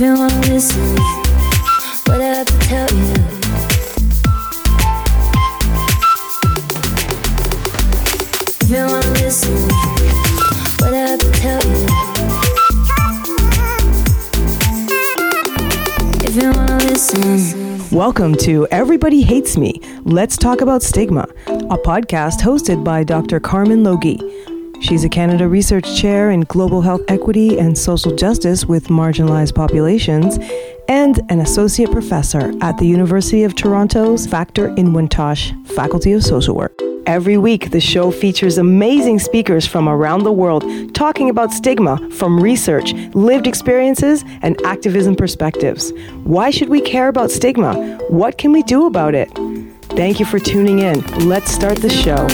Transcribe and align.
If 0.00 0.04
you 0.04 0.14
wanna 0.14 0.40
listen, 0.42 0.96
what 2.06 2.20
I 2.20 2.26
have 2.26 2.46
to 2.46 2.58
tell 2.60 2.88
you. 2.94 3.14
If 8.60 8.70
you 8.70 8.86
wanna 8.86 9.10
listen, 9.18 9.54
what 10.78 10.94
I 10.94 10.96
have 10.98 11.18
to 11.18 11.30
tell 11.32 11.64
you. 11.66 11.86
If 16.28 16.36
you 16.36 16.52
wanna 16.52 16.76
listen. 16.84 17.68
Welcome 17.90 18.36
to 18.36 18.68
Everybody 18.70 19.22
Hates 19.22 19.56
Me. 19.56 19.80
Let's 20.04 20.36
talk 20.36 20.60
about 20.60 20.84
stigma, 20.84 21.26
a 21.48 21.76
podcast 21.76 22.40
hosted 22.40 22.84
by 22.84 23.02
Dr. 23.02 23.40
Carmen 23.40 23.82
Logie. 23.82 24.20
She's 24.80 25.04
a 25.04 25.08
Canada 25.08 25.48
Research 25.48 26.00
Chair 26.00 26.30
in 26.30 26.42
Global 26.42 26.80
Health 26.80 27.02
Equity 27.08 27.58
and 27.58 27.76
Social 27.76 28.14
Justice 28.14 28.64
with 28.64 28.88
Marginalized 28.88 29.54
Populations 29.54 30.38
and 30.88 31.20
an 31.28 31.40
Associate 31.40 31.90
Professor 31.90 32.52
at 32.62 32.78
the 32.78 32.86
University 32.86 33.44
of 33.44 33.54
Toronto's 33.54 34.26
Factor-Inwentash 34.26 35.66
Faculty 35.66 36.12
of 36.12 36.22
Social 36.22 36.54
Work. 36.54 36.80
Every 37.06 37.36
week, 37.38 37.70
the 37.70 37.80
show 37.80 38.10
features 38.10 38.58
amazing 38.58 39.18
speakers 39.18 39.66
from 39.66 39.88
around 39.88 40.22
the 40.22 40.32
world 40.32 40.64
talking 40.94 41.28
about 41.28 41.52
stigma 41.52 42.10
from 42.10 42.38
research, 42.40 42.92
lived 43.14 43.46
experiences, 43.46 44.24
and 44.42 44.60
activism 44.62 45.16
perspectives. 45.16 45.92
Why 46.24 46.50
should 46.50 46.68
we 46.68 46.80
care 46.80 47.08
about 47.08 47.30
stigma? 47.30 47.98
What 48.08 48.38
can 48.38 48.52
we 48.52 48.62
do 48.62 48.86
about 48.86 49.14
it? 49.14 49.28
Thank 49.96 50.20
you 50.20 50.26
for 50.26 50.38
tuning 50.38 50.78
in. 50.78 51.00
Let's 51.28 51.50
start 51.50 51.78
the 51.78 51.90
show. 51.90 52.28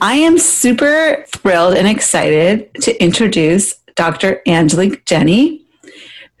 I 0.00 0.14
am 0.14 0.38
super 0.38 1.24
thrilled 1.26 1.74
and 1.74 1.88
excited 1.88 2.72
to 2.82 3.02
introduce 3.02 3.74
Dr. 3.96 4.40
Angelique 4.46 5.04
Jenney, 5.04 5.64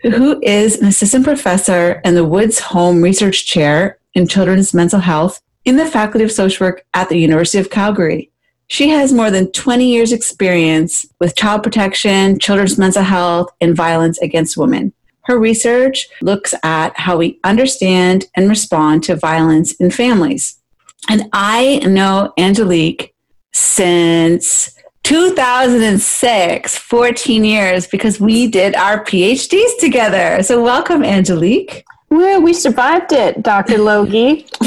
who 0.02 0.40
is 0.44 0.80
an 0.80 0.86
assistant 0.86 1.24
professor 1.24 2.00
and 2.04 2.16
the 2.16 2.24
Woods 2.24 2.60
Home 2.60 3.02
Research 3.02 3.46
Chair 3.46 3.98
in 4.14 4.28
Children's 4.28 4.72
Mental 4.72 5.00
Health 5.00 5.40
in 5.64 5.76
the 5.76 5.86
Faculty 5.86 6.24
of 6.24 6.30
Social 6.30 6.68
Work 6.68 6.84
at 6.94 7.08
the 7.08 7.18
University 7.18 7.58
of 7.58 7.68
Calgary. 7.68 8.30
She 8.68 8.90
has 8.90 9.12
more 9.12 9.30
than 9.30 9.50
20 9.50 9.84
years' 9.84 10.12
experience 10.12 11.04
with 11.18 11.34
child 11.34 11.64
protection, 11.64 12.38
children's 12.38 12.78
mental 12.78 13.02
health, 13.02 13.48
and 13.60 13.74
violence 13.74 14.18
against 14.18 14.56
women. 14.56 14.92
Her 15.22 15.36
research 15.36 16.06
looks 16.22 16.54
at 16.62 16.96
how 16.96 17.16
we 17.16 17.40
understand 17.42 18.26
and 18.36 18.48
respond 18.48 19.02
to 19.04 19.16
violence 19.16 19.72
in 19.72 19.90
families. 19.90 20.60
And 21.08 21.28
I 21.32 21.78
know 21.78 22.32
Angelique 22.38 23.14
since 23.52 24.76
2006, 25.04 26.76
14 26.76 27.44
years, 27.44 27.86
because 27.86 28.20
we 28.20 28.48
did 28.48 28.74
our 28.74 29.02
PhDs 29.04 29.78
together. 29.80 30.42
So, 30.42 30.62
welcome, 30.62 31.02
Angelique. 31.02 31.84
Woo, 32.10 32.40
we 32.40 32.52
survived 32.52 33.12
it, 33.12 33.42
Dr. 33.42 33.78
Logie. 33.78 34.46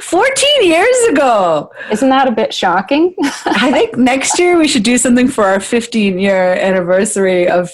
14 0.00 0.48
years 0.62 0.96
ago. 1.10 1.70
Isn't 1.90 2.08
that 2.08 2.28
a 2.28 2.32
bit 2.32 2.52
shocking? 2.52 3.14
I 3.44 3.70
think 3.72 3.96
next 3.96 4.38
year 4.38 4.58
we 4.58 4.68
should 4.68 4.82
do 4.82 4.98
something 4.98 5.28
for 5.28 5.44
our 5.44 5.60
15 5.60 6.18
year 6.18 6.54
anniversary 6.54 7.48
of, 7.48 7.70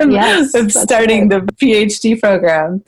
Yes, 0.00 0.54
of 0.54 0.72
starting 0.72 1.28
the 1.28 1.40
PhD 1.62 2.20
program. 2.20 2.82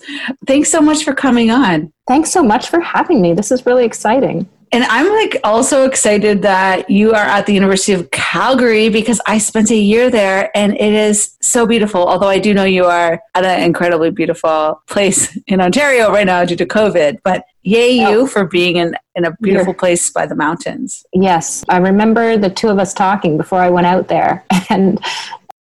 Thanks 0.46 0.70
so 0.70 0.80
much 0.80 1.04
for 1.04 1.14
coming 1.14 1.50
on. 1.50 1.92
Thanks 2.08 2.30
so 2.30 2.42
much 2.42 2.68
for 2.68 2.80
having 2.80 3.22
me. 3.22 3.34
This 3.34 3.52
is 3.52 3.66
really 3.66 3.84
exciting. 3.84 4.48
And 4.74 4.82
I'm 4.84 5.08
like 5.08 5.36
also 5.44 5.86
excited 5.86 6.42
that 6.42 6.90
you 6.90 7.12
are 7.12 7.24
at 7.24 7.46
the 7.46 7.54
University 7.54 7.92
of 7.92 8.10
Calgary 8.10 8.88
because 8.88 9.20
I 9.24 9.38
spent 9.38 9.70
a 9.70 9.76
year 9.76 10.10
there 10.10 10.50
and 10.56 10.72
it 10.74 10.92
is 10.92 11.36
so 11.40 11.64
beautiful. 11.64 12.04
Although 12.04 12.28
I 12.28 12.40
do 12.40 12.52
know 12.52 12.64
you 12.64 12.84
are 12.86 13.22
at 13.36 13.44
an 13.44 13.62
incredibly 13.62 14.10
beautiful 14.10 14.82
place 14.88 15.38
in 15.46 15.60
Ontario 15.60 16.10
right 16.10 16.26
now 16.26 16.44
due 16.44 16.56
to 16.56 16.66
COVID. 16.66 17.18
But 17.22 17.44
yay 17.62 17.92
you 17.92 18.26
for 18.26 18.46
being 18.46 18.76
in, 18.76 18.96
in 19.14 19.24
a 19.24 19.30
beautiful 19.40 19.68
You're- 19.68 19.78
place 19.78 20.10
by 20.10 20.26
the 20.26 20.34
mountains. 20.34 21.06
Yes, 21.12 21.64
I 21.68 21.76
remember 21.76 22.36
the 22.36 22.50
two 22.50 22.68
of 22.68 22.80
us 22.80 22.92
talking 22.92 23.36
before 23.36 23.60
I 23.60 23.70
went 23.70 23.86
out 23.86 24.08
there, 24.08 24.44
and 24.70 25.00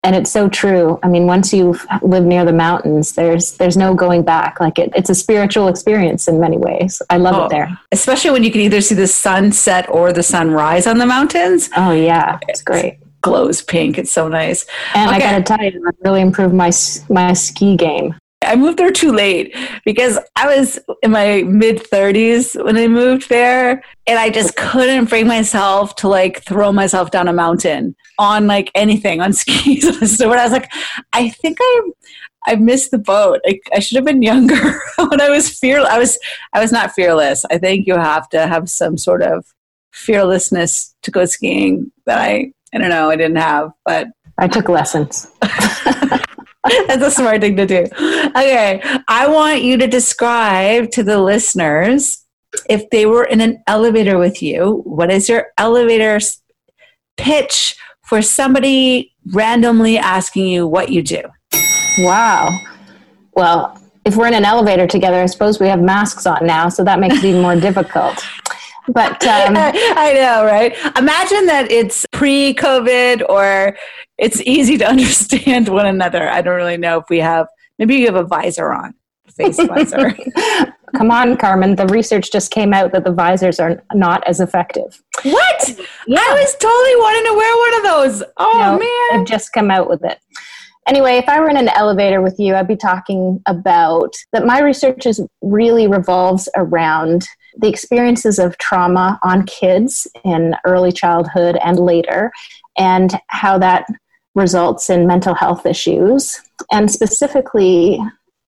and 0.03 0.15
it's 0.15 0.31
so 0.31 0.49
true. 0.49 0.99
I 1.03 1.07
mean, 1.07 1.25
once 1.27 1.53
you 1.53 1.77
live 2.01 2.25
near 2.25 2.43
the 2.45 2.53
mountains, 2.53 3.13
there's 3.13 3.53
there's 3.57 3.77
no 3.77 3.93
going 3.93 4.23
back. 4.23 4.59
Like 4.59 4.79
it, 4.79 4.91
it's 4.95 5.09
a 5.09 5.15
spiritual 5.15 5.67
experience 5.67 6.27
in 6.27 6.39
many 6.39 6.57
ways. 6.57 7.01
I 7.09 7.17
love 7.17 7.35
Oh. 7.35 7.45
it 7.45 7.49
there. 7.49 7.77
Especially 7.91 8.31
when 8.31 8.43
you 8.43 8.51
can 8.51 8.61
either 8.61 8.81
see 8.81 8.95
the 8.95 9.07
sunset 9.07 9.87
or 9.89 10.11
the 10.11 10.23
sunrise 10.23 10.87
on 10.87 10.97
the 10.97 11.05
mountains. 11.05 11.69
Oh 11.77 11.91
yeah, 11.91 12.39
it's 12.47 12.61
great. 12.61 12.97
Glows 13.21 13.61
pink. 13.61 13.99
It's 13.99 14.11
so 14.11 14.27
nice. 14.27 14.65
And 14.95 15.09
Okay. 15.11 15.17
I 15.17 15.19
got 15.19 15.37
to 15.37 15.43
tell 15.43 15.63
you, 15.63 15.85
I 15.87 15.91
really 16.03 16.21
improved 16.21 16.55
my 16.55 16.71
my 17.09 17.33
ski 17.33 17.75
game. 17.77 18.15
I 18.43 18.55
moved 18.55 18.79
there 18.79 18.91
too 18.91 19.11
late 19.11 19.55
because 19.85 20.17
I 20.35 20.57
was 20.57 20.79
in 21.03 21.11
my 21.11 21.43
mid 21.43 21.77
30s 21.77 22.61
when 22.63 22.75
I 22.75 22.87
moved 22.87 23.29
there 23.29 23.83
and 24.07 24.19
I 24.19 24.29
just 24.29 24.55
couldn't 24.55 25.09
bring 25.09 25.27
myself 25.27 25.95
to 25.97 26.07
like 26.07 26.43
throw 26.43 26.71
myself 26.71 27.11
down 27.11 27.27
a 27.27 27.33
mountain 27.33 27.95
on 28.17 28.47
like 28.47 28.71
anything 28.73 29.21
on 29.21 29.33
skis 29.33 29.85
on 29.85 29.95
a 29.95 30.07
snowboard. 30.07 30.37
I 30.37 30.43
was 30.43 30.51
like, 30.51 30.71
I 31.13 31.29
think 31.29 31.57
I 31.61 31.81
I 32.47 32.55
missed 32.55 32.89
the 32.89 32.97
boat. 32.97 33.41
Like 33.45 33.61
I 33.75 33.79
should 33.79 33.97
have 33.97 34.05
been 34.05 34.23
younger 34.23 34.81
when 34.97 35.21
I 35.21 35.29
was 35.29 35.49
fearless. 35.59 35.89
I 35.89 35.99
was 35.99 36.19
I 36.53 36.59
was 36.59 36.71
not 36.71 36.93
fearless. 36.93 37.45
I 37.51 37.57
think 37.59 37.85
you 37.85 37.95
have 37.95 38.27
to 38.29 38.47
have 38.47 38.69
some 38.69 38.97
sort 38.97 39.21
of 39.21 39.45
fearlessness 39.91 40.95
to 41.03 41.11
go 41.11 41.25
skiing 41.25 41.91
that 42.05 42.17
I 42.17 42.53
I 42.73 42.77
don't 42.79 42.89
know, 42.89 43.09
I 43.09 43.17
didn't 43.17 43.37
have, 43.37 43.71
but 43.85 44.07
I 44.37 44.47
took 44.47 44.69
lessons. 44.69 45.27
That's 46.87 47.03
a 47.03 47.11
smart 47.11 47.41
thing 47.41 47.55
to 47.57 47.65
do. 47.65 47.85
Okay. 47.85 48.81
I 49.07 49.27
want 49.27 49.63
you 49.63 49.77
to 49.77 49.87
describe 49.87 50.91
to 50.91 51.03
the 51.03 51.19
listeners 51.19 52.21
if 52.69 52.89
they 52.89 53.05
were 53.05 53.23
in 53.23 53.41
an 53.41 53.63
elevator 53.67 54.17
with 54.17 54.41
you, 54.43 54.81
what 54.85 55.11
is 55.11 55.29
your 55.29 55.47
elevator 55.57 56.19
pitch 57.17 57.75
for 58.03 58.21
somebody 58.21 59.13
randomly 59.33 59.97
asking 59.97 60.47
you 60.47 60.67
what 60.67 60.89
you 60.89 61.01
do? 61.01 61.21
Wow. 61.99 62.59
Well, 63.33 63.81
if 64.05 64.15
we're 64.15 64.27
in 64.27 64.33
an 64.33 64.45
elevator 64.45 64.87
together, 64.87 65.21
I 65.21 65.27
suppose 65.27 65.59
we 65.59 65.67
have 65.67 65.81
masks 65.81 66.25
on 66.25 66.45
now, 66.45 66.69
so 66.69 66.83
that 66.83 66.99
makes 66.99 67.17
it 67.17 67.25
even 67.25 67.41
more 67.41 67.55
difficult. 67.59 68.25
But 68.87 69.23
um, 69.25 69.53
I 69.57 70.13
know, 70.15 70.45
right? 70.45 70.75
Imagine 70.97 71.45
that 71.47 71.71
it's 71.71 72.05
pre 72.11 72.53
COVID 72.53 73.27
or 73.29 73.77
it's 74.17 74.41
easy 74.41 74.77
to 74.79 74.85
understand 74.89 75.69
one 75.69 75.85
another. 75.85 76.29
I 76.29 76.41
don't 76.41 76.55
really 76.55 76.77
know 76.77 76.99
if 76.99 77.05
we 77.09 77.19
have, 77.19 77.47
maybe 77.79 77.95
you 77.95 78.05
have 78.07 78.15
a 78.15 78.23
visor 78.23 78.71
on, 78.73 78.93
face 79.35 79.57
visor. 79.67 80.15
come 80.95 81.11
on, 81.11 81.37
Carmen, 81.37 81.75
the 81.75 81.87
research 81.87 82.31
just 82.31 82.51
came 82.51 82.73
out 82.73 82.91
that 82.93 83.03
the 83.03 83.13
visors 83.13 83.59
are 83.59 83.81
not 83.93 84.25
as 84.27 84.39
effective. 84.39 85.01
what? 85.23 85.61
I 85.69 86.33
was 86.33 86.55
totally 86.55 86.95
wanting 86.97 87.31
to 87.31 87.37
wear 87.37 87.57
one 87.57 87.75
of 87.77 87.83
those. 88.19 88.29
Oh, 88.37 88.57
No, 88.57 88.79
man. 88.79 89.19
They've 89.19 89.27
just 89.27 89.53
come 89.53 89.71
out 89.71 89.89
with 89.89 90.03
it. 90.03 90.19
Anyway, 90.87 91.17
if 91.17 91.29
I 91.29 91.39
were 91.39 91.49
in 91.49 91.57
an 91.57 91.69
elevator 91.69 92.21
with 92.21 92.39
you, 92.39 92.55
I'd 92.55 92.67
be 92.67 92.75
talking 92.75 93.41
about 93.47 94.13
that 94.33 94.45
my 94.45 94.59
research 94.61 95.05
is 95.05 95.21
really 95.41 95.87
revolves 95.87 96.49
around 96.55 97.27
the 97.57 97.67
experiences 97.67 98.39
of 98.39 98.57
trauma 98.57 99.19
on 99.23 99.45
kids 99.45 100.07
in 100.23 100.55
early 100.65 100.91
childhood 100.91 101.57
and 101.63 101.79
later, 101.79 102.31
and 102.77 103.19
how 103.27 103.57
that 103.57 103.85
results 104.35 104.89
in 104.89 105.07
mental 105.07 105.33
health 105.33 105.65
issues, 105.65 106.41
and 106.71 106.89
specifically 106.89 107.99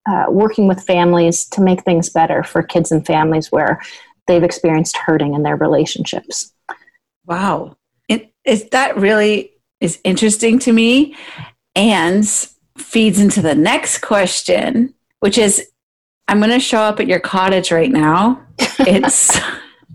uh, 0.06 0.26
working 0.30 0.68
with 0.68 0.84
families 0.84 1.46
to 1.46 1.62
make 1.62 1.84
things 1.84 2.10
better 2.10 2.44
for 2.44 2.62
kids 2.64 2.92
and 2.92 3.06
families 3.06 3.52
where 3.52 3.82
they've 4.28 4.44
experienced 4.44 4.98
hurting 4.98 5.34
in 5.34 5.44
their 5.44 5.56
relationships. 5.56 6.54
Wow. 7.26 7.78
It, 8.08 8.34
is 8.46 8.70
that 8.70 8.98
really 8.98 9.52
is 9.80 10.00
interesting 10.04 10.60
to 10.60 10.74
me 10.74 11.16
and 11.76 12.26
feeds 12.78 13.20
into 13.20 13.42
the 13.42 13.56
next 13.56 14.00
question, 14.00 14.94
which 15.20 15.38
is 15.38 15.70
I'm 16.34 16.40
going 16.40 16.50
to 16.50 16.60
show 16.60 16.80
up 16.80 17.00
at 17.00 17.06
your 17.06 17.20
cottage 17.20 17.72
right 17.72 17.92
now. 17.92 18.42
It's 18.80 19.40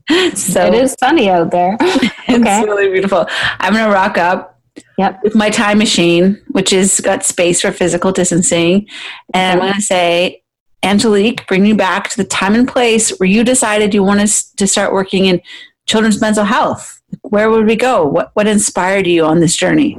so 0.40 0.67
it 0.67 0.75
is 0.75 0.94
sunny 1.00 1.29
out 1.29 1.50
there. 1.50 1.76
it's 1.81 2.64
really 2.64 2.88
beautiful. 2.93 3.26
I'm 3.58 3.73
going 3.73 3.85
to 3.85 3.90
rock 3.90 4.17
up 4.19 4.55
Yep. 4.99 5.25
with 5.25 5.35
my 5.35 5.50
time 5.50 5.79
machine, 5.79 6.40
which 6.52 6.70
has 6.70 7.00
got 7.00 7.25
space 7.25 7.61
for 7.61 7.73
physical 7.73 8.12
distancing. 8.12 8.87
And 9.35 9.61
I'm 9.61 9.67
going 9.67 9.75
to 9.75 9.82
say, 9.82 10.44
Angelique, 10.85 11.44
bring 11.49 11.64
me 11.64 11.73
back 11.73 12.08
to 12.11 12.17
the 12.17 12.23
time 12.23 12.55
and 12.55 12.69
place 12.69 13.11
where 13.19 13.29
you 13.29 13.43
decided 13.43 13.93
you 13.93 14.05
wanted 14.05 14.29
to 14.58 14.67
start 14.69 14.93
working 14.93 15.25
in 15.25 15.43
children's 15.87 16.20
mental 16.20 16.44
health. 16.44 17.02
Where 17.23 17.50
would 17.50 17.67
we 17.67 17.75
go? 17.75 18.06
What, 18.06 18.31
what 18.35 18.46
inspired 18.46 19.08
you 19.08 19.25
on 19.25 19.40
this 19.40 19.56
journey? 19.56 19.96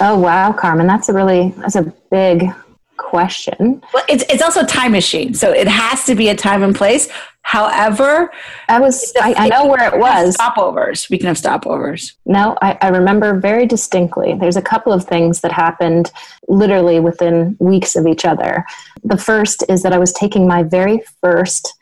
Oh 0.00 0.18
wow, 0.18 0.54
Carmen, 0.54 0.86
that's 0.86 1.10
a 1.10 1.12
really 1.12 1.52
that's 1.58 1.76
a 1.76 1.82
big 2.10 2.44
question. 3.02 3.82
Well, 3.92 4.04
it's 4.08 4.24
it's 4.28 4.42
also 4.42 4.60
a 4.60 4.66
time 4.66 4.92
machine, 4.92 5.34
so 5.34 5.52
it 5.52 5.68
has 5.68 6.04
to 6.06 6.14
be 6.14 6.28
a 6.28 6.34
time 6.34 6.62
and 6.62 6.74
place. 6.74 7.08
However, 7.42 8.30
I 8.68 8.78
was, 8.80 9.12
I, 9.20 9.34
I 9.36 9.48
know 9.48 9.66
where 9.66 9.92
it 9.92 9.98
was. 9.98 10.36
stopovers. 10.36 11.10
We 11.10 11.18
can 11.18 11.26
have 11.26 11.36
stopovers. 11.36 12.14
No, 12.24 12.56
I, 12.62 12.78
I 12.80 12.88
remember 12.88 13.38
very 13.38 13.66
distinctly. 13.66 14.34
There's 14.34 14.56
a 14.56 14.62
couple 14.62 14.92
of 14.92 15.04
things 15.04 15.40
that 15.40 15.52
happened 15.52 16.12
literally 16.48 17.00
within 17.00 17.56
weeks 17.58 17.96
of 17.96 18.06
each 18.06 18.24
other. 18.24 18.64
The 19.04 19.18
first 19.18 19.64
is 19.68 19.82
that 19.82 19.92
I 19.92 19.98
was 19.98 20.12
taking 20.12 20.46
my 20.46 20.62
very 20.62 21.02
first 21.20 21.74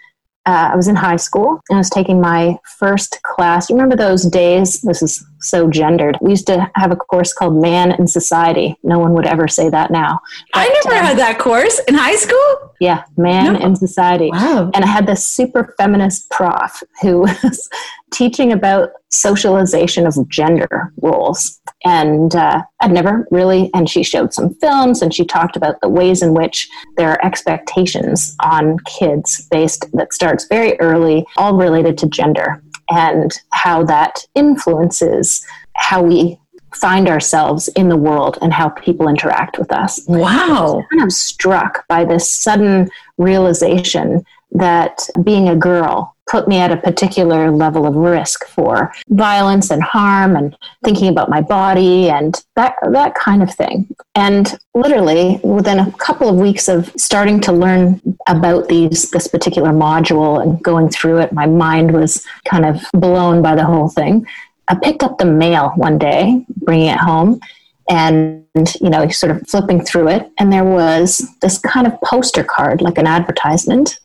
uh, 0.47 0.71
I 0.73 0.77
was 0.77 0.89
in 0.89 0.97
high 0.97 1.17
school 1.17 1.61
and 1.69 1.77
I 1.77 1.79
was 1.79 1.91
taking 1.91 2.21
my 2.21 2.57
first 2.79 3.21
class. 3.23 3.69
You 3.69 3.77
remember 3.77 3.97
those 3.97 4.25
days? 4.25 4.81
This 4.81 5.03
is 5.03 5.25
so 5.41 5.69
gendered. 5.69 6.17
We 6.23 6.31
used 6.31 6.47
to 6.47 6.71
have 6.77 6.93
a 6.93 6.97
course 6.97 7.33
called 7.33 7.61
Man 7.61 7.93
in 7.93 8.07
Society. 8.07 8.77
No 8.83 8.99
one 8.99 9.13
would 9.13 9.27
ever 9.27 9.49
say 9.49 9.69
that 9.69 9.91
now. 9.91 10.21
I 10.55 10.69
never 10.69 10.97
um, 10.97 11.05
had 11.05 11.19
that 11.19 11.39
course 11.39 11.79
in 11.89 11.95
high 11.95 12.17
school. 12.17 12.75
Yeah, 12.81 13.05
Man 13.17 13.55
No. 13.55 13.61
in 13.61 13.77
Society. 13.77 14.31
Wow. 14.33 14.71
And 14.75 14.85
I 14.85 14.89
had 14.89 15.07
this 15.07 15.27
super 15.27 15.75
feminist 15.77 16.31
prof 16.31 16.83
who 17.03 17.21
was 17.45 17.69
teaching 18.11 18.53
about 18.53 18.91
socialization 19.11 20.07
of 20.07 20.17
gender 20.29 20.93
roles. 21.03 21.60
And 21.85 22.35
uh, 22.35 22.63
I'd 22.81 22.93
never 22.93 23.27
really, 23.31 23.71
and 23.73 23.89
she 23.89 24.03
showed 24.03 24.35
some 24.35 24.55
films 24.55 25.01
and 25.01 25.15
she 25.15 25.25
talked 25.25 25.57
about 25.57 25.81
the 25.81 25.89
ways 25.89 26.23
in 26.23 26.35
which 26.35 26.69
there 26.97 27.11
are 27.11 27.25
expectations 27.25 28.37
on 28.45 28.79
kids 28.81 29.47
based 29.51 29.87
that 29.95 30.13
starts 30.13 30.47
very 30.49 30.79
early, 30.81 31.25
all 31.37 31.55
related 31.57 31.97
to 31.99 32.07
gender, 32.09 32.63
and 32.91 33.33
how 33.51 33.83
that 33.85 34.27
influences 34.35 35.45
how 35.77 36.03
we 36.03 36.39
find 36.75 37.09
ourselves 37.09 37.69
in 37.69 37.89
the 37.89 37.97
world 37.97 38.39
and 38.43 38.53
how 38.53 38.69
people 38.69 39.09
interact 39.09 39.59
with 39.59 39.73
us 39.73 40.01
Wow. 40.07 40.85
kind 40.93 41.03
of 41.03 41.13
struck 41.13 41.87
by 41.89 42.05
this 42.05 42.29
sudden 42.31 42.89
realization 43.19 44.25
that 44.53 45.01
being 45.25 45.49
a 45.49 45.57
girl 45.57 46.15
put 46.31 46.47
me 46.47 46.59
at 46.59 46.71
a 46.71 46.77
particular 46.77 47.51
level 47.51 47.87
of 47.87 47.97
risk 47.97 48.47
for 48.47 48.93
violence 49.09 49.71
and 49.71 49.83
harm 49.83 50.37
and 50.37 50.57
thinking 50.85 51.09
about 51.09 51.29
my 51.29 51.41
body 51.41 52.09
and 52.09 52.45
that 52.55 52.75
that 52.93 53.15
kind 53.15 53.43
of 53.43 53.53
thing. 53.53 53.89
And 54.15 54.57
literally 54.75 55.41
within 55.43 55.81
a 55.81 55.93
couple 55.93 56.29
of 56.29 56.37
weeks 56.37 56.69
of 56.69 56.93
starting 56.97 57.41
to 57.41 57.53
learn 57.53 58.01
about 58.29 58.69
these 58.69 59.11
this 59.11 59.27
particular 59.27 59.71
module 59.71 60.41
and 60.41 60.63
going 60.63 60.89
through 60.89 61.19
it, 61.19 61.33
my 61.33 61.47
mind 61.47 61.93
was 61.93 62.25
kind 62.49 62.65
of 62.65 62.81
blown 62.93 63.43
by 63.43 63.57
the 63.57 63.65
whole 63.65 63.89
thing. 63.89 64.27
I 64.69 64.77
picked 64.77 65.03
up 65.03 65.19
the 65.19 65.25
mail 65.25 65.73
one 65.75 65.99
day, 65.99 66.47
bringing 66.59 66.87
it 66.87 66.99
home, 66.99 67.41
and 67.89 68.47
you 68.81 68.91
know 68.91 69.09
sort 69.09 69.33
of 69.33 69.47
flipping 69.49 69.85
through 69.85 70.09
it 70.09 70.31
and 70.39 70.53
there 70.53 70.65
was 70.65 71.29
this 71.41 71.59
kind 71.59 71.87
of 71.87 72.01
poster 72.03 72.45
card 72.45 72.81
like 72.81 72.99
an 72.99 73.07
advertisement 73.07 74.00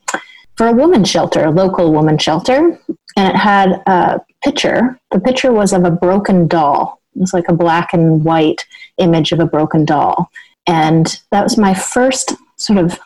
for 0.56 0.68
a 0.68 0.74
woman 0.74 1.04
shelter 1.04 1.46
a 1.46 1.52
local 1.52 1.92
woman 1.92 2.18
shelter 2.18 2.80
and 3.18 3.28
it 3.28 3.36
had 3.36 3.82
a 3.88 4.22
picture. 4.44 4.98
The 5.12 5.20
picture 5.20 5.52
was 5.52 5.74
of 5.74 5.84
a 5.84 5.92
broken 5.92 6.48
doll. 6.48 7.02
It 7.16 7.20
was 7.20 7.34
like 7.34 7.48
a 7.48 7.54
black 7.54 7.94
and 7.94 8.24
white 8.24 8.66
image 8.98 9.32
of 9.32 9.40
a 9.40 9.46
broken 9.46 9.86
doll. 9.86 10.30
And 10.68 11.22
that 11.32 11.44
was 11.44 11.58
my 11.58 11.74
first 11.74 12.34
sort 12.58 12.80
of 12.80 13.00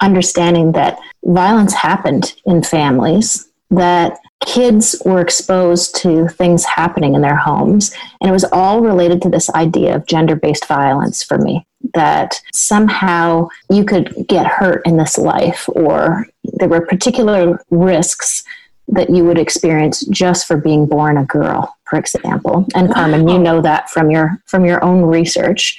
understanding 0.00 0.72
that 0.72 0.98
violence 1.24 1.74
happened 1.74 2.34
in 2.46 2.62
families 2.62 3.48
that 3.70 4.18
kids 4.44 5.00
were 5.04 5.20
exposed 5.20 5.94
to 5.94 6.28
things 6.28 6.64
happening 6.64 7.14
in 7.14 7.22
their 7.22 7.36
homes. 7.36 7.94
And 8.20 8.28
it 8.28 8.32
was 8.32 8.44
all 8.44 8.80
related 8.80 9.22
to 9.22 9.30
this 9.30 9.48
idea 9.50 9.94
of 9.94 10.06
gender 10.06 10.34
based 10.34 10.66
violence 10.66 11.22
for 11.22 11.38
me 11.38 11.64
that 11.94 12.40
somehow 12.52 13.48
you 13.70 13.84
could 13.84 14.26
get 14.28 14.46
hurt 14.46 14.82
in 14.86 14.96
this 14.96 15.18
life, 15.18 15.68
or 15.68 16.26
there 16.62 16.68
were 16.68 16.86
particular 16.86 17.58
risks 17.70 18.44
that 18.86 19.10
you 19.10 19.24
would 19.24 19.36
experience 19.38 20.06
just 20.06 20.46
for 20.46 20.56
being 20.56 20.86
born 20.86 21.16
a 21.18 21.24
girl, 21.24 21.74
for 21.90 21.98
example. 21.98 22.64
And 22.76 22.92
Carmen, 22.94 23.26
you 23.26 23.36
know 23.38 23.60
that 23.60 23.90
from 23.90 24.12
your 24.12 24.40
from 24.46 24.64
your 24.64 24.82
own 24.84 25.02
research. 25.02 25.76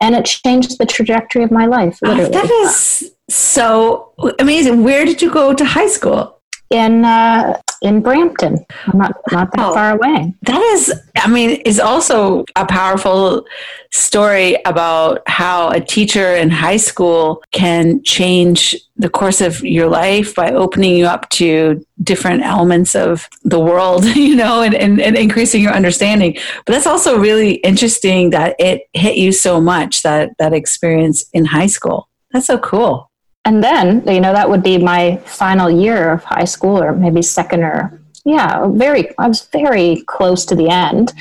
And 0.00 0.14
it 0.16 0.24
changed 0.24 0.78
the 0.78 0.86
trajectory 0.86 1.44
of 1.44 1.52
my 1.52 1.66
life, 1.66 1.98
Oh, 2.04 2.08
literally. 2.08 2.32
that 2.32 2.50
is 2.50 3.12
so 3.30 4.12
amazing. 4.40 4.82
Where 4.82 5.04
did 5.04 5.22
you 5.22 5.30
go 5.32 5.54
to 5.54 5.64
high 5.64 5.86
school? 5.88 6.40
in 6.70 7.04
uh, 7.04 7.60
in 7.84 8.00
Brampton. 8.00 8.64
I'm 8.86 8.98
not 8.98 9.12
not 9.30 9.52
that 9.52 9.66
Oh. 9.66 9.74
far 9.74 9.92
away. 9.92 10.34
That 10.42 10.60
is, 10.74 10.92
I 11.16 11.28
mean, 11.28 11.50
is 11.64 11.78
also 11.78 12.44
a 12.56 12.64
powerful 12.66 13.44
story 13.92 14.56
about 14.64 15.22
how 15.28 15.68
a 15.70 15.80
teacher 15.80 16.34
in 16.34 16.50
high 16.50 16.78
school 16.78 17.42
can 17.52 18.02
change 18.02 18.74
the 18.96 19.08
course 19.10 19.40
of 19.40 19.62
your 19.62 19.88
life 19.88 20.34
by 20.34 20.50
opening 20.52 20.96
you 20.96 21.06
up 21.06 21.28
to 21.30 21.84
different 22.02 22.42
elements 22.42 22.94
of 22.96 23.28
the 23.44 23.60
world, 23.60 24.04
you 24.16 24.34
know, 24.34 24.62
and, 24.62 24.74
and, 24.74 25.00
and 25.00 25.16
increasing 25.16 25.62
your 25.62 25.72
understanding. 25.72 26.36
But 26.64 26.72
that's 26.72 26.86
also 26.86 27.18
really 27.18 27.54
interesting 27.56 28.30
that 28.30 28.56
it 28.58 28.88
hit 28.94 29.16
you 29.16 29.30
so 29.32 29.60
much, 29.60 30.02
that, 30.02 30.36
that 30.38 30.52
experience 30.54 31.24
in 31.32 31.44
high 31.44 31.66
school. 31.68 32.08
That's 32.32 32.46
so 32.46 32.58
cool. 32.58 33.10
And 33.44 33.62
then, 33.62 34.02
you 34.06 34.20
know, 34.20 34.32
that 34.32 34.48
would 34.48 34.62
be 34.62 34.78
my 34.78 35.18
final 35.26 35.70
year 35.70 36.12
of 36.12 36.24
high 36.24 36.44
school, 36.44 36.82
or 36.82 36.92
maybe 36.92 37.20
second 37.20 37.62
or, 37.62 38.00
yeah, 38.24 38.66
very, 38.68 39.16
I 39.18 39.28
was 39.28 39.42
very 39.52 40.02
close 40.06 40.46
to 40.46 40.54
the 40.54 40.70
end. 40.70 41.12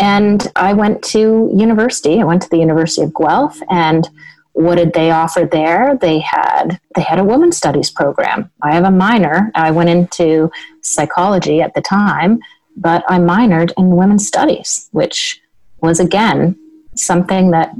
And 0.00 0.50
I 0.56 0.72
went 0.72 1.02
to 1.04 1.50
university. 1.54 2.20
I 2.20 2.24
went 2.24 2.42
to 2.42 2.48
the 2.48 2.58
University 2.58 3.02
of 3.02 3.12
Guelph. 3.14 3.58
And 3.68 4.08
what 4.52 4.74
did 4.74 4.92
they 4.92 5.10
offer 5.10 5.48
there? 5.50 5.96
They 6.00 6.18
had 6.18 6.80
they 6.96 7.02
had 7.02 7.20
a 7.20 7.24
women's 7.24 7.56
studies 7.56 7.90
program. 7.90 8.50
I 8.60 8.74
have 8.74 8.84
a 8.84 8.90
minor. 8.90 9.52
I 9.54 9.70
went 9.70 9.88
into 9.88 10.50
psychology 10.82 11.60
at 11.62 11.74
the 11.74 11.80
time, 11.80 12.40
but 12.76 13.04
I 13.08 13.18
minored 13.18 13.72
in 13.78 13.94
women's 13.94 14.26
studies, 14.26 14.88
which 14.90 15.40
was 15.80 16.00
again 16.00 16.56
something 16.96 17.52
that 17.52 17.72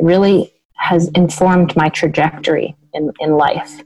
really 0.00 0.52
has 0.78 1.08
informed 1.08 1.76
my 1.76 1.88
trajectory 1.88 2.74
in, 2.94 3.12
in 3.20 3.32
life. 3.32 3.82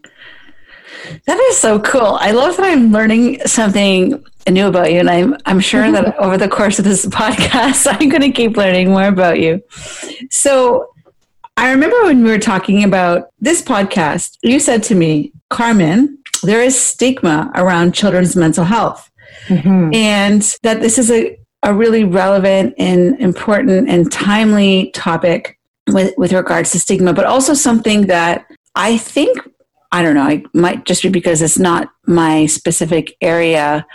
That 1.26 1.38
is 1.50 1.58
so 1.58 1.80
cool. 1.80 2.16
I 2.20 2.30
love 2.30 2.56
that 2.56 2.66
I'm 2.66 2.92
learning 2.92 3.40
something 3.46 4.22
new 4.48 4.66
about 4.66 4.92
you, 4.92 5.00
and 5.00 5.10
I'm 5.10 5.36
I'm 5.46 5.60
sure 5.60 5.90
that 5.90 6.16
over 6.18 6.36
the 6.36 6.48
course 6.48 6.78
of 6.78 6.84
this 6.84 7.06
podcast, 7.06 7.86
I'm 8.00 8.08
going 8.08 8.22
to 8.22 8.30
keep 8.30 8.56
learning 8.56 8.90
more 8.90 9.06
about 9.06 9.40
you. 9.40 9.62
So, 10.30 10.92
I 11.56 11.70
remember 11.70 12.04
when 12.04 12.22
we 12.22 12.30
were 12.30 12.38
talking 12.38 12.84
about 12.84 13.30
this 13.40 13.62
podcast, 13.62 14.38
you 14.42 14.60
said 14.60 14.82
to 14.84 14.94
me, 14.94 15.32
Carmen, 15.50 16.18
there 16.42 16.62
is 16.62 16.80
stigma 16.80 17.50
around 17.54 17.94
children's 17.94 18.36
mental 18.36 18.64
health, 18.64 19.10
mm-hmm. 19.46 19.94
and 19.94 20.56
that 20.62 20.80
this 20.80 20.98
is 20.98 21.10
a 21.10 21.38
a 21.64 21.72
really 21.72 22.04
relevant 22.04 22.74
and 22.78 23.20
important 23.20 23.88
and 23.88 24.10
timely 24.10 24.90
topic 24.94 25.58
with 25.88 26.14
with 26.16 26.32
regards 26.32 26.70
to 26.72 26.80
stigma, 26.80 27.12
but 27.12 27.24
also 27.24 27.54
something 27.54 28.06
that 28.06 28.46
I 28.74 28.98
think 28.98 29.38
I 29.92 30.02
don't 30.02 30.14
know, 30.14 30.28
it 30.28 30.42
might 30.54 30.86
just 30.86 31.02
be 31.02 31.10
because 31.10 31.42
it's 31.42 31.58
not 31.58 31.90
my 32.06 32.46
specific 32.46 33.14
area, 33.20 33.86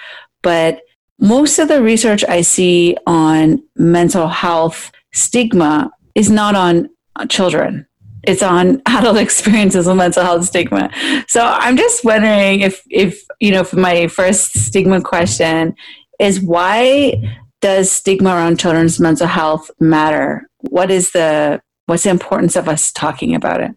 but 0.43 0.81
most 1.19 1.57
of 1.57 1.67
the 1.67 1.81
research 1.81 2.23
I 2.23 2.41
see 2.41 2.95
on 3.07 3.63
mental 3.75 4.27
health 4.27 4.91
stigma 5.13 5.91
is 6.13 6.29
not 6.29 6.55
on 6.55 6.89
children. 7.29 7.87
It's 8.23 8.43
on 8.43 8.81
adult 8.85 9.17
experiences 9.17 9.87
of 9.87 9.97
mental 9.97 10.23
health 10.23 10.45
stigma. 10.45 10.91
So 11.27 11.41
I'm 11.41 11.77
just 11.77 12.05
wondering 12.05 12.59
if, 12.59 12.83
if 12.89 13.23
you 13.39 13.51
know, 13.51 13.63
for 13.63 13.77
my 13.77 14.07
first 14.07 14.57
stigma 14.57 15.01
question 15.01 15.75
is 16.19 16.39
why 16.39 17.13
does 17.61 17.91
stigma 17.91 18.29
around 18.29 18.59
children's 18.59 18.99
mental 18.99 19.27
health 19.27 19.71
matter? 19.79 20.47
What 20.69 20.91
is 20.91 21.11
the 21.11 21.61
what's 21.87 22.03
the 22.03 22.09
importance 22.11 22.55
of 22.55 22.69
us 22.69 22.91
talking 22.91 23.33
about 23.33 23.61
it? 23.61 23.71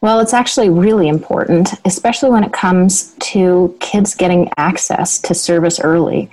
Well, 0.00 0.20
it's 0.20 0.32
actually 0.32 0.70
really 0.70 1.08
important, 1.08 1.74
especially 1.84 2.30
when 2.30 2.42
it 2.42 2.54
comes 2.54 3.14
to 3.20 3.76
kids 3.80 4.14
getting 4.14 4.48
access 4.56 5.18
to 5.20 5.34
service 5.34 5.78
early. 5.78 6.30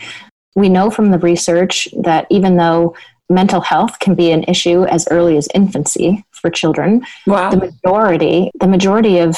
We 0.56 0.70
know 0.70 0.90
from 0.90 1.12
the 1.12 1.20
research 1.20 1.90
that 2.02 2.28
even 2.30 2.56
though 2.56 2.96
mental 3.30 3.60
health 3.60 4.00
can 4.00 4.16
be 4.16 4.32
an 4.32 4.44
issue 4.44 4.86
as 4.86 5.06
early 5.12 5.36
as 5.36 5.50
infancy 5.54 6.24
for 6.32 6.50
children, 6.50 7.06
Wow. 7.26 7.50
the 7.52 7.58
majority, 7.58 8.52
the 8.58 8.68
majority 8.68 9.20
of 9.20 9.36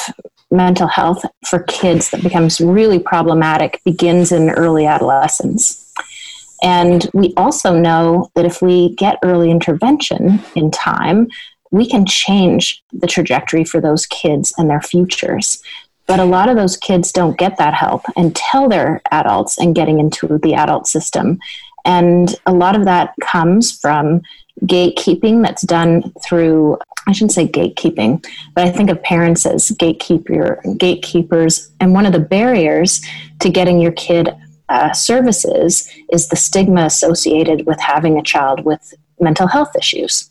mental 0.52 0.86
health 0.86 1.24
for 1.46 1.60
kids 1.64 2.10
that 2.10 2.22
becomes 2.22 2.60
really 2.60 3.00
problematic 3.00 3.80
begins 3.84 4.30
in 4.30 4.50
early 4.50 4.86
adolescence. 4.86 5.92
And 6.62 7.08
we 7.14 7.32
also 7.36 7.76
know 7.76 8.30
that 8.34 8.44
if 8.44 8.60
we 8.62 8.94
get 8.94 9.18
early 9.24 9.50
intervention 9.50 10.40
in 10.54 10.70
time, 10.70 11.28
we 11.70 11.88
can 11.88 12.04
change 12.06 12.82
the 12.92 13.06
trajectory 13.06 13.64
for 13.64 13.80
those 13.80 14.06
kids 14.06 14.52
and 14.58 14.68
their 14.68 14.80
futures. 14.80 15.62
But 16.06 16.18
a 16.18 16.24
lot 16.24 16.48
of 16.48 16.56
those 16.56 16.76
kids 16.76 17.12
don't 17.12 17.38
get 17.38 17.56
that 17.58 17.74
help 17.74 18.02
until 18.16 18.68
they're 18.68 19.00
adults 19.12 19.58
and 19.58 19.74
getting 19.74 20.00
into 20.00 20.38
the 20.42 20.54
adult 20.54 20.88
system. 20.88 21.38
And 21.84 22.34
a 22.46 22.52
lot 22.52 22.74
of 22.74 22.84
that 22.84 23.14
comes 23.20 23.78
from 23.78 24.22
gatekeeping 24.62 25.42
that's 25.42 25.62
done 25.62 26.12
through 26.24 26.78
I 27.06 27.12
shouldn't 27.12 27.32
say 27.32 27.48
gatekeeping, 27.48 28.24
but 28.54 28.64
I 28.64 28.70
think 28.70 28.90
of 28.90 29.02
parents 29.02 29.46
as 29.46 29.70
gatekeeper, 29.72 30.62
gatekeepers. 30.76 31.70
And 31.80 31.92
one 31.92 32.06
of 32.06 32.12
the 32.12 32.20
barriers 32.20 33.00
to 33.40 33.48
getting 33.48 33.80
your 33.80 33.92
kid 33.92 34.28
uh, 34.68 34.92
services 34.92 35.90
is 36.12 36.28
the 36.28 36.36
stigma 36.36 36.84
associated 36.84 37.66
with 37.66 37.80
having 37.80 38.18
a 38.18 38.22
child 38.22 38.64
with 38.64 38.94
mental 39.18 39.48
health 39.48 39.74
issues. 39.76 40.30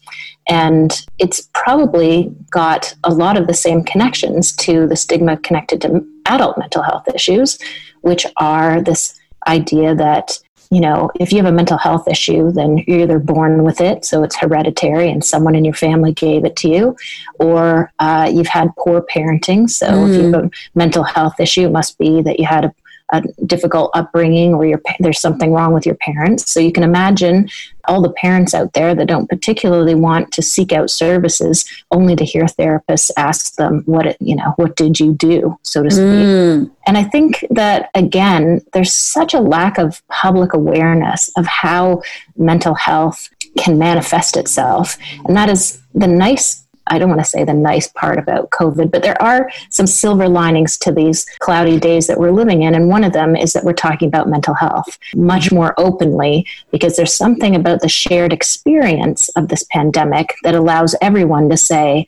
And 0.50 1.06
it's 1.20 1.48
probably 1.54 2.34
got 2.50 2.96
a 3.04 3.14
lot 3.14 3.38
of 3.38 3.48
the 3.48 3.54
same 3.54 3.84
connections 3.84 4.52
to 4.58 4.88
the 4.88 4.96
stigma 4.96 5.38
connected 5.38 5.82
to 5.82 6.06
adult 6.26 6.58
mental 6.58 6.82
health 6.82 7.08
issues, 7.14 7.60
which 8.02 8.26
are 8.38 8.82
this 8.82 9.20
idea 9.48 9.96
that 9.96 10.40
you 10.72 10.82
know, 10.82 11.10
if 11.20 11.32
you 11.32 11.38
have 11.40 11.48
a 11.48 11.52
mental 11.52 11.80
health 11.80 12.08
issue, 12.08 12.52
then 12.52 12.78
you're 12.86 13.00
either 13.00 13.18
born 13.18 13.64
with 13.64 13.82
it, 13.82 14.06
so 14.06 14.24
it's 14.24 14.38
hereditary 14.38 15.10
and 15.10 15.26
someone 15.26 15.56
in 15.56 15.66
your 15.66 15.74
family 15.74 16.14
gave 16.14 16.46
it 16.46 16.56
to 16.58 16.70
you, 16.70 16.96
or 17.40 17.92
uh, 17.98 18.30
you've 18.32 18.48
had 18.48 18.70
poor 18.78 19.02
parenting. 19.02 19.68
So 19.68 19.88
mm. 19.88 20.10
if 20.10 20.16
you 20.16 20.32
have 20.32 20.44
a 20.46 20.52
mental 20.76 21.04
health 21.04 21.40
issue, 21.40 21.66
it 21.66 21.72
must 21.72 21.98
be 21.98 22.22
that 22.22 22.40
you 22.40 22.46
had 22.46 22.66
a 22.66 22.74
a 23.12 23.22
difficult 23.46 23.92
upbringing 23.94 24.54
or 24.54 24.66
your, 24.66 24.82
there's 25.00 25.20
something 25.20 25.52
wrong 25.52 25.74
with 25.74 25.86
your 25.86 25.96
parents. 25.96 26.52
So 26.52 26.60
you 26.60 26.72
can 26.72 26.84
imagine 26.84 27.50
all 27.90 28.02
the 28.02 28.12
parents 28.12 28.54
out 28.54 28.74
there 28.74 28.94
that 28.94 29.08
don't 29.08 29.28
particularly 29.28 29.96
want 29.96 30.32
to 30.32 30.42
seek 30.42 30.72
out 30.72 30.90
services 30.90 31.66
only 31.92 32.16
to 32.16 32.24
hear 32.24 32.46
therapists 32.46 33.10
ask 33.18 33.56
them 33.56 33.82
what 33.86 34.06
it, 34.06 34.18
you 34.20 34.36
know 34.36 34.54
what 34.58 34.76
did 34.76 35.00
you 35.00 35.14
do 35.16 35.58
so 35.64 35.82
to 35.82 35.90
speak 35.90 36.04
mm. 36.04 36.72
and 36.86 36.98
i 36.98 37.04
think 37.04 37.44
that 37.50 37.90
again 37.96 38.62
there's 38.74 38.94
such 38.94 39.34
a 39.34 39.40
lack 39.40 39.78
of 39.80 40.06
public 40.08 40.54
awareness 40.54 41.32
of 41.36 41.48
how 41.48 42.02
mental 42.38 42.76
health 42.76 43.30
can 43.58 43.80
manifest 43.80 44.38
itself 44.38 44.98
and 45.26 45.36
that 45.36 45.50
is 45.50 45.82
the 45.96 46.08
nice 46.08 46.66
I 46.90 47.00
don't 47.00 47.10
want 47.10 47.22
to 47.22 47.30
say 47.30 47.44
the 47.44 47.54
nice 47.54 47.88
part 47.88 48.18
about 48.18 48.50
COVID, 48.52 48.92
but 48.92 49.02
there 49.02 49.22
are 49.22 49.50
some 49.70 49.88
silver 49.88 50.28
linings 50.28 50.78
to 50.80 50.92
these 50.92 51.26
cloudy 51.40 51.80
days 51.80 52.08
that 52.08 52.20
we're 52.20 52.32
living 52.32 52.64
in. 52.64 52.76
And 52.76 52.90
one 52.90 53.04
of 53.04 53.14
them 53.14 53.36
is 53.36 53.54
that 53.54 53.64
we're 53.64 53.74
talking 53.74 54.08
about 54.08 54.30
mental 54.30 54.54
health 54.54 54.98
much 55.16 55.52
more 55.52 55.74
openly 55.78 56.46
because 56.72 56.96
there's 56.96 57.16
something 57.16 57.56
about 57.56 57.82
the 57.82 57.90
shared 57.90 58.34
experience 58.34 59.30
of 59.30 59.48
this 59.48 59.64
pandemic 59.72 60.36
that 60.44 60.56
allows 60.56 60.96
everyone 61.02 61.50
to 61.50 61.58
say, 61.58 62.06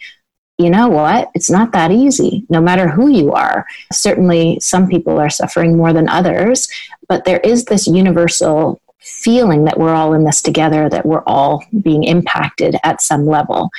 you 0.58 0.70
know 0.70 0.90
what? 0.90 1.30
It's 1.34 1.50
not 1.50 1.72
that 1.72 1.92
easy, 1.92 2.46
no 2.50 2.62
matter 2.62 2.88
who 2.88 3.08
you 3.10 3.32
are. 3.32 3.66
Certainly, 3.92 4.60
some 4.60 4.88
people 4.88 5.18
are 5.18 5.30
suffering 5.30 5.76
more 5.76 5.92
than 5.92 6.08
others, 6.08 6.70
but 7.08 7.26
there 7.26 7.40
is 7.40 7.66
this 7.66 7.88
universal 7.88 8.80
feeling 9.00 9.64
that 9.66 9.80
we're 9.80 9.94
all 9.94 10.14
in 10.14 10.24
this 10.24 10.42
together, 10.42 10.88
that 10.88 11.06
we're 11.06 11.24
all 11.24 11.64
being 11.82 12.04
impacted 12.04 12.76
at 12.84 13.02
some 13.02 13.26
level. 13.26 13.70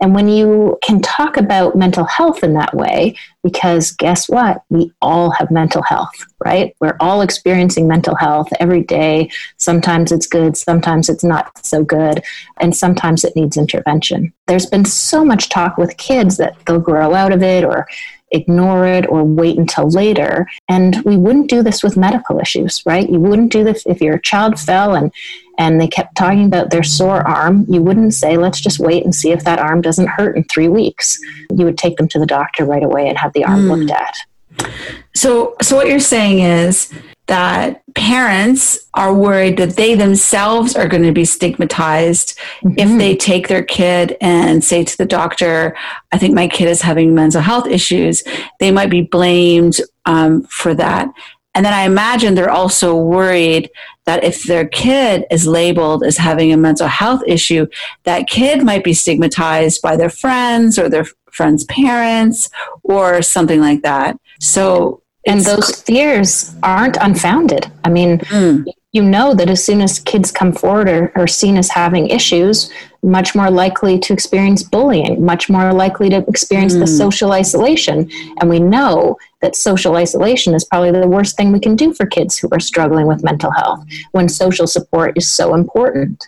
And 0.00 0.14
when 0.14 0.28
you 0.28 0.78
can 0.82 1.02
talk 1.02 1.36
about 1.36 1.76
mental 1.76 2.04
health 2.04 2.42
in 2.42 2.54
that 2.54 2.74
way, 2.74 3.16
because 3.42 3.92
guess 3.92 4.28
what? 4.28 4.62
We 4.70 4.92
all 5.02 5.30
have 5.30 5.50
mental 5.50 5.82
health, 5.82 6.14
right? 6.44 6.74
We're 6.80 6.96
all 7.00 7.20
experiencing 7.20 7.86
mental 7.86 8.16
health 8.16 8.48
every 8.60 8.82
day. 8.82 9.30
Sometimes 9.58 10.10
it's 10.10 10.26
good, 10.26 10.56
sometimes 10.56 11.08
it's 11.08 11.24
not 11.24 11.64
so 11.64 11.84
good, 11.84 12.22
and 12.60 12.74
sometimes 12.74 13.24
it 13.24 13.36
needs 13.36 13.56
intervention. 13.56 14.32
There's 14.46 14.66
been 14.66 14.84
so 14.84 15.24
much 15.24 15.48
talk 15.48 15.76
with 15.76 15.96
kids 15.96 16.38
that 16.38 16.56
they'll 16.66 16.80
grow 16.80 17.14
out 17.14 17.32
of 17.32 17.42
it 17.42 17.64
or 17.64 17.86
ignore 18.30 18.86
it 18.86 19.08
or 19.08 19.24
wait 19.24 19.58
until 19.58 19.88
later. 19.88 20.48
And 20.68 21.02
we 21.04 21.16
wouldn't 21.16 21.50
do 21.50 21.62
this 21.62 21.82
with 21.82 21.96
medical 21.96 22.38
issues, 22.38 22.82
right? 22.86 23.08
You 23.08 23.18
wouldn't 23.18 23.52
do 23.52 23.64
this 23.64 23.84
if 23.86 24.00
your 24.00 24.18
child 24.18 24.58
fell 24.58 24.94
and 24.94 25.12
and 25.58 25.78
they 25.78 25.88
kept 25.88 26.16
talking 26.16 26.46
about 26.46 26.70
their 26.70 26.82
sore 26.82 27.26
arm, 27.28 27.66
you 27.68 27.82
wouldn't 27.82 28.14
say, 28.14 28.38
let's 28.38 28.62
just 28.62 28.78
wait 28.80 29.04
and 29.04 29.14
see 29.14 29.30
if 29.30 29.44
that 29.44 29.58
arm 29.58 29.82
doesn't 29.82 30.06
hurt 30.06 30.34
in 30.34 30.44
three 30.44 30.68
weeks. 30.68 31.20
You 31.50 31.66
would 31.66 31.76
take 31.76 31.98
them 31.98 32.08
to 32.08 32.18
the 32.18 32.24
doctor 32.24 32.64
right 32.64 32.82
away 32.82 33.08
and 33.08 33.18
have 33.18 33.34
the 33.34 33.44
arm 33.44 33.66
mm. 33.66 33.76
looked 33.76 33.90
at. 33.90 34.70
So, 35.14 35.56
so 35.60 35.76
what 35.76 35.86
you're 35.86 36.00
saying 36.00 36.40
is 36.40 36.90
that 37.30 37.80
parents 37.94 38.88
are 38.94 39.14
worried 39.14 39.56
that 39.56 39.76
they 39.76 39.94
themselves 39.94 40.74
are 40.74 40.88
going 40.88 41.04
to 41.04 41.12
be 41.12 41.24
stigmatized 41.24 42.36
mm-hmm. 42.60 42.74
if 42.76 42.98
they 42.98 43.14
take 43.14 43.46
their 43.46 43.62
kid 43.62 44.16
and 44.20 44.64
say 44.64 44.82
to 44.82 44.98
the 44.98 45.06
doctor, 45.06 45.76
I 46.10 46.18
think 46.18 46.34
my 46.34 46.48
kid 46.48 46.66
is 46.66 46.82
having 46.82 47.14
mental 47.14 47.40
health 47.40 47.68
issues. 47.68 48.24
They 48.58 48.72
might 48.72 48.90
be 48.90 49.02
blamed 49.02 49.80
um, 50.06 50.42
for 50.42 50.74
that. 50.74 51.08
And 51.54 51.64
then 51.64 51.72
I 51.72 51.82
imagine 51.82 52.34
they're 52.34 52.50
also 52.50 52.96
worried 52.96 53.70
that 54.06 54.24
if 54.24 54.42
their 54.42 54.66
kid 54.66 55.24
is 55.30 55.46
labeled 55.46 56.02
as 56.02 56.16
having 56.16 56.52
a 56.52 56.56
mental 56.56 56.88
health 56.88 57.22
issue, 57.28 57.68
that 58.02 58.28
kid 58.28 58.64
might 58.64 58.82
be 58.82 58.92
stigmatized 58.92 59.82
by 59.82 59.96
their 59.96 60.10
friends 60.10 60.80
or 60.80 60.88
their 60.88 61.06
friends' 61.30 61.62
parents 61.66 62.50
or 62.82 63.22
something 63.22 63.60
like 63.60 63.82
that. 63.82 64.18
So, 64.40 65.02
and 65.26 65.40
those 65.40 65.82
fears 65.82 66.54
aren't 66.62 66.96
unfounded. 67.00 67.70
I 67.84 67.90
mean, 67.90 68.18
mm. 68.18 68.64
You 68.92 69.02
know 69.02 69.34
that 69.34 69.48
as 69.48 69.64
soon 69.64 69.80
as 69.80 70.00
kids 70.00 70.32
come 70.32 70.52
forward 70.52 70.88
or 70.88 71.12
are 71.14 71.26
seen 71.26 71.56
as 71.56 71.68
having 71.68 72.08
issues, 72.08 72.72
much 73.02 73.34
more 73.34 73.50
likely 73.50 73.98
to 73.98 74.12
experience 74.12 74.62
bullying, 74.62 75.24
much 75.24 75.48
more 75.48 75.72
likely 75.72 76.10
to 76.10 76.18
experience 76.28 76.74
mm. 76.74 76.80
the 76.80 76.86
social 76.86 77.32
isolation. 77.32 78.10
And 78.40 78.50
we 78.50 78.58
know 78.58 79.16
that 79.40 79.56
social 79.56 79.96
isolation 79.96 80.54
is 80.54 80.64
probably 80.64 80.90
the 80.90 81.06
worst 81.06 81.36
thing 81.36 81.52
we 81.52 81.60
can 81.60 81.76
do 81.76 81.94
for 81.94 82.04
kids 82.04 82.36
who 82.36 82.48
are 82.52 82.60
struggling 82.60 83.06
with 83.06 83.22
mental 83.22 83.52
health 83.52 83.84
when 84.10 84.28
social 84.28 84.66
support 84.66 85.16
is 85.16 85.30
so 85.30 85.54
important. 85.54 86.26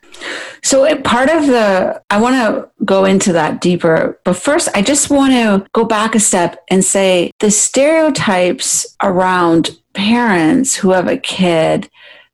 So, 0.62 0.96
part 1.02 1.28
of 1.28 1.46
the, 1.48 2.00
I 2.10 2.20
want 2.20 2.36
to 2.36 2.70
go 2.84 3.04
into 3.04 3.32
that 3.32 3.60
deeper, 3.60 4.18
but 4.24 4.36
first, 4.36 4.68
I 4.74 4.82
just 4.82 5.10
want 5.10 5.32
to 5.32 5.66
go 5.72 5.84
back 5.84 6.14
a 6.14 6.20
step 6.20 6.62
and 6.70 6.84
say 6.84 7.32
the 7.40 7.50
stereotypes 7.50 8.96
around 9.02 9.76
parents 9.92 10.74
who 10.74 10.92
have 10.92 11.08
a 11.08 11.18
kid 11.18 11.90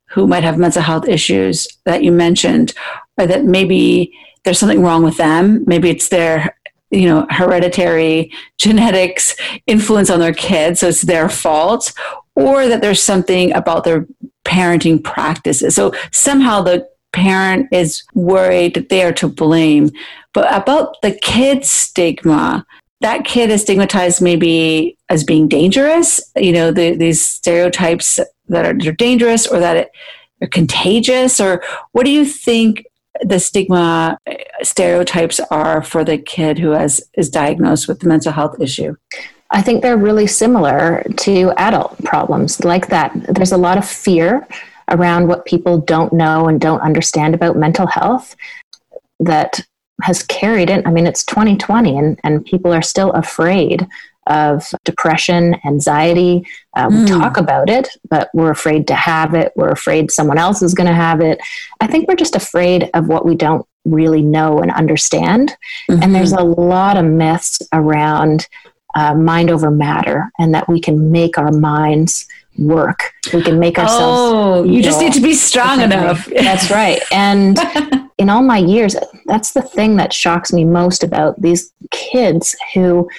who 0.09 0.27
might 0.27 0.43
have 0.43 0.57
mental 0.57 0.81
health 0.81 1.07
issues 1.07 1.67
that 1.85 2.03
you 2.03 2.11
mentioned, 2.11 2.73
or 3.17 3.27
that 3.27 3.45
maybe 3.45 4.13
there's 4.43 4.59
something 4.59 4.81
wrong 4.81 5.03
with 5.03 5.17
them. 5.17 5.63
Maybe 5.67 5.89
it's 5.89 6.09
their 6.09 6.55
you 6.91 7.07
know 7.07 7.25
hereditary 7.29 8.31
genetics 8.57 9.35
influence 9.67 10.09
on 10.09 10.19
their 10.19 10.33
kids 10.33 10.79
so 10.79 10.87
it's 10.87 11.03
their 11.03 11.29
fault 11.29 11.93
or 12.35 12.67
that 12.67 12.81
there's 12.81 13.01
something 13.01 13.53
about 13.53 13.83
their 13.83 14.07
parenting 14.43 15.03
practices 15.03 15.75
so 15.75 15.93
somehow 16.11 16.61
the 16.61 16.87
parent 17.11 17.67
is 17.71 18.03
worried 18.13 18.73
that 18.73 18.89
they 18.89 19.03
are 19.03 19.13
to 19.13 19.27
blame 19.27 19.89
but 20.33 20.51
about 20.53 20.99
the 21.01 21.11
kid 21.11 21.63
stigma 21.63 22.65
that 23.01 23.25
kid 23.25 23.49
is 23.49 23.61
stigmatized 23.61 24.21
maybe 24.21 24.97
as 25.09 25.23
being 25.23 25.47
dangerous 25.47 26.21
you 26.35 26.51
know 26.51 26.71
the, 26.71 26.95
these 26.95 27.21
stereotypes 27.21 28.19
that 28.47 28.65
are, 28.65 28.89
are 28.89 28.93
dangerous 28.93 29.47
or 29.47 29.59
that 29.59 29.77
it, 29.77 29.91
are 30.41 30.47
contagious 30.47 31.39
or 31.39 31.63
what 31.91 32.05
do 32.05 32.11
you 32.11 32.25
think 32.25 32.85
the 33.21 33.39
stigma 33.39 34.17
uh, 34.27 34.33
stereotypes 34.61 35.39
are 35.51 35.83
for 35.83 36.03
the 36.03 36.17
kid 36.17 36.57
who 36.57 36.71
has 36.71 37.01
is 37.15 37.29
diagnosed 37.29 37.87
with 37.87 37.99
the 37.99 38.07
mental 38.07 38.31
health 38.31 38.59
issue? 38.59 38.95
I 39.51 39.61
think 39.61 39.81
they're 39.81 39.97
really 39.97 40.27
similar 40.27 41.03
to 41.17 41.51
adult 41.57 42.03
problems 42.03 42.63
like 42.63 42.87
that. 42.87 43.11
There's 43.29 43.51
a 43.51 43.57
lot 43.57 43.77
of 43.77 43.87
fear 43.87 44.47
around 44.91 45.27
what 45.27 45.45
people 45.45 45.79
don't 45.79 46.13
know 46.13 46.47
and 46.47 46.61
don't 46.61 46.81
understand 46.81 47.33
about 47.33 47.57
mental 47.57 47.87
health 47.87 48.35
that 49.19 49.65
has 50.01 50.23
carried 50.23 50.69
it. 50.69 50.85
I 50.85 50.91
mean, 50.91 51.07
it's 51.07 51.23
2020 51.25 51.97
and, 51.97 52.19
and 52.23 52.45
people 52.45 52.73
are 52.73 52.81
still 52.81 53.11
afraid 53.11 53.87
of 54.27 54.63
depression, 54.85 55.55
anxiety. 55.65 56.45
Uh, 56.75 56.87
we 56.89 56.97
mm. 56.97 57.07
talk 57.07 57.37
about 57.37 57.69
it, 57.69 57.89
but 58.09 58.29
we're 58.33 58.51
afraid 58.51 58.87
to 58.87 58.95
have 58.95 59.33
it. 59.33 59.51
We're 59.55 59.71
afraid 59.71 60.11
someone 60.11 60.37
else 60.37 60.61
is 60.61 60.75
going 60.75 60.87
to 60.87 60.93
have 60.93 61.19
it. 61.19 61.39
I 61.81 61.87
think 61.87 62.07
we're 62.07 62.15
just 62.15 62.35
afraid 62.35 62.89
of 62.93 63.07
what 63.07 63.25
we 63.25 63.35
don't 63.35 63.65
really 63.85 64.21
know 64.21 64.59
and 64.59 64.71
understand. 64.71 65.55
Mm-hmm. 65.89 66.03
And 66.03 66.15
there's 66.15 66.33
a 66.33 66.43
lot 66.43 66.97
of 66.97 67.05
myths 67.05 67.61
around 67.73 68.47
uh, 68.95 69.15
mind 69.15 69.49
over 69.49 69.71
matter 69.71 70.31
and 70.39 70.53
that 70.53 70.69
we 70.69 70.79
can 70.79 71.11
make 71.11 71.37
our 71.37 71.51
minds 71.51 72.27
work. 72.59 73.13
We 73.33 73.41
can 73.41 73.59
make 73.59 73.79
ourselves. 73.79 74.19
Oh, 74.21 74.63
you 74.63 74.83
just 74.83 74.99
need 74.99 75.13
to 75.13 75.21
be 75.21 75.33
strong 75.33 75.81
enough. 75.81 76.25
That's 76.35 76.69
right. 76.69 77.01
And 77.11 77.57
in 78.17 78.29
all 78.29 78.43
my 78.43 78.57
years, 78.57 78.95
that's 79.25 79.53
the 79.53 79.61
thing 79.61 79.95
that 79.95 80.11
shocks 80.11 80.51
me 80.51 80.65
most 80.65 81.03
about 81.03 81.41
these 81.41 81.71
kids 81.91 82.55
who 82.73 83.09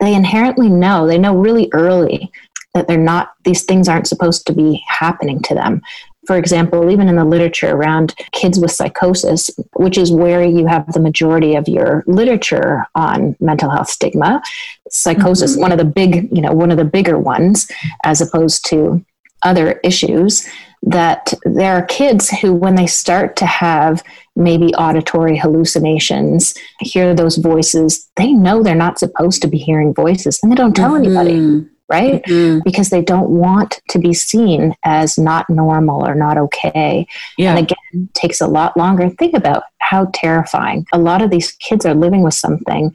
they 0.00 0.14
inherently 0.14 0.68
know, 0.68 1.06
they 1.06 1.18
know 1.18 1.36
really 1.36 1.68
early 1.72 2.30
that 2.72 2.86
they're 2.86 2.96
not, 2.96 3.32
these 3.44 3.64
things 3.64 3.88
aren't 3.88 4.06
supposed 4.06 4.46
to 4.46 4.52
be 4.52 4.82
happening 4.88 5.40
to 5.42 5.54
them. 5.54 5.80
For 6.26 6.36
example, 6.36 6.90
even 6.90 7.08
in 7.08 7.16
the 7.16 7.24
literature 7.24 7.70
around 7.70 8.14
kids 8.32 8.58
with 8.58 8.70
psychosis, 8.70 9.50
which 9.74 9.98
is 9.98 10.10
where 10.10 10.44
you 10.44 10.66
have 10.66 10.92
the 10.92 11.00
majority 11.00 11.54
of 11.54 11.68
your 11.68 12.04
literature 12.06 12.86
on 12.94 13.36
mental 13.40 13.70
health 13.70 13.88
stigma, 13.88 14.42
psychosis, 14.90 15.52
mm-hmm. 15.52 15.60
one 15.60 15.72
of 15.72 15.78
the 15.78 15.84
big, 15.84 16.28
you 16.34 16.40
know, 16.40 16.52
one 16.52 16.70
of 16.70 16.76
the 16.76 16.84
bigger 16.84 17.18
ones, 17.18 17.70
as 18.04 18.20
opposed 18.20 18.66
to 18.66 19.04
other 19.42 19.72
issues, 19.84 20.48
that 20.82 21.32
there 21.44 21.74
are 21.74 21.84
kids 21.86 22.30
who, 22.30 22.52
when 22.52 22.74
they 22.74 22.86
start 22.86 23.36
to 23.36 23.46
have 23.46 24.02
maybe 24.36 24.74
auditory 24.74 25.36
hallucinations, 25.36 26.54
hear 26.80 27.14
those 27.14 27.36
voices, 27.36 28.08
they 28.16 28.32
know 28.32 28.62
they're 28.62 28.74
not 28.74 28.98
supposed 28.98 29.40
to 29.42 29.48
be 29.48 29.58
hearing 29.58 29.94
voices 29.94 30.40
and 30.42 30.50
they 30.50 30.56
don't 30.56 30.76
tell 30.76 30.94
anybody, 30.94 31.36
Mhm. 31.36 31.68
Right? 31.88 32.22
Mhm. 32.24 32.62
Because 32.64 32.90
they 32.90 33.02
don't 33.02 33.28
want 33.28 33.80
to 33.90 33.98
be 33.98 34.14
seen 34.14 34.74
as 34.84 35.18
not 35.18 35.48
normal 35.50 36.06
or 36.06 36.14
not 36.14 36.38
okay. 36.38 37.06
Yeah. 37.36 37.50
And 37.54 37.58
again, 37.58 38.08
takes 38.14 38.40
a 38.40 38.46
lot 38.46 38.76
longer. 38.76 39.10
Think 39.10 39.34
about 39.34 39.64
how 39.78 40.08
terrifying. 40.14 40.86
A 40.92 40.98
lot 40.98 41.22
of 41.22 41.30
these 41.30 41.52
kids 41.52 41.84
are 41.84 41.94
living 41.94 42.22
with 42.22 42.34
something 42.34 42.94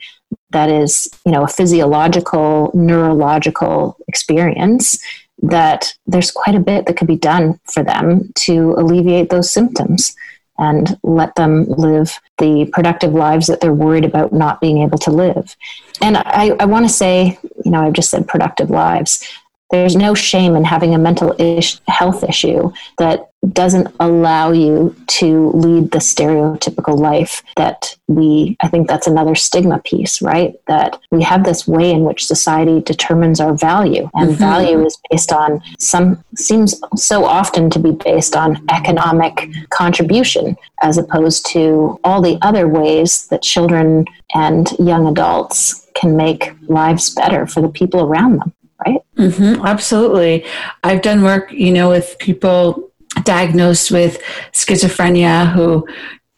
that 0.51 0.69
is, 0.69 1.07
you 1.25 1.31
know, 1.31 1.43
a 1.43 1.47
physiological, 1.47 2.71
neurological 2.73 3.97
experience 4.07 4.99
that 5.41 5.93
there's 6.05 6.31
quite 6.31 6.55
a 6.55 6.59
bit 6.59 6.85
that 6.85 6.97
could 6.97 7.07
be 7.07 7.15
done 7.15 7.59
for 7.65 7.83
them 7.83 8.31
to 8.35 8.73
alleviate 8.77 9.29
those 9.29 9.49
symptoms 9.49 10.15
and 10.59 10.99
let 11.03 11.33
them 11.35 11.65
live 11.65 12.19
the 12.37 12.69
productive 12.73 13.13
lives 13.13 13.47
that 13.47 13.61
they're 13.61 13.73
worried 13.73 14.05
about 14.05 14.33
not 14.33 14.61
being 14.61 14.79
able 14.79 14.97
to 14.99 15.11
live. 15.11 15.55
And 16.01 16.17
I, 16.17 16.55
I 16.59 16.65
want 16.65 16.85
to 16.85 16.93
say, 16.93 17.39
you 17.63 17.71
know, 17.71 17.81
I've 17.81 17.93
just 17.93 18.11
said 18.11 18.27
productive 18.27 18.69
lives. 18.69 19.23
There's 19.71 19.95
no 19.95 20.13
shame 20.15 20.55
in 20.55 20.63
having 20.63 20.95
a 20.95 20.97
mental 20.97 21.35
ish, 21.39 21.79
health 21.87 22.23
issue 22.23 22.71
that 22.97 23.29
doesn't 23.53 23.87
allow 24.01 24.51
you 24.51 24.93
to 25.07 25.51
lead 25.51 25.91
the 25.91 25.99
stereotypical 25.99 26.97
life 26.99 27.41
that 27.55 27.95
we, 28.07 28.57
I 28.59 28.67
think 28.67 28.87
that's 28.89 29.07
another 29.07 29.33
stigma 29.33 29.79
piece, 29.79 30.21
right? 30.21 30.55
That 30.67 30.99
we 31.11 31.23
have 31.23 31.45
this 31.45 31.65
way 31.67 31.91
in 31.91 32.03
which 32.03 32.25
society 32.25 32.81
determines 32.81 33.39
our 33.39 33.53
value, 33.53 34.09
and 34.15 34.31
Mhm. 34.31 34.35
value 34.35 34.85
is 34.85 34.97
based 35.09 35.31
on 35.31 35.61
some, 35.77 36.21
seems 36.35 36.81
so 36.95 37.23
often 37.23 37.69
to 37.69 37.79
be 37.79 37.91
based 37.91 38.35
on 38.35 38.61
economic 38.71 39.47
contribution 39.69 40.57
as 40.81 40.97
opposed 40.97 41.45
to 41.51 41.97
all 42.03 42.21
the 42.21 42.37
other 42.41 42.67
ways 42.67 43.27
that 43.27 43.41
children 43.41 44.05
and 44.35 44.73
young 44.79 45.07
adults 45.07 45.87
can 45.95 46.17
make 46.17 46.53
lives 46.67 47.09
better 47.11 47.45
for 47.45 47.61
the 47.61 47.69
people 47.69 48.01
around 48.01 48.39
them, 48.39 48.53
right? 48.85 49.01
hmm 49.17 49.65
absolutely. 49.65 50.45
I've 50.83 51.01
done 51.01 51.21
work, 51.23 51.51
you 51.51 51.71
know, 51.71 51.89
with 51.89 52.15
people 52.19 52.91
diagnosed 53.23 53.91
with 53.91 54.21
schizophrenia 54.53 55.51
who 55.51 55.87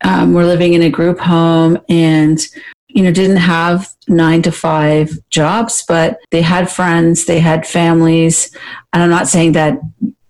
um, 0.03 0.33
were 0.33 0.45
living 0.45 0.73
in 0.73 0.81
a 0.81 0.89
group 0.89 1.19
home 1.19 1.77
and, 1.89 2.39
you 2.87 3.03
know, 3.03 3.11
didn't 3.11 3.37
have 3.37 3.89
nine 4.07 4.41
to 4.41 4.51
five 4.51 5.17
jobs, 5.29 5.83
but 5.87 6.19
they 6.31 6.41
had 6.41 6.69
friends, 6.69 7.25
they 7.25 7.39
had 7.39 7.67
families. 7.67 8.55
And 8.93 9.03
I'm 9.03 9.09
not 9.09 9.27
saying 9.27 9.53
that 9.53 9.79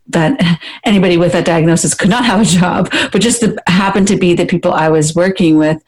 that 0.10 0.60
anybody 0.84 1.18
with 1.18 1.32
that 1.32 1.46
diagnosis 1.46 1.94
could 1.94 2.10
not 2.10 2.26
have 2.26 2.42
a 2.42 2.46
job, 2.46 2.92
but 3.12 3.22
just 3.22 3.42
the, 3.42 3.58
happened 3.68 4.08
to 4.10 4.18
be 4.18 4.34
the 4.34 4.46
people 4.46 4.74
I 4.74 4.90
was 4.90 5.16
working 5.16 5.58
with. 5.58 5.82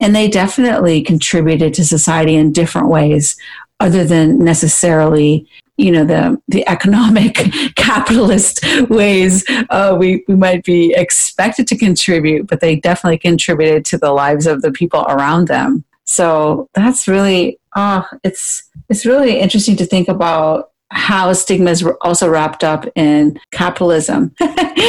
And 0.00 0.14
they 0.14 0.28
definitely 0.28 1.02
contributed 1.02 1.74
to 1.74 1.84
society 1.84 2.34
in 2.34 2.52
different 2.52 2.88
ways 2.88 3.36
other 3.80 4.04
than 4.04 4.38
necessarily 4.38 5.46
you 5.80 5.90
know 5.90 6.04
the 6.04 6.40
the 6.48 6.68
economic 6.68 7.34
capitalist 7.76 8.64
ways 8.88 9.44
uh, 9.70 9.96
we 9.98 10.24
we 10.28 10.34
might 10.34 10.64
be 10.64 10.94
expected 10.94 11.66
to 11.68 11.76
contribute, 11.76 12.46
but 12.46 12.60
they 12.60 12.76
definitely 12.76 13.18
contributed 13.18 13.84
to 13.86 13.98
the 13.98 14.12
lives 14.12 14.46
of 14.46 14.62
the 14.62 14.70
people 14.70 15.04
around 15.08 15.48
them. 15.48 15.84
So 16.04 16.68
that's 16.74 17.08
really 17.08 17.58
oh, 17.76 18.06
it's 18.24 18.64
it's 18.88 19.06
really 19.06 19.38
interesting 19.38 19.76
to 19.76 19.86
think 19.86 20.08
about 20.08 20.70
how 20.90 21.32
stigma 21.32 21.70
is 21.70 21.86
also 22.00 22.28
wrapped 22.28 22.64
up 22.64 22.86
in 22.96 23.38
capitalism. 23.52 24.34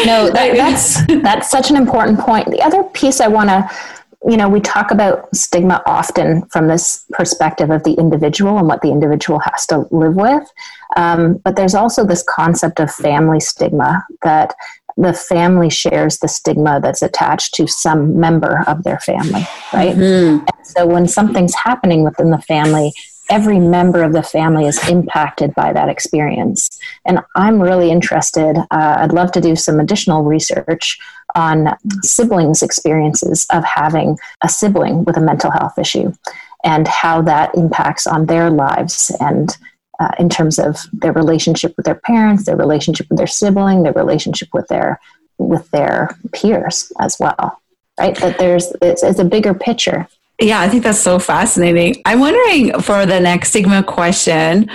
No, 0.06 0.32
that, 0.32 0.56
that's 0.56 1.06
that's 1.22 1.52
such 1.52 1.70
an 1.70 1.76
important 1.76 2.20
point. 2.20 2.50
The 2.50 2.62
other 2.62 2.84
piece 2.86 3.20
I 3.20 3.28
want 3.28 3.50
to, 3.50 3.70
you 4.28 4.36
know, 4.36 4.50
we 4.50 4.60
talk 4.60 4.90
about 4.90 5.34
stigma 5.36 5.84
often 5.86 6.46
from 6.46 6.68
this 6.68 7.06
perspective 7.12 7.70
of 7.70 7.84
the 7.84 7.94
individual 7.94 8.58
and 8.58 8.68
what 8.68 8.82
the 8.82 8.90
individual 8.90 9.40
has 9.40 9.68
to 9.68 9.86
live 9.92 10.16
with, 10.16 10.50
um, 10.96 11.40
but 11.44 11.56
there's 11.56 11.76
also 11.76 12.06
this 12.06 12.24
concept 12.24 12.80
of 12.80 12.92
family 12.92 13.40
stigma 13.40 14.06
that 14.24 14.54
the 14.98 15.14
family 15.14 15.70
shares 15.70 16.20
the 16.20 16.28
stigma 16.28 16.80
that's 16.82 17.02
attached 17.02 17.54
to 17.56 17.68
some 17.68 18.20
member 18.20 18.64
of 18.68 18.84
their 18.84 19.00
family, 19.00 19.48
right? 19.74 19.96
Mhm. 19.96 20.46
So 20.64 20.86
when 20.86 21.08
something's 21.08 21.56
happening 21.56 22.04
within 22.04 22.30
the 22.30 22.42
family, 22.42 22.94
every 23.30 23.60
member 23.60 24.04
of 24.04 24.12
the 24.12 24.22
family 24.22 24.68
is 24.68 24.90
impacted 24.90 25.56
by 25.56 25.72
that 25.72 25.88
experience. 25.88 26.70
And 27.06 27.22
I'm 27.36 27.62
really 27.62 27.90
interested, 27.90 28.58
uh, 28.58 28.96
I'd 29.00 29.14
love 29.14 29.32
to 29.32 29.42
do 29.42 29.56
some 29.56 29.80
additional 29.80 30.24
research 30.24 31.00
on 31.34 31.74
siblings' 32.04 32.62
experiences 32.62 33.48
of 33.52 33.64
having 33.64 34.18
a 34.44 34.50
sibling 34.50 35.06
with 35.06 35.16
a 35.16 35.22
mental 35.22 35.50
health 35.50 35.80
issue 35.80 36.12
and 36.66 36.88
how 36.88 37.22
that 37.22 37.56
impacts 37.56 38.06
on 38.06 38.26
their 38.26 38.50
lives 38.50 39.16
and 39.22 39.58
uh, 40.02 40.10
in 40.18 40.30
terms 40.30 40.58
of 40.58 40.78
their 40.94 41.14
relationship 41.14 41.74
with 41.78 41.86
their 41.86 42.02
parents, 42.12 42.46
their 42.46 42.58
relationship 42.58 43.08
with 43.10 43.18
their 43.20 43.28
sibling, 43.28 43.84
their 43.84 43.94
relationship 43.94 44.50
with 44.54 44.68
their 44.68 45.00
with 45.38 45.70
their 45.72 46.18
peers 46.34 46.92
as 47.00 47.18
well. 47.20 47.62
Right? 48.00 48.16
That 48.18 48.40
there's 48.40 48.74
it's, 48.82 49.04
it's 49.04 49.20
a 49.20 49.26
bigger 49.26 49.54
picture 49.54 50.08
Yeah, 50.40 50.60
I 50.60 50.70
think 50.70 50.84
that's 50.84 51.00
so 51.00 51.20
fascinating. 51.20 52.02
I'm 52.06 52.20
wondering 52.20 52.80
for 52.82 53.06
the 53.06 53.20
next 53.20 53.50
stigma 53.50 53.84
question, 53.84 54.70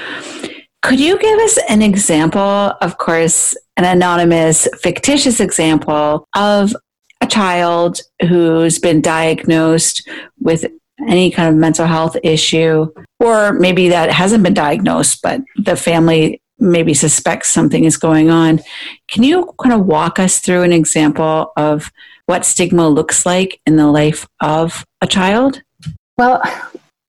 could 0.82 1.00
you 1.00 1.18
give 1.18 1.38
us 1.40 1.58
an 1.68 1.82
example, 1.82 2.72
of 2.80 2.98
course, 2.98 3.56
an 3.76 3.84
anonymous, 3.84 4.68
fictitious 4.80 5.40
example 5.40 6.28
of 6.36 6.74
a 7.20 7.26
child 7.26 8.00
who's 8.28 8.78
been 8.78 9.00
diagnosed 9.00 10.08
with 10.38 10.66
any 11.06 11.30
kind 11.30 11.48
of 11.48 11.54
mental 11.54 11.86
health 11.86 12.16
issue, 12.22 12.90
or 13.20 13.52
maybe 13.52 13.88
that 13.88 14.10
hasn't 14.10 14.42
been 14.42 14.54
diagnosed, 14.54 15.20
but 15.22 15.40
the 15.56 15.76
family 15.76 16.40
maybe 16.58 16.94
suspects 16.94 17.50
something 17.50 17.84
is 17.84 17.96
going 17.96 18.30
on. 18.30 18.60
Can 19.08 19.22
you 19.22 19.52
kind 19.62 19.74
of 19.74 19.86
walk 19.86 20.18
us 20.18 20.38
through 20.38 20.62
an 20.62 20.72
example 20.72 21.52
of 21.56 21.92
what 22.26 22.44
stigma 22.44 22.88
looks 22.88 23.26
like 23.26 23.60
in 23.66 23.76
the 23.76 23.86
life 23.86 24.26
of 24.40 24.84
a 25.00 25.06
child? 25.06 25.62
Well, 26.16 26.42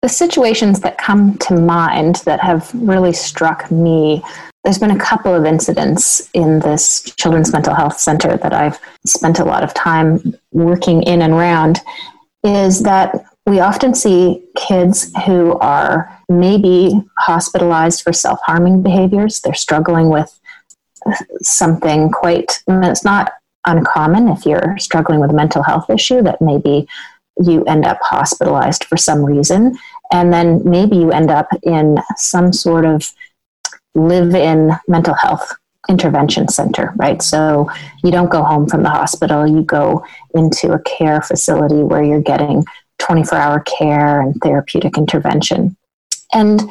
the 0.02 0.10
situations 0.10 0.82
that 0.82 0.97
come 0.97 1.38
to 1.39 1.56
mind 1.56 2.17
that 2.26 2.41
have 2.41 2.69
really 2.73 3.13
struck 3.13 3.71
me, 3.71 4.21
there's 4.63 4.78
been 4.78 4.91
a 4.91 5.00
couple 5.00 5.34
of 5.34 5.45
incidents 5.45 6.30
in 6.34 6.60
this 6.60 7.04
Children's 7.17 7.54
Mental 7.54 7.73
Health 7.73 7.97
Center 7.97 8.38
that 8.38 8.54
I've 8.54 8.80
spent 9.06 9.39
a 9.39 9.45
lot 9.45 9.63
of 9.63 9.73
time 9.73 10.36
working 10.52 11.04
in 11.04 11.21
and 11.21 11.34
around, 11.34 11.80
is 12.43 12.84
that 12.84 13.26
we 13.48 13.62
often 13.62 13.96
see 13.96 14.44
kids 14.56 15.10
who 15.26 15.54
are 15.60 16.22
maybe 16.28 17.02
hospitalized 17.18 18.02
for 18.02 18.12
self 18.12 18.40
harming 18.44 18.84
behaviors. 18.84 19.40
They're 19.40 19.54
struggling 19.54 20.10
with 20.10 20.38
something 21.42 22.12
quite, 22.12 22.62
it's 22.68 23.06
not 23.06 23.32
uncommon 23.66 24.28
if 24.28 24.46
you're 24.46 24.78
struggling 24.78 25.22
with 25.22 25.32
a 25.32 25.34
mental 25.34 25.64
health 25.64 25.90
issue 25.90 26.22
that 26.24 26.42
maybe 26.42 26.88
you 27.42 27.64
end 27.66 27.86
up 27.86 28.00
hospitalized 28.02 28.84
for 28.84 28.98
some 28.98 29.24
reason. 29.24 29.78
And 30.12 30.34
then 30.34 30.62
maybe 30.66 30.98
you 30.98 31.12
end 31.12 31.32
up 31.32 31.48
in 31.64 31.98
some 32.18 32.52
sort 32.52 32.86
of 32.86 33.14
live 33.96 34.36
in 34.36 34.72
mental 34.90 35.14
health 35.14 35.54
intervention 35.88 36.50
center, 36.50 36.94
right? 36.98 37.22
So 37.22 37.70
you 38.04 38.12
don't 38.12 38.30
go 38.30 38.44
home 38.44 38.68
from 38.68 38.84
the 38.84 38.90
hospital, 38.90 39.48
you 39.48 39.62
go 39.62 40.06
into 40.36 40.74
a 40.74 40.80
care 40.80 41.22
facility 41.22 41.82
where 41.82 42.04
you're 42.04 42.22
getting 42.22 42.66
24 43.08 43.38
hour 43.38 43.60
care 43.62 44.22
and 44.22 44.36
therapeutic 44.43 44.98
intervention. 44.98 45.76
And 46.34 46.62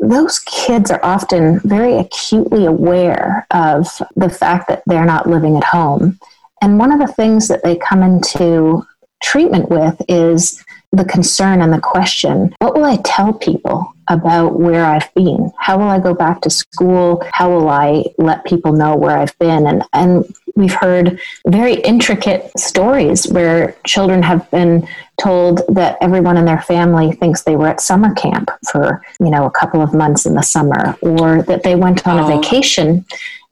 those 0.00 0.40
kids 0.40 0.90
are 0.90 1.04
often 1.04 1.60
very 1.60 1.96
acutely 1.98 2.64
aware 2.66 3.46
of 3.50 3.86
the 4.16 4.30
fact 4.30 4.68
that 4.68 4.82
they're 4.86 5.04
not 5.04 5.28
living 5.28 5.56
at 5.56 5.64
home. 5.64 6.18
And 6.62 6.78
one 6.78 6.90
of 6.90 6.98
the 6.98 7.12
things 7.12 7.48
that 7.48 7.62
they 7.62 7.76
come 7.76 8.02
into 8.02 8.84
treatment 9.22 9.68
with 9.70 10.00
is 10.08 10.64
the 10.92 11.04
concern 11.04 11.60
and 11.60 11.72
the 11.72 11.80
question 11.80 12.54
what 12.60 12.74
will 12.74 12.84
I 12.84 12.96
tell 13.04 13.32
people 13.32 13.92
about 14.08 14.58
where 14.58 14.84
I've 14.84 15.12
been? 15.14 15.50
How 15.58 15.78
will 15.78 15.88
I 15.88 15.98
go 15.98 16.14
back 16.14 16.40
to 16.42 16.50
school? 16.50 17.22
How 17.32 17.50
will 17.50 17.68
I 17.68 18.04
let 18.18 18.44
people 18.44 18.72
know 18.72 18.96
where 18.96 19.16
I've 19.16 19.36
been? 19.38 19.66
And, 19.66 19.82
and 19.92 20.24
we've 20.56 20.74
heard 20.74 21.18
very 21.46 21.74
intricate 21.74 22.50
stories 22.58 23.26
where 23.30 23.76
children 23.86 24.22
have 24.22 24.48
been 24.50 24.86
told 25.20 25.62
that 25.68 25.96
everyone 26.00 26.36
in 26.36 26.44
their 26.44 26.60
family 26.62 27.12
thinks 27.12 27.42
they 27.42 27.56
were 27.56 27.68
at 27.68 27.80
summer 27.80 28.12
camp 28.14 28.50
for 28.70 29.02
you 29.20 29.30
know 29.30 29.44
a 29.44 29.50
couple 29.50 29.80
of 29.80 29.92
months 29.94 30.26
in 30.26 30.34
the 30.34 30.42
summer 30.42 30.96
or 31.02 31.42
that 31.42 31.62
they 31.62 31.74
went 31.74 32.06
on 32.06 32.18
Oh. 32.18 32.26
a 32.32 32.36
vacation 32.40 33.04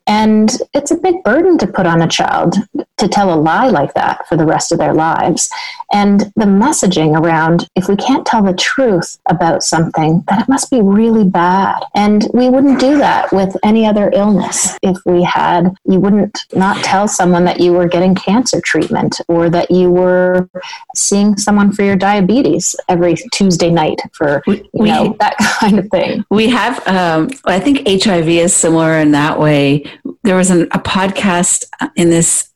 And 0.06 0.50
it's 0.74 0.90
a 0.90 0.96
big 0.96 1.22
burden 1.22 1.58
to 1.58 1.66
put 1.66 1.86
on 1.86 2.02
a 2.02 2.08
child 2.08 2.56
to 2.98 3.08
tell 3.08 3.32
a 3.32 3.38
lie 3.40 3.68
like 3.68 3.94
that 3.94 4.26
for 4.28 4.36
the 4.36 4.44
rest 4.44 4.72
of 4.72 4.78
their 4.78 4.94
lives. 4.94 5.50
And 5.92 6.20
the 6.36 6.44
messaging 6.46 7.18
around 7.20 7.68
if 7.76 7.88
we 7.88 7.96
can't 7.96 8.24
tell 8.26 8.42
the 8.42 8.54
truth 8.54 9.18
about 9.26 9.62
something, 9.62 10.24
then 10.28 10.40
it 10.40 10.48
must 10.48 10.70
be 10.70 10.80
really 10.80 11.24
bad. 11.24 11.82
And 11.94 12.28
we 12.32 12.48
wouldn't 12.48 12.80
do 12.80 12.96
that 12.98 13.32
with 13.32 13.56
any 13.62 13.86
other 13.86 14.10
illness. 14.14 14.78
If 14.82 14.96
we 15.04 15.22
had, 15.22 15.74
you 15.84 16.00
wouldn't 16.00 16.46
not 16.54 16.82
tell 16.84 17.08
someone 17.08 17.44
that 17.44 17.60
you 17.60 17.72
were 17.72 17.88
getting 17.88 18.14
cancer 18.14 18.60
treatment 18.60 19.20
or 19.28 19.50
that 19.50 19.70
you 19.70 19.90
were 19.90 20.48
seeing 20.94 21.36
someone 21.36 21.72
for 21.72 21.82
your 21.82 21.96
diabetes 21.96 22.76
every 22.88 23.16
Tuesday 23.32 23.70
night 23.70 24.00
for 24.12 24.42
you 24.46 24.64
We- 24.72 24.90
know 24.90 25.16
that 25.18 25.36
kind 25.60 25.78
of 25.78 25.88
thing. 25.88 26.24
We 26.30 26.48
have, 26.48 26.86
um, 26.86 27.30
I 27.44 27.58
think 27.60 27.86
HIV 27.86 28.28
is 28.28 28.54
similar 28.54 28.98
in 28.98 29.12
that 29.12 29.38
way. 29.38 29.84
There 30.22 30.36
was 30.36 30.50
an, 30.50 30.62
a 30.72 30.78
podcast 30.78 31.64
in 31.96 32.10
this 32.10 32.50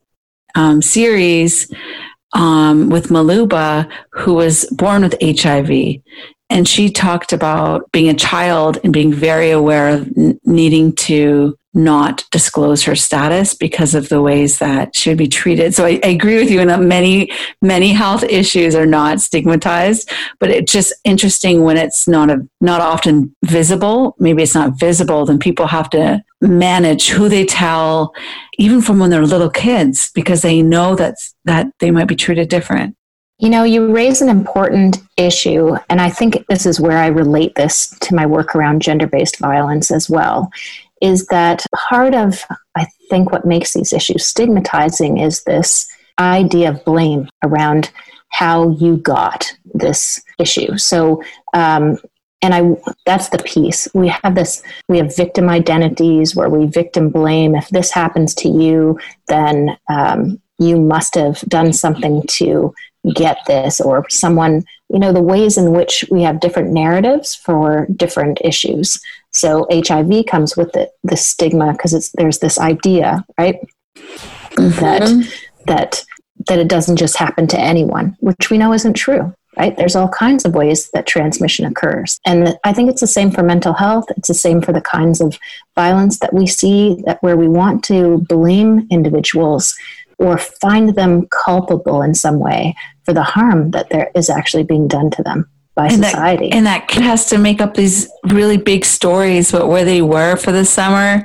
um, 0.54 0.82
series 0.82 1.72
um, 2.32 2.88
with 2.90 3.08
Maluba, 3.08 3.90
who 4.10 4.34
was 4.34 4.64
born 4.70 5.02
with 5.02 5.16
HIV. 5.22 6.00
And 6.48 6.68
she 6.68 6.90
talked 6.90 7.32
about 7.32 7.90
being 7.92 8.08
a 8.08 8.14
child 8.14 8.78
and 8.84 8.92
being 8.92 9.12
very 9.12 9.50
aware 9.50 9.88
of 9.88 10.08
needing 10.44 10.94
to 10.94 11.58
not 11.76 12.24
disclose 12.30 12.82
her 12.82 12.96
status 12.96 13.52
because 13.54 13.94
of 13.94 14.08
the 14.08 14.22
ways 14.22 14.58
that 14.58 14.96
she 14.96 15.10
would 15.10 15.18
be 15.18 15.28
treated. 15.28 15.74
So 15.74 15.84
I, 15.84 16.00
I 16.02 16.08
agree 16.08 16.36
with 16.36 16.50
you 16.50 16.60
in 16.60 16.68
that 16.68 16.80
many, 16.80 17.30
many 17.60 17.92
health 17.92 18.24
issues 18.24 18.74
are 18.74 18.86
not 18.86 19.20
stigmatized, 19.20 20.10
but 20.40 20.50
it's 20.50 20.72
just 20.72 20.94
interesting 21.04 21.64
when 21.64 21.76
it's 21.76 22.08
not 22.08 22.30
a, 22.30 22.48
not 22.62 22.80
often 22.80 23.36
visible. 23.44 24.16
Maybe 24.18 24.42
it's 24.42 24.54
not 24.54 24.78
visible, 24.78 25.26
then 25.26 25.38
people 25.38 25.66
have 25.66 25.90
to 25.90 26.24
manage 26.40 27.10
who 27.10 27.28
they 27.28 27.44
tell, 27.44 28.14
even 28.58 28.80
from 28.80 28.98
when 28.98 29.10
they're 29.10 29.26
little 29.26 29.50
kids, 29.50 30.10
because 30.14 30.40
they 30.40 30.62
know 30.62 30.96
that 30.96 31.16
that 31.44 31.66
they 31.78 31.90
might 31.90 32.08
be 32.08 32.16
treated 32.16 32.48
different. 32.48 32.96
You 33.38 33.50
know, 33.50 33.64
you 33.64 33.92
raise 33.92 34.22
an 34.22 34.30
important 34.30 34.96
issue, 35.18 35.76
and 35.90 36.00
I 36.00 36.08
think 36.08 36.46
this 36.48 36.64
is 36.64 36.80
where 36.80 36.96
I 36.96 37.08
relate 37.08 37.54
this 37.54 37.90
to 38.00 38.14
my 38.14 38.24
work 38.24 38.56
around 38.56 38.80
gender 38.80 39.06
based 39.06 39.38
violence 39.38 39.90
as 39.90 40.08
well. 40.08 40.50
Is 41.02 41.26
that 41.26 41.64
part 41.74 42.14
of, 42.14 42.42
I 42.76 42.86
think, 43.10 43.32
what 43.32 43.44
makes 43.44 43.74
these 43.74 43.92
issues 43.92 44.24
stigmatizing 44.24 45.18
is 45.18 45.44
this 45.44 45.86
idea 46.18 46.70
of 46.70 46.84
blame 46.84 47.28
around 47.44 47.90
how 48.30 48.70
you 48.70 48.96
got 48.96 49.52
this 49.74 50.20
issue. 50.38 50.76
So, 50.78 51.22
um, 51.54 51.98
and 52.42 52.54
I 52.54 52.76
that's 53.06 53.30
the 53.30 53.38
piece. 53.38 53.88
We 53.94 54.08
have 54.08 54.34
this 54.34 54.62
we 54.88 54.98
have 54.98 55.16
victim 55.16 55.48
identities 55.48 56.36
where 56.36 56.50
we 56.50 56.66
victim 56.66 57.08
blame. 57.08 57.54
If 57.54 57.68
this 57.70 57.90
happens 57.90 58.34
to 58.36 58.48
you, 58.48 58.98
then 59.28 59.76
um, 59.88 60.40
you 60.58 60.80
must 60.80 61.14
have 61.14 61.40
done 61.42 61.72
something 61.72 62.22
to 62.28 62.74
get 63.14 63.38
this 63.46 63.80
or 63.80 64.08
someone 64.10 64.64
you 64.88 64.98
know 64.98 65.12
the 65.12 65.22
ways 65.22 65.56
in 65.56 65.72
which 65.72 66.04
we 66.10 66.22
have 66.22 66.40
different 66.40 66.72
narratives 66.72 67.34
for 67.34 67.86
different 67.94 68.38
issues 68.44 69.00
so 69.36 69.66
hiv 69.70 70.26
comes 70.26 70.56
with 70.56 70.72
the, 70.72 70.90
the 71.04 71.16
stigma 71.16 71.72
because 71.72 71.92
it's 71.94 72.10
there's 72.12 72.38
this 72.38 72.58
idea 72.58 73.24
right? 73.38 73.56
That 74.56 75.02
mm-hmm. 75.02 75.28
that 75.66 76.04
that 76.48 76.58
it 76.58 76.68
doesn't 76.68 76.96
just 76.96 77.16
happen 77.16 77.46
to 77.48 77.60
anyone 77.60 78.16
which 78.20 78.50
we 78.50 78.58
know 78.58 78.72
isn't 78.72 78.94
true 78.94 79.32
right? 79.58 79.76
There's 79.76 79.96
all 79.96 80.08
kinds 80.08 80.44
of 80.44 80.54
ways 80.54 80.90
that 80.90 81.06
transmission 81.06 81.64
occurs. 81.64 82.20
And 82.26 82.58
i 82.64 82.74
think 82.74 82.90
it's 82.90 83.00
the 83.00 83.06
same 83.06 83.30
for 83.30 83.42
mental 83.42 83.72
health. 83.72 84.04
It's 84.16 84.28
the 84.28 84.34
same 84.34 84.60
for 84.60 84.72
the 84.72 84.82
kinds 84.82 85.20
of 85.20 85.38
violence 85.74 86.18
that 86.18 86.34
we 86.34 86.46
see 86.46 87.02
that 87.06 87.22
where 87.22 87.36
we 87.36 87.48
want 87.48 87.82
to 87.84 88.18
blame 88.28 88.86
individuals 88.90 89.74
or 90.18 90.38
find 90.38 90.94
them 90.94 91.26
culpable 91.28 92.02
in 92.02 92.14
some 92.14 92.38
way 92.38 92.74
for 93.04 93.12
the 93.12 93.22
harm 93.22 93.70
that 93.70 93.90
there 93.90 94.10
is 94.14 94.28
actually 94.28 94.64
being 94.64 94.88
done 94.88 95.10
to 95.12 95.22
them 95.22 95.48
by 95.76 95.86
And 95.86 96.02
that- 96.02 96.14
And 96.52 96.66
that 96.66 96.88
kid 96.88 97.02
has 97.02 97.26
to 97.26 97.38
make 97.38 97.60
up 97.60 97.74
these 97.74 98.08
really 98.24 98.56
big 98.56 98.84
stories 98.84 99.52
about 99.52 99.68
where 99.68 99.84
they 99.84 100.02
were 100.02 100.36
for 100.36 100.50
the 100.50 100.64
summer. 100.64 101.24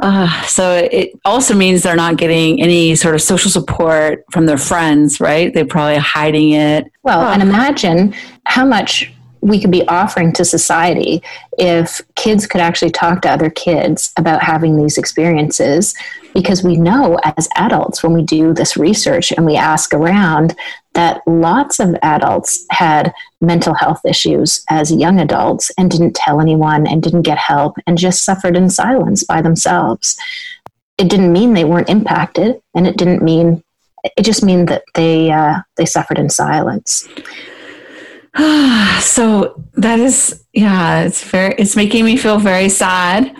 Uh, 0.00 0.28
so 0.44 0.88
it 0.90 1.10
also 1.24 1.54
means 1.54 1.82
they're 1.82 1.96
not 1.96 2.16
getting 2.16 2.62
any 2.62 2.94
sort 2.94 3.14
of 3.14 3.20
social 3.22 3.50
support 3.50 4.24
from 4.32 4.46
their 4.46 4.56
friends, 4.58 5.20
right? 5.20 5.52
They're 5.52 5.64
probably 5.66 5.96
hiding 5.98 6.52
it. 6.52 6.84
Well, 7.02 7.20
Huh. 7.20 7.30
and 7.34 7.42
imagine 7.42 8.14
how 8.44 8.64
much 8.64 9.12
we 9.40 9.60
could 9.60 9.70
be 9.70 9.86
offering 9.88 10.32
to 10.32 10.44
society 10.44 11.22
if 11.58 12.00
kids 12.16 12.46
could 12.46 12.60
actually 12.60 12.90
talk 12.90 13.22
to 13.22 13.30
other 13.30 13.50
kids 13.50 14.12
about 14.16 14.42
having 14.42 14.76
these 14.76 14.98
experiences. 14.98 15.94
Because 16.34 16.62
we 16.62 16.76
know 16.76 17.18
as 17.36 17.48
adults, 17.56 18.02
when 18.02 18.12
we 18.12 18.22
do 18.22 18.52
this 18.52 18.76
research 18.76 19.32
and 19.32 19.44
we 19.44 19.56
ask 19.56 19.92
around, 19.92 20.54
that 20.94 21.22
lots 21.26 21.80
of 21.80 21.96
adults 22.02 22.64
had 22.70 23.12
mental 23.40 23.74
health 23.74 24.00
issues 24.04 24.64
as 24.68 24.92
young 24.92 25.20
adults 25.20 25.70
and 25.78 25.90
didn't 25.90 26.14
tell 26.14 26.40
anyone 26.40 26.86
and 26.86 27.02
didn't 27.02 27.22
get 27.22 27.38
help 27.38 27.76
and 27.86 27.98
just 27.98 28.24
suffered 28.24 28.56
in 28.56 28.68
silence 28.70 29.24
by 29.24 29.40
themselves. 29.40 30.16
It 30.98 31.08
didn't 31.08 31.32
mean 31.32 31.54
they 31.54 31.64
weren't 31.64 31.88
impacted, 31.88 32.60
and 32.74 32.86
it 32.86 32.96
didn't 32.96 33.22
mean 33.22 33.62
it 34.16 34.22
just 34.22 34.44
means 34.44 34.68
that 34.68 34.84
they 34.94 35.30
uh, 35.30 35.58
they 35.76 35.86
suffered 35.86 36.18
in 36.18 36.30
silence. 36.30 37.08
so 39.00 39.64
that 39.74 39.98
is, 39.98 40.44
yeah, 40.52 41.02
it's 41.02 41.24
very, 41.24 41.54
it's 41.58 41.74
making 41.74 42.04
me 42.04 42.16
feel 42.16 42.38
very 42.38 42.68
sad. 42.68 43.34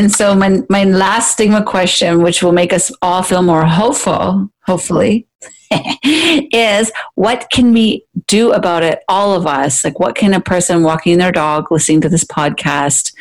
And 0.00 0.10
so 0.10 0.34
my, 0.34 0.62
my 0.70 0.84
last 0.84 1.32
stigma 1.32 1.62
question, 1.62 2.22
which 2.22 2.42
will 2.42 2.52
make 2.52 2.72
us 2.72 2.90
all 3.02 3.22
feel 3.22 3.42
more 3.42 3.66
hopeful, 3.66 4.48
hopefully, 4.64 5.28
is 6.02 6.90
what 7.16 7.48
can 7.52 7.74
we 7.74 8.06
do 8.26 8.52
about 8.52 8.82
it, 8.82 9.00
all 9.10 9.34
of 9.34 9.46
us? 9.46 9.84
Like, 9.84 10.00
what 10.00 10.14
can 10.14 10.32
a 10.32 10.40
person 10.40 10.82
walking 10.82 11.18
their 11.18 11.30
dog, 11.30 11.70
listening 11.70 12.00
to 12.00 12.08
this 12.08 12.24
podcast, 12.24 13.12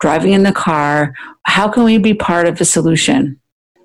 driving 0.00 0.32
in 0.32 0.42
the 0.42 0.54
car, 0.54 1.14
how 1.42 1.68
can 1.68 1.84
we 1.84 1.98
be 1.98 2.14
part 2.14 2.46
of 2.48 2.56
the 2.56 2.64
solution? 2.64 3.38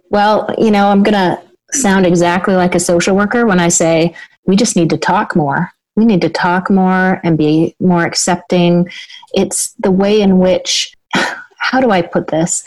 Well, 0.10 0.50
you 0.58 0.72
know, 0.72 0.88
I'm 0.88 1.04
to 1.04 1.44
sound 1.74 2.06
exactly 2.06 2.56
like 2.56 2.76
a 2.76 2.80
social 2.80 3.14
worker 3.14 3.46
when 3.46 3.60
I 3.60 3.68
say 3.68 4.16
we 4.46 4.56
just 4.56 4.78
need 4.78 4.90
to 4.92 4.98
talk 4.98 5.36
more. 5.36 5.70
We 5.98 6.06
need 6.06 6.22
to 6.22 6.30
talk 6.30 6.70
more 6.70 7.20
and 7.26 7.38
be 7.38 7.76
more 7.82 8.06
accepting. 8.06 8.88
It's 9.34 9.74
the 9.80 9.92
way 9.92 10.22
in 10.22 10.38
which, 10.38 10.94
how 11.58 11.80
do 11.80 11.92
I 11.92 12.02
put 12.02 12.28
this? 12.28 12.64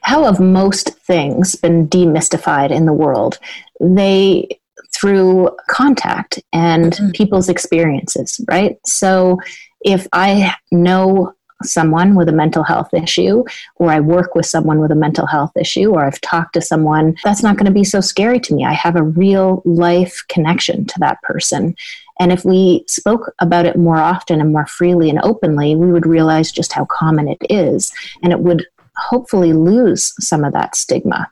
How 0.00 0.24
have 0.24 0.40
most 0.40 0.90
things 1.00 1.54
been 1.54 1.88
demystified 1.88 2.70
in 2.70 2.86
the 2.86 2.92
world? 2.92 3.38
They, 3.80 4.58
through 4.92 5.50
contact 5.68 6.40
and 6.52 6.92
Mhm. 6.92 7.14
people's 7.14 7.48
experiences, 7.48 8.40
right? 8.48 8.78
So 8.84 9.38
if 9.84 10.06
I 10.12 10.54
know 10.70 11.34
someone 11.64 12.14
with 12.16 12.28
a 12.28 12.32
mental 12.32 12.64
health 12.64 12.92
issue, 12.92 13.44
or 13.76 13.90
I 13.90 14.00
work 14.00 14.34
with 14.34 14.46
someone 14.46 14.80
with 14.80 14.90
a 14.90 14.96
mental 14.96 15.26
health 15.26 15.52
issue, 15.56 15.92
or 15.92 16.04
I've 16.04 16.20
talked 16.20 16.54
to 16.54 16.60
someone, 16.60 17.14
that's 17.24 17.42
not 17.42 17.56
going 17.56 17.66
to 17.66 17.72
be 17.72 17.84
so 17.84 18.00
scary 18.00 18.40
to 18.40 18.54
me. 18.54 18.64
I 18.64 18.72
have 18.72 18.96
a 18.96 19.02
real 19.02 19.62
life 19.64 20.24
connection 20.28 20.84
to 20.86 20.98
that 20.98 21.22
person. 21.22 21.76
And 22.22 22.30
if 22.30 22.44
we 22.44 22.84
spoke 22.86 23.34
about 23.40 23.66
it 23.66 23.74
more 23.74 23.96
often 23.96 24.40
and 24.40 24.52
more 24.52 24.64
freely 24.64 25.10
and 25.10 25.18
openly, 25.24 25.74
we 25.74 25.90
would 25.90 26.06
realize 26.06 26.52
just 26.52 26.72
how 26.72 26.84
common 26.84 27.26
it 27.26 27.38
is. 27.50 27.92
And 28.22 28.32
it 28.32 28.38
would 28.38 28.64
hopefully 28.96 29.52
lose 29.52 30.14
some 30.24 30.44
of 30.44 30.52
that 30.52 30.76
stigma. 30.76 31.28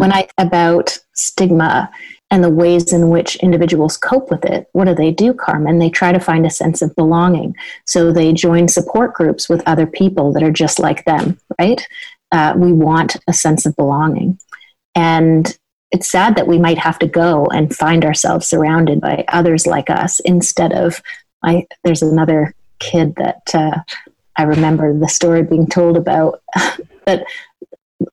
When 0.00 0.12
I 0.12 0.26
about 0.36 0.98
stigma 1.14 1.88
and 2.32 2.42
the 2.42 2.50
ways 2.50 2.92
in 2.92 3.10
which 3.10 3.36
individuals 3.36 3.96
cope 3.96 4.32
with 4.32 4.44
it, 4.44 4.66
what 4.72 4.86
do 4.86 4.96
they 4.96 5.12
do, 5.12 5.32
Carmen? 5.32 5.78
They 5.78 5.90
try 5.90 6.10
to 6.10 6.18
find 6.18 6.44
a 6.44 6.50
sense 6.50 6.82
of 6.82 6.96
belonging. 6.96 7.54
So 7.86 8.12
they 8.12 8.32
join 8.32 8.66
support 8.66 9.14
groups 9.14 9.48
with 9.48 9.62
other 9.64 9.86
people 9.86 10.32
that 10.32 10.42
are 10.42 10.50
just 10.50 10.80
like 10.80 11.04
them, 11.04 11.38
right? 11.60 11.86
Uh, 12.32 12.54
we 12.56 12.72
want 12.72 13.16
a 13.28 13.32
sense 13.32 13.64
of 13.64 13.76
belonging. 13.76 14.40
And 14.96 15.56
it's 15.92 16.10
sad 16.10 16.36
that 16.36 16.46
we 16.46 16.58
might 16.58 16.78
have 16.78 16.98
to 17.00 17.06
go 17.06 17.46
and 17.46 17.74
find 17.74 18.04
ourselves 18.04 18.46
surrounded 18.46 19.00
by 19.00 19.24
others 19.28 19.66
like 19.66 19.90
us 19.90 20.20
instead 20.20 20.72
of, 20.72 21.02
I, 21.42 21.66
there's 21.84 22.02
another 22.02 22.54
kid 22.78 23.14
that 23.16 23.42
uh, 23.54 23.80
I 24.36 24.44
remember 24.44 24.96
the 24.98 25.08
story 25.08 25.42
being 25.42 25.66
told 25.66 25.96
about 25.96 26.42
that 27.06 27.24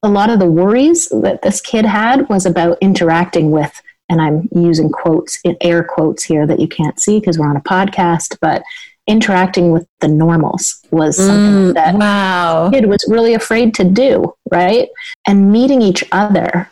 a 0.03 0.09
lot 0.09 0.29
of 0.29 0.39
the 0.39 0.45
worries 0.45 1.07
that 1.09 1.41
this 1.41 1.61
kid 1.61 1.85
had 1.85 2.27
was 2.29 2.45
about 2.45 2.77
interacting 2.81 3.51
with 3.51 3.81
and 4.09 4.21
i'm 4.21 4.49
using 4.53 4.89
quotes 4.89 5.39
in 5.45 5.55
air 5.61 5.81
quotes 5.83 6.23
here 6.23 6.45
that 6.45 6.59
you 6.59 6.67
can't 6.67 6.99
see 6.99 7.19
because 7.19 7.39
we're 7.39 7.49
on 7.49 7.55
a 7.55 7.61
podcast 7.61 8.37
but 8.41 8.61
interacting 9.07 9.71
with 9.71 9.87
the 10.01 10.07
normals 10.07 10.81
was 10.91 11.15
something 11.15 11.71
Mm, 11.71 11.73
that 11.75 11.95
wow. 11.95 12.69
kid 12.69 12.87
was 12.87 13.05
really 13.07 13.33
afraid 13.33 13.73
to 13.75 13.85
do 13.85 14.33
right 14.51 14.89
and 15.25 15.51
meeting 15.51 15.81
each 15.81 16.03
other 16.11 16.69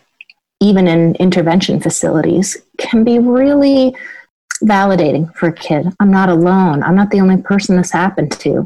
even 0.61 0.87
in 0.87 1.15
intervention 1.15 1.79
facilities 1.79 2.57
can 2.77 3.03
be 3.03 3.19
really 3.19 3.95
validating 4.63 5.33
for 5.35 5.47
a 5.47 5.53
kid. 5.53 5.87
I'm 5.99 6.11
not 6.11 6.29
alone. 6.29 6.81
I'm 6.81 6.95
not 6.95 7.11
the 7.11 7.19
only 7.19 7.37
person 7.37 7.75
this 7.75 7.91
happened 7.91 8.31
to. 8.39 8.65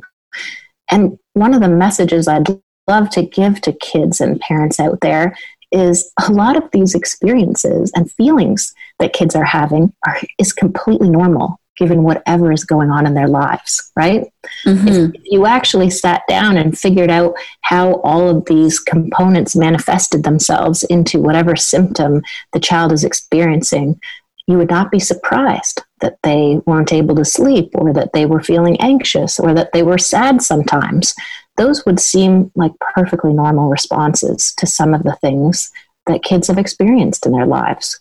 And 0.92 1.18
one 1.40 1.54
of 1.54 1.62
the 1.62 1.70
messages 1.70 2.28
i'd 2.28 2.48
love 2.88 3.10
to 3.12 3.24
give 3.24 3.62
to 3.62 3.72
kids 3.74 4.20
and 4.20 4.40
parents 4.42 4.80
out 4.80 5.00
there 5.02 5.36
is 5.72 6.12
a 6.28 6.32
lot 6.32 6.58
of 6.58 6.70
these 6.72 6.96
experiences 6.96 7.92
and 7.96 8.12
feelings 8.12 8.74
that 8.98 9.14
kids 9.14 9.36
are 9.36 9.46
having 9.46 9.94
are, 10.06 10.20
is 10.40 10.52
completely 10.52 11.10
normal 11.10 11.60
given 11.80 12.04
whatever 12.04 12.52
is 12.52 12.66
going 12.66 12.92
on 12.92 13.08
in 13.08 13.14
their 13.14 13.28
lives, 13.28 13.92
right? 13.96 14.28
Mhm. 14.66 15.16
If 15.16 15.22
you 15.26 15.46
actually 15.46 15.90
sat 15.90 16.22
down 16.28 16.58
and 16.58 16.78
figured 16.78 17.10
out 17.10 17.34
how 17.62 17.94
all 18.04 18.28
of 18.30 18.46
these 18.46 18.80
components 18.80 19.56
manifested 19.56 20.24
themselves 20.24 20.84
into 20.84 21.22
whatever 21.22 21.56
symptom 21.56 22.22
the 22.54 22.60
child 22.60 22.92
is 22.92 23.04
experiencing, 23.04 24.00
you 24.48 24.58
would 24.58 24.70
not 24.70 24.92
be 24.92 25.00
surprised 25.00 25.84
that 26.02 26.18
they 26.24 26.60
weren't 26.66 26.92
able 26.92 27.16
to 27.16 27.26
sleep 27.26 27.70
or 27.76 27.94
that 27.94 28.14
they 28.14 28.26
were 28.26 28.42
feeling 28.42 28.80
anxious 28.82 29.40
or 29.40 29.54
that 29.54 29.72
they 29.74 29.84
were 29.84 29.98
sad 29.98 30.42
sometimes. 30.42 31.14
Those 31.56 31.86
would 31.86 32.00
seem 32.00 32.52
like 32.56 32.72
perfectly 32.96 33.32
normal 33.34 33.70
responses 33.70 34.54
to 34.58 34.66
some 34.66 34.94
of 34.94 35.04
the 35.04 35.16
things 35.22 35.72
that 36.08 36.24
kids 36.24 36.48
have 36.48 36.58
experienced 36.58 37.26
in 37.26 37.32
their 37.32 37.46
lives. 37.46 38.00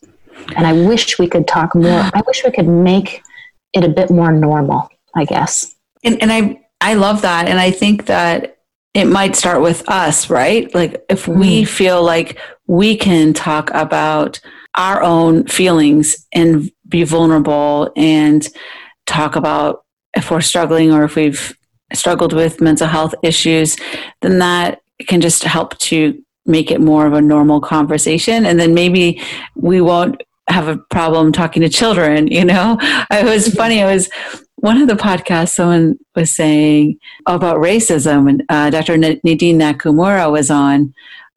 And 0.56 0.66
I 0.66 0.72
wish 0.72 1.18
we 1.18 1.28
could 1.28 1.46
talk 1.46 1.74
more. 1.74 2.08
I 2.14 2.22
wish 2.26 2.44
we 2.44 2.50
could 2.50 2.68
make 2.68 3.22
it 3.72 3.84
a 3.84 3.88
bit 3.88 4.10
more 4.10 4.32
normal, 4.32 4.88
I 5.14 5.24
guess. 5.24 5.74
And, 6.04 6.20
and 6.22 6.32
I, 6.32 6.60
I 6.80 6.94
love 6.94 7.22
that. 7.22 7.48
And 7.48 7.58
I 7.58 7.70
think 7.70 8.06
that 8.06 8.58
it 8.94 9.04
might 9.04 9.36
start 9.36 9.62
with 9.62 9.88
us, 9.88 10.30
right? 10.30 10.72
Like 10.74 11.04
if 11.08 11.28
we 11.28 11.62
mm-hmm. 11.62 11.72
feel 11.72 12.02
like 12.02 12.38
we 12.66 12.96
can 12.96 13.32
talk 13.32 13.70
about 13.72 14.40
our 14.74 15.02
own 15.02 15.46
feelings 15.46 16.26
and 16.32 16.70
be 16.88 17.04
vulnerable 17.04 17.92
and 17.96 18.46
talk 19.06 19.36
about 19.36 19.84
if 20.14 20.30
we're 20.30 20.40
struggling 20.40 20.92
or 20.92 21.04
if 21.04 21.16
we've 21.16 21.56
struggled 21.92 22.32
with 22.32 22.60
mental 22.60 22.86
health 22.86 23.14
issues, 23.22 23.76
then 24.20 24.38
that 24.38 24.80
can 25.06 25.20
just 25.20 25.42
help 25.44 25.76
to 25.78 26.22
make 26.44 26.70
it 26.70 26.80
more 26.80 27.06
of 27.06 27.12
a 27.12 27.20
normal 27.20 27.60
conversation. 27.60 28.46
And 28.46 28.58
then 28.58 28.74
maybe 28.74 29.22
we 29.54 29.80
won't 29.80 30.22
have 30.48 30.68
a 30.68 30.78
problem 30.90 31.32
talking 31.32 31.62
to 31.62 31.68
children, 31.68 32.26
you 32.26 32.44
know? 32.44 32.78
It 33.10 33.24
was 33.24 33.54
funny. 33.54 33.80
It 33.80 33.84
was 33.84 34.08
one 34.56 34.80
of 34.80 34.88
the 34.88 34.94
podcasts, 34.94 35.54
someone 35.54 35.98
was 36.16 36.30
saying 36.30 36.98
about 37.26 37.58
racism, 37.58 38.28
and 38.28 38.42
uh, 38.48 38.70
Dr. 38.70 38.96
Nadine 38.96 39.58
Nakamura 39.58 40.30
was 40.30 40.50
on 40.50 40.92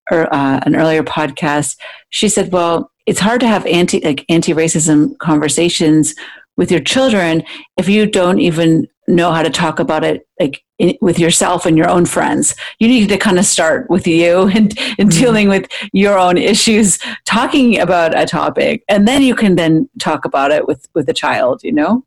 uh, 0.10 0.60
an 0.65 0.76
earlier 0.76 1.04
podcast. 1.04 1.78
She 2.10 2.28
said, 2.30 2.52
"Well, 2.52 2.91
it's 3.06 3.19
hard 3.19 3.41
to 3.41 3.47
have 3.47 3.65
anti 3.65 4.02
like 4.02 4.26
anti 4.30 4.54
racism 4.54 5.17
conversations 5.19 6.15
with 6.58 6.71
your 6.71 6.82
children 6.82 7.43
if 7.78 7.88
you 7.88 8.06
don't 8.06 8.39
even 8.39 8.88
know 9.12 9.32
how 9.32 9.43
to 9.43 9.50
talk 9.50 9.80
about 9.80 10.04
it 10.04 10.28
like 10.39 10.63
in, 10.80 10.97
with 11.02 11.19
yourself 11.19 11.65
and 11.65 11.78
your 11.78 11.89
own 11.89 12.06
friends. 12.06 12.56
You 12.80 12.88
need 12.88 13.10
to 13.10 13.17
kind 13.17 13.38
of 13.38 13.45
start 13.45 13.89
with 13.89 14.08
you 14.08 14.41
and, 14.56 14.78
and 14.97 15.10
mm-hmm. 15.10 15.10
dealing 15.10 15.50
with 15.50 15.71
your 15.93 16.17
own 16.17 16.38
issues, 16.38 17.00
talking 17.26 17.80
about 17.80 18.17
a 18.17 18.26
topic, 18.26 18.84
and 18.88 19.08
then 19.08 19.21
you 19.21 19.36
can 19.36 19.56
then 19.56 19.89
talk 20.00 20.26
about 20.26 20.52
it 20.52 20.67
with 20.67 20.88
with 20.93 21.06
the 21.06 21.13
child. 21.13 21.63
You 21.63 21.74
know." 21.74 22.06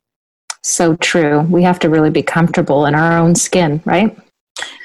So 0.63 0.97
true. 0.97 1.43
We 1.43 1.63
have 1.63 1.79
to 1.81 1.91
really 1.91 2.09
be 2.09 2.23
comfortable 2.23 2.87
in 2.87 2.95
our 2.95 3.19
own 3.19 3.35
skin, 3.35 3.83
right? 3.85 4.17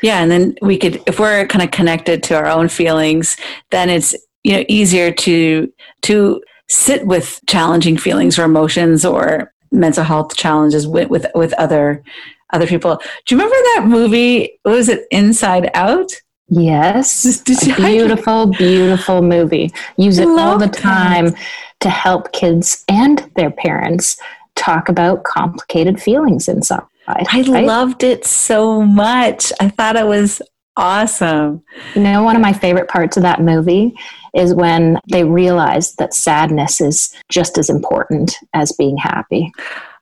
Yeah, 0.01 0.21
and 0.21 0.29
then 0.29 0.55
we 0.61 0.77
could, 0.77 1.01
if 1.07 1.19
we're 1.19 1.47
kind 1.47 1.63
of 1.63 1.71
connected 1.71 2.21
to 2.23 2.35
our 2.35 2.47
own 2.47 2.67
feelings, 2.67 3.37
then 3.71 3.89
it's 3.89 4.15
you 4.43 4.53
know 4.53 4.65
easier 4.67 5.11
to 5.11 5.71
to 6.03 6.41
sit 6.67 7.05
with 7.05 7.39
challenging 7.47 7.97
feelings 7.97 8.37
or 8.37 8.43
emotions 8.43 9.03
or 9.03 9.53
mental 9.71 10.03
health 10.03 10.35
challenges 10.35 10.87
with 10.87 11.09
with, 11.09 11.25
with 11.35 11.53
other 11.53 12.03
other 12.51 12.67
people. 12.67 12.99
Do 13.25 13.35
you 13.35 13.37
remember 13.41 13.55
that 13.75 13.85
movie? 13.87 14.59
What 14.63 14.75
was 14.75 14.89
it 14.89 15.05
Inside 15.11 15.69
Out? 15.73 16.11
Yes. 16.47 17.41
Did 17.41 17.61
you- 17.61 17.73
A 17.73 17.77
beautiful, 17.77 18.47
beautiful 18.57 19.21
movie. 19.21 19.71
Use 19.97 20.17
it 20.17 20.27
all 20.27 20.57
the 20.57 20.67
time 20.67 21.35
to 21.79 21.89
help 21.89 22.31
kids 22.33 22.83
and 22.87 23.29
their 23.35 23.51
parents 23.51 24.17
talk 24.55 24.89
about 24.89 25.23
complicated 25.23 26.01
feelings 26.01 26.47
inside. 26.47 26.81
I 27.07 27.23
right? 27.41 27.65
loved 27.65 28.03
it 28.03 28.25
so 28.25 28.81
much. 28.81 29.51
I 29.59 29.69
thought 29.69 29.95
it 29.95 30.05
was 30.05 30.41
awesome. 30.79 31.63
You 31.93 32.01
know, 32.01 32.23
one 32.23 32.35
of 32.35 32.41
my 32.41 32.53
favorite 32.53 32.87
parts 32.87 33.17
of 33.17 33.23
that 33.23 33.41
movie 33.41 33.93
is 34.33 34.53
when 34.53 34.97
they 35.11 35.23
realize 35.23 35.93
that 35.95 36.13
sadness 36.13 36.81
is 36.81 37.15
just 37.29 37.57
as 37.57 37.69
important 37.69 38.35
as 38.53 38.71
being 38.71 38.97
happy. 38.97 39.51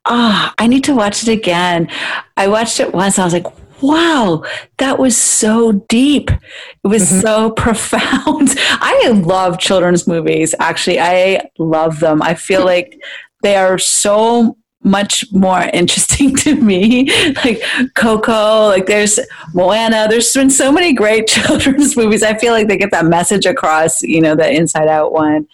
Ah, 0.05 0.53
I 0.57 0.67
need 0.67 0.83
to 0.85 0.95
watch 0.95 1.23
it 1.23 1.29
again. 1.29 1.89
I 2.37 2.47
watched 2.47 2.79
it 2.79 2.93
once. 2.93 3.19
I 3.19 3.23
was 3.25 3.33
like, 3.33 3.47
wow, 3.81 4.43
that 4.77 4.97
was 4.99 5.17
so 5.17 5.71
deep. 5.89 6.29
It 6.31 6.87
was 6.87 7.03
Mhm. 7.11 7.21
so 7.21 7.51
profound. 7.65 8.55
I 8.57 9.09
love 9.13 9.59
children's 9.59 10.07
movies. 10.07 10.53
Actually, 10.59 10.99
I 10.99 11.49
love 11.59 11.99
them. 11.99 12.21
I 12.21 12.35
feel 12.35 12.63
like 12.73 12.97
they 13.43 13.55
are 13.55 13.77
so 13.77 14.57
much 14.87 15.25
more 15.31 15.61
interesting 15.73 16.35
to 16.37 16.55
me. 16.55 17.09
Like 17.43 17.61
Coco, 17.95 18.67
like 18.67 18.85
there's 18.85 19.19
Moana. 19.53 20.07
There's 20.09 20.33
been 20.33 20.49
so 20.49 20.71
many 20.71 20.93
great 20.93 21.27
children's 21.27 21.95
movies. 21.95 22.23
I 22.23 22.37
feel 22.37 22.53
like 22.53 22.67
they 22.67 22.77
get 22.77 22.91
that 22.91 23.05
message 23.05 23.45
across, 23.45 24.01
you 24.01 24.21
know, 24.21 24.35
the 24.35 24.49
Inside 24.49 24.87
Out 24.87 25.11
one 25.11 25.47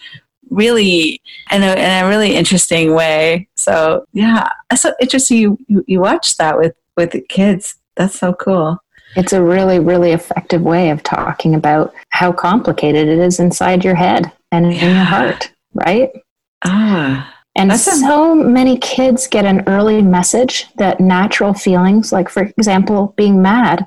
really 0.50 1.22
in 1.52 1.64
a, 1.64 1.74
in 1.74 2.06
a 2.06 2.08
really 2.08 2.36
interesting 2.36 2.94
way. 2.94 3.48
So 3.56 4.06
yeah, 4.14 4.50
it's 4.72 4.82
so 4.82 4.94
interesting 5.02 5.38
you, 5.38 5.58
you, 5.68 5.84
you 5.88 6.00
watch 6.00 6.38
that 6.38 6.58
with, 6.58 6.76
with 6.96 7.12
the 7.12 7.22
kids. 7.22 7.76
That's 7.96 8.18
so 8.18 8.34
cool. 8.34 8.78
It's 9.16 9.34
a 9.34 9.44
really, 9.44 9.80
really 9.80 10.12
effective 10.12 10.62
way 10.62 10.90
of 10.90 11.04
talking 11.04 11.54
about 11.54 11.94
how 12.10 12.32
complicated 12.32 13.08
it 13.08 13.20
is 13.20 13.40
inside 13.40 13.84
your 13.84 13.96
head 13.96 14.32
and 14.52 14.66
in 14.66 14.72
your 14.72 15.04
heart, 15.04 15.52
right? 15.74 16.10
Ah, 16.66 17.43
And 17.56 17.70
That's 17.70 17.88
a- 17.88 17.96
so 17.98 18.34
many 18.34 18.78
kids 18.78 19.28
get 19.28 19.46
an 19.46 19.64
early 19.68 20.02
message 20.02 20.68
that 20.78 21.00
natural 21.00 21.54
feelings, 21.54 22.12
like 22.12 22.30
for 22.30 22.44
example, 22.58 23.14
being 23.16 23.42
mad, 23.42 23.86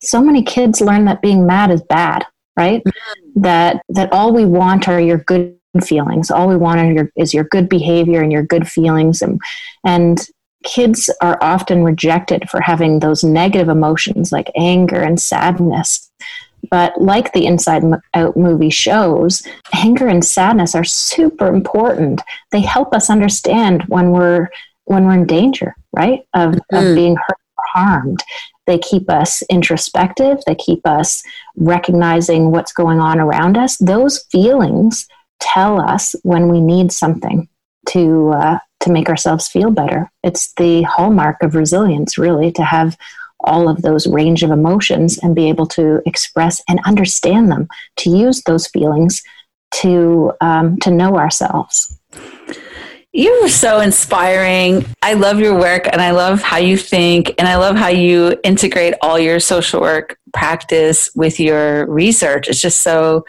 so 0.00 0.22
many 0.22 0.42
kids 0.42 0.80
learn 0.80 1.04
that 1.06 1.22
being 1.22 1.46
mad 1.46 1.70
is 1.70 1.82
bad, 1.82 2.24
right? 2.56 2.82
Mm. 2.84 2.92
That 3.36 3.82
that 3.88 4.12
all 4.12 4.32
we 4.32 4.44
want 4.44 4.88
are 4.88 5.00
your 5.00 5.18
good 5.18 5.56
feelings. 5.84 6.30
All 6.30 6.48
we 6.48 6.56
want 6.56 6.80
are 6.80 6.92
your, 6.92 7.12
is 7.16 7.34
your 7.34 7.44
good 7.44 7.68
behavior 7.68 8.22
and 8.22 8.32
your 8.32 8.44
good 8.44 8.68
feelings, 8.68 9.22
and 9.22 9.40
and 9.84 10.24
kids 10.64 11.10
are 11.20 11.38
often 11.40 11.84
rejected 11.84 12.48
for 12.50 12.60
having 12.60 12.98
those 13.00 13.22
negative 13.22 13.68
emotions 13.68 14.32
like 14.32 14.50
anger 14.56 15.00
and 15.00 15.20
sadness. 15.20 16.10
But 16.70 17.00
like 17.00 17.32
the 17.32 17.46
Inside 17.46 17.82
Out 18.14 18.36
movie 18.36 18.70
shows, 18.70 19.42
anger 19.74 20.08
and 20.08 20.24
sadness 20.24 20.74
are 20.74 20.84
super 20.84 21.46
important. 21.48 22.20
They 22.52 22.60
help 22.60 22.94
us 22.94 23.10
understand 23.10 23.84
when 23.88 24.10
we're 24.10 24.48
when 24.84 25.04
we're 25.04 25.14
in 25.14 25.26
danger, 25.26 25.76
right? 25.94 26.22
Of, 26.32 26.54
Mhm. 26.72 26.90
of 26.90 26.94
being 26.94 27.14
hurt 27.16 27.36
or 27.58 27.64
harmed. 27.74 28.22
They 28.66 28.78
keep 28.78 29.10
us 29.10 29.42
introspective. 29.50 30.38
They 30.46 30.54
keep 30.54 30.86
us 30.86 31.22
recognizing 31.56 32.50
what's 32.50 32.72
going 32.72 32.98
on 32.98 33.20
around 33.20 33.58
us. 33.58 33.76
Those 33.76 34.24
feelings 34.32 35.06
tell 35.40 35.78
us 35.80 36.14
when 36.22 36.48
we 36.48 36.60
need 36.62 36.90
something 36.90 37.48
to 37.90 38.30
uh, 38.30 38.58
to 38.80 38.90
make 38.92 39.08
ourselves 39.08 39.48
feel 39.48 39.70
better. 39.70 40.10
It's 40.22 40.52
the 40.54 40.82
hallmark 40.82 41.42
of 41.42 41.54
resilience, 41.54 42.16
really, 42.16 42.50
to 42.52 42.62
have 42.62 42.96
all 43.40 43.68
of 43.68 43.82
those 43.82 44.06
range 44.06 44.42
of 44.42 44.50
emotions 44.50 45.18
and 45.18 45.34
be 45.34 45.48
able 45.48 45.66
to 45.66 46.02
express 46.06 46.62
and 46.68 46.80
understand 46.84 47.50
them, 47.50 47.68
to 47.96 48.10
use 48.10 48.42
those 48.42 48.66
feelings 48.66 49.22
to 49.70 50.32
um, 50.40 50.78
to 50.78 50.90
know 50.90 51.16
ourselves. 51.16 51.98
you're 53.12 53.48
so 53.48 53.80
inspiring. 53.80 54.84
I 55.02 55.14
love 55.14 55.40
your 55.40 55.58
work 55.58 55.88
and 55.90 56.00
I 56.00 56.12
love 56.12 56.42
how 56.42 56.58
you 56.58 56.76
think 56.76 57.34
and 57.38 57.48
I 57.48 57.56
love 57.56 57.76
how 57.76 57.88
you 57.88 58.38
integrate 58.44 58.94
all 59.02 59.18
your 59.18 59.40
social 59.40 59.80
work 59.80 60.18
practice 60.34 61.10
with 61.14 61.40
your 61.40 61.86
research. 61.86 62.48
It's 62.48 62.60
just 62.60 62.82
so 62.82 63.24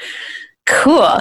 cool. 0.69 1.17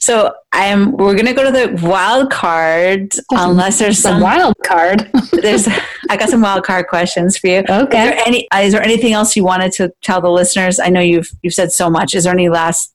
So 0.00 0.34
I'm 0.52 0.92
we're 0.96 1.14
gonna 1.16 1.32
go 1.34 1.44
to 1.44 1.50
the 1.50 1.86
wild 1.86 2.30
card 2.30 3.12
unless 3.30 3.78
there's 3.78 3.96
It's 3.98 4.06
a 4.06 4.08
some 4.10 4.20
wild 4.20 4.54
card. 4.64 5.10
there's 5.32 5.68
I 6.10 6.16
got 6.16 6.28
some 6.28 6.40
wild 6.42 6.64
card 6.64 6.88
questions 6.88 7.36
for 7.38 7.46
you. 7.46 7.58
Is 7.60 7.64
okay. 7.70 8.10
there 8.10 8.20
any 8.26 8.50
uh, 8.50 8.58
is 8.58 8.72
there 8.72 8.82
anything 8.82 9.12
else 9.12 9.36
you 9.36 9.44
wanted 9.44 9.72
to 9.72 9.92
tell 10.02 10.20
the 10.20 10.30
listeners? 10.30 10.78
I 10.80 10.88
know 10.88 11.00
you've 11.00 11.30
you've 11.42 11.54
said 11.54 11.72
so 11.72 11.88
much. 11.88 12.14
Is 12.14 12.24
there 12.24 12.32
any 12.32 12.48
last 12.48 12.92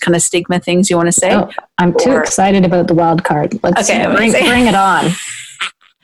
kind 0.00 0.16
of 0.16 0.22
stigma 0.22 0.58
things 0.58 0.90
you 0.90 0.96
want 0.96 1.06
to 1.06 1.12
say? 1.12 1.32
Oh, 1.34 1.48
I'm 1.78 1.92
too 1.96 2.10
Or- 2.10 2.20
excited 2.20 2.64
about 2.64 2.88
the 2.88 2.94
wild 2.94 3.22
card. 3.24 3.58
Let's 3.62 3.88
Okay, 3.88 4.04
bring, 4.06 4.32
bring 4.32 4.66
it 4.66 4.74
on. 4.74 5.10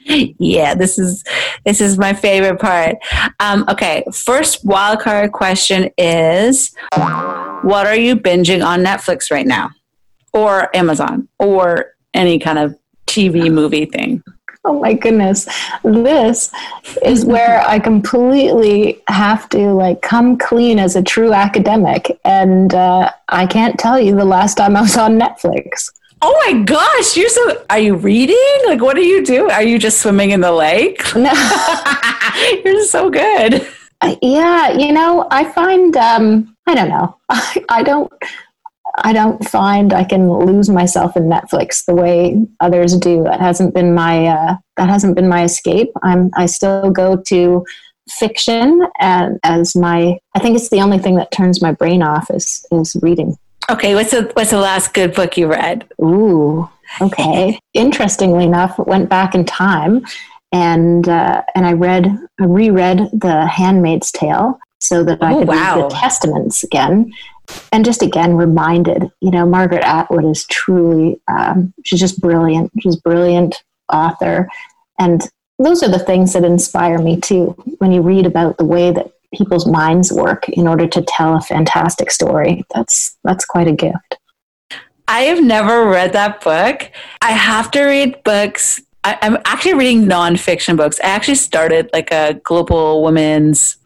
Yeah, 0.05 0.75
this 0.75 0.99
is 0.99 1.23
this 1.65 1.79
is 1.79 1.97
my 1.97 2.13
favorite 2.13 2.59
part. 2.59 2.97
Um, 3.39 3.65
okay, 3.69 4.03
first 4.13 4.65
wild 4.65 4.99
card 4.99 5.31
question 5.31 5.89
is 5.97 6.75
what 7.61 7.87
are 7.87 7.95
you 7.95 8.15
binging 8.15 8.65
on 8.65 8.83
Netflix 8.83 9.31
right 9.31 9.47
now? 9.47 9.71
Or 10.33 10.75
Amazon 10.75 11.27
or 11.39 11.95
any 12.13 12.39
kind 12.39 12.59
of 12.59 12.75
TV 13.07 13.51
movie 13.51 13.85
thing? 13.85 14.23
oh 14.65 14.79
my 14.79 14.93
goodness. 14.93 15.47
This 15.83 16.51
is 17.03 17.25
where 17.25 17.61
I 17.67 17.79
completely 17.79 19.01
have 19.07 19.49
to 19.49 19.73
like 19.73 20.01
come 20.01 20.37
clean 20.37 20.79
as 20.79 20.95
a 20.95 21.01
true 21.01 21.33
academic. 21.33 22.19
And 22.23 22.73
uh, 22.73 23.11
I 23.29 23.45
can't 23.45 23.77
tell 23.77 23.99
you 23.99 24.15
the 24.15 24.25
last 24.25 24.55
time 24.55 24.75
I 24.75 24.81
was 24.81 24.97
on 24.97 25.19
Netflix. 25.19 25.91
Oh 26.25 26.41
my 26.45 26.63
gosh, 26.63 27.17
you're 27.17 27.27
so. 27.27 27.65
Are 27.69 27.79
you 27.79 27.95
reading? 27.95 28.37
Like, 28.65 28.81
what 28.81 28.95
are 28.95 29.01
you 29.01 29.25
doing? 29.25 29.51
Are 29.51 29.61
you 29.61 29.77
just 29.77 29.99
swimming 29.99 30.31
in 30.31 30.39
the 30.39 30.53
lake? 30.53 31.03
No. 31.17 31.33
you're 32.63 32.85
so 32.85 33.09
good. 33.09 33.67
yeah, 34.21 34.71
you 34.71 34.93
know, 34.93 35.27
I 35.31 35.43
find 35.51 35.97
um, 35.97 36.55
I 36.65 36.75
don't 36.75 36.87
know. 36.87 37.17
I, 37.29 37.65
I 37.67 37.83
don't 37.83 38.09
I 39.03 39.11
don't 39.11 39.43
find 39.49 39.91
I 39.91 40.05
can 40.05 40.31
lose 40.31 40.69
myself 40.69 41.17
in 41.17 41.23
Netflix 41.23 41.83
the 41.83 41.93
way 41.93 42.47
others 42.61 42.95
do. 42.95 43.23
That 43.23 43.41
hasn't 43.41 43.73
been 43.73 43.93
my 43.93 44.27
uh, 44.27 44.55
that 44.77 44.87
hasn't 44.87 45.15
been 45.15 45.27
my 45.27 45.43
escape. 45.43 45.89
I'm 46.03 46.31
I 46.35 46.45
still 46.45 46.89
go 46.89 47.17
to 47.17 47.65
fiction 48.09 48.81
and 49.01 49.39
as 49.43 49.75
my 49.75 50.17
I 50.35 50.39
think 50.39 50.55
it's 50.55 50.69
the 50.69 50.81
only 50.81 50.99
thing 50.99 51.15
that 51.15 51.31
turns 51.31 51.61
my 51.61 51.73
brain 51.73 52.01
off 52.01 52.29
is 52.29 52.65
is 52.71 52.95
reading. 53.01 53.35
Okay, 53.71 53.95
what's 53.95 54.11
the 54.11 54.29
what's 54.33 54.51
the 54.51 54.59
last 54.59 54.93
good 54.93 55.13
book 55.13 55.37
you 55.37 55.47
read? 55.47 55.87
Ooh, 56.01 56.69
okay. 57.01 57.59
Interestingly 57.73 58.45
enough, 58.45 58.77
went 58.77 59.09
back 59.09 59.35
in 59.35 59.45
time 59.45 60.05
and 60.53 61.09
uh, 61.09 61.41
and 61.55 61.65
I 61.65 61.73
read 61.73 62.05
I 62.39 62.45
reread 62.45 63.09
The 63.13 63.45
Handmaid's 63.47 64.11
Tale 64.11 64.59
so 64.79 65.03
that 65.03 65.21
I 65.21 65.33
Oh, 65.33 65.39
could 65.39 65.47
wow. 65.47 65.75
read 65.81 65.85
the 65.91 65.95
Testaments 65.95 66.63
again, 66.63 67.11
and 67.71 67.83
just 67.83 68.01
again 68.01 68.35
reminded. 68.35 69.09
You 69.21 69.31
know, 69.31 69.45
Margaret 69.45 69.83
Atwood 69.83 70.25
is 70.25 70.45
truly 70.45 71.19
um, 71.27 71.73
she's 71.83 71.99
just 71.99 72.21
brilliant. 72.21 72.71
She's 72.79 72.97
a 72.97 73.01
brilliant 73.01 73.63
author, 73.91 74.47
and 74.99 75.27
those 75.57 75.81
are 75.83 75.89
the 75.89 75.99
things 75.99 76.33
that 76.33 76.43
inspire 76.45 76.99
me 76.99 77.19
too. 77.19 77.55
When 77.79 77.91
you 77.91 78.01
read 78.01 78.25
about 78.25 78.57
the 78.57 78.65
way 78.65 78.91
that 78.91 79.12
people's 79.33 79.67
minds 79.67 80.11
work 80.11 80.47
in 80.49 80.67
order 80.67 80.87
to 80.87 81.01
tell 81.01 81.35
a 81.35 81.41
fantastic 81.41 82.11
story, 82.11 82.63
that's 82.73 83.17
that's 83.23 83.45
quite 83.45 83.67
a 83.67 83.73
gift. 83.73 84.17
I 85.07 85.21
have 85.23 85.43
never 85.43 85.87
read 85.89 86.13
that 86.13 86.41
book. 86.41 86.89
I 87.21 87.31
have 87.31 87.69
to 87.71 87.83
read 87.83 88.23
books. 88.23 88.81
I, 89.03 89.17
I'm 89.21 89.37
actually 89.45 89.73
reading 89.73 90.05
nonfiction 90.05 90.77
books. 90.77 90.99
I 91.03 91.07
actually 91.07 91.35
started 91.35 91.89
like 91.93 92.11
a 92.11 92.35
global 92.43 93.03
women's 93.03 93.77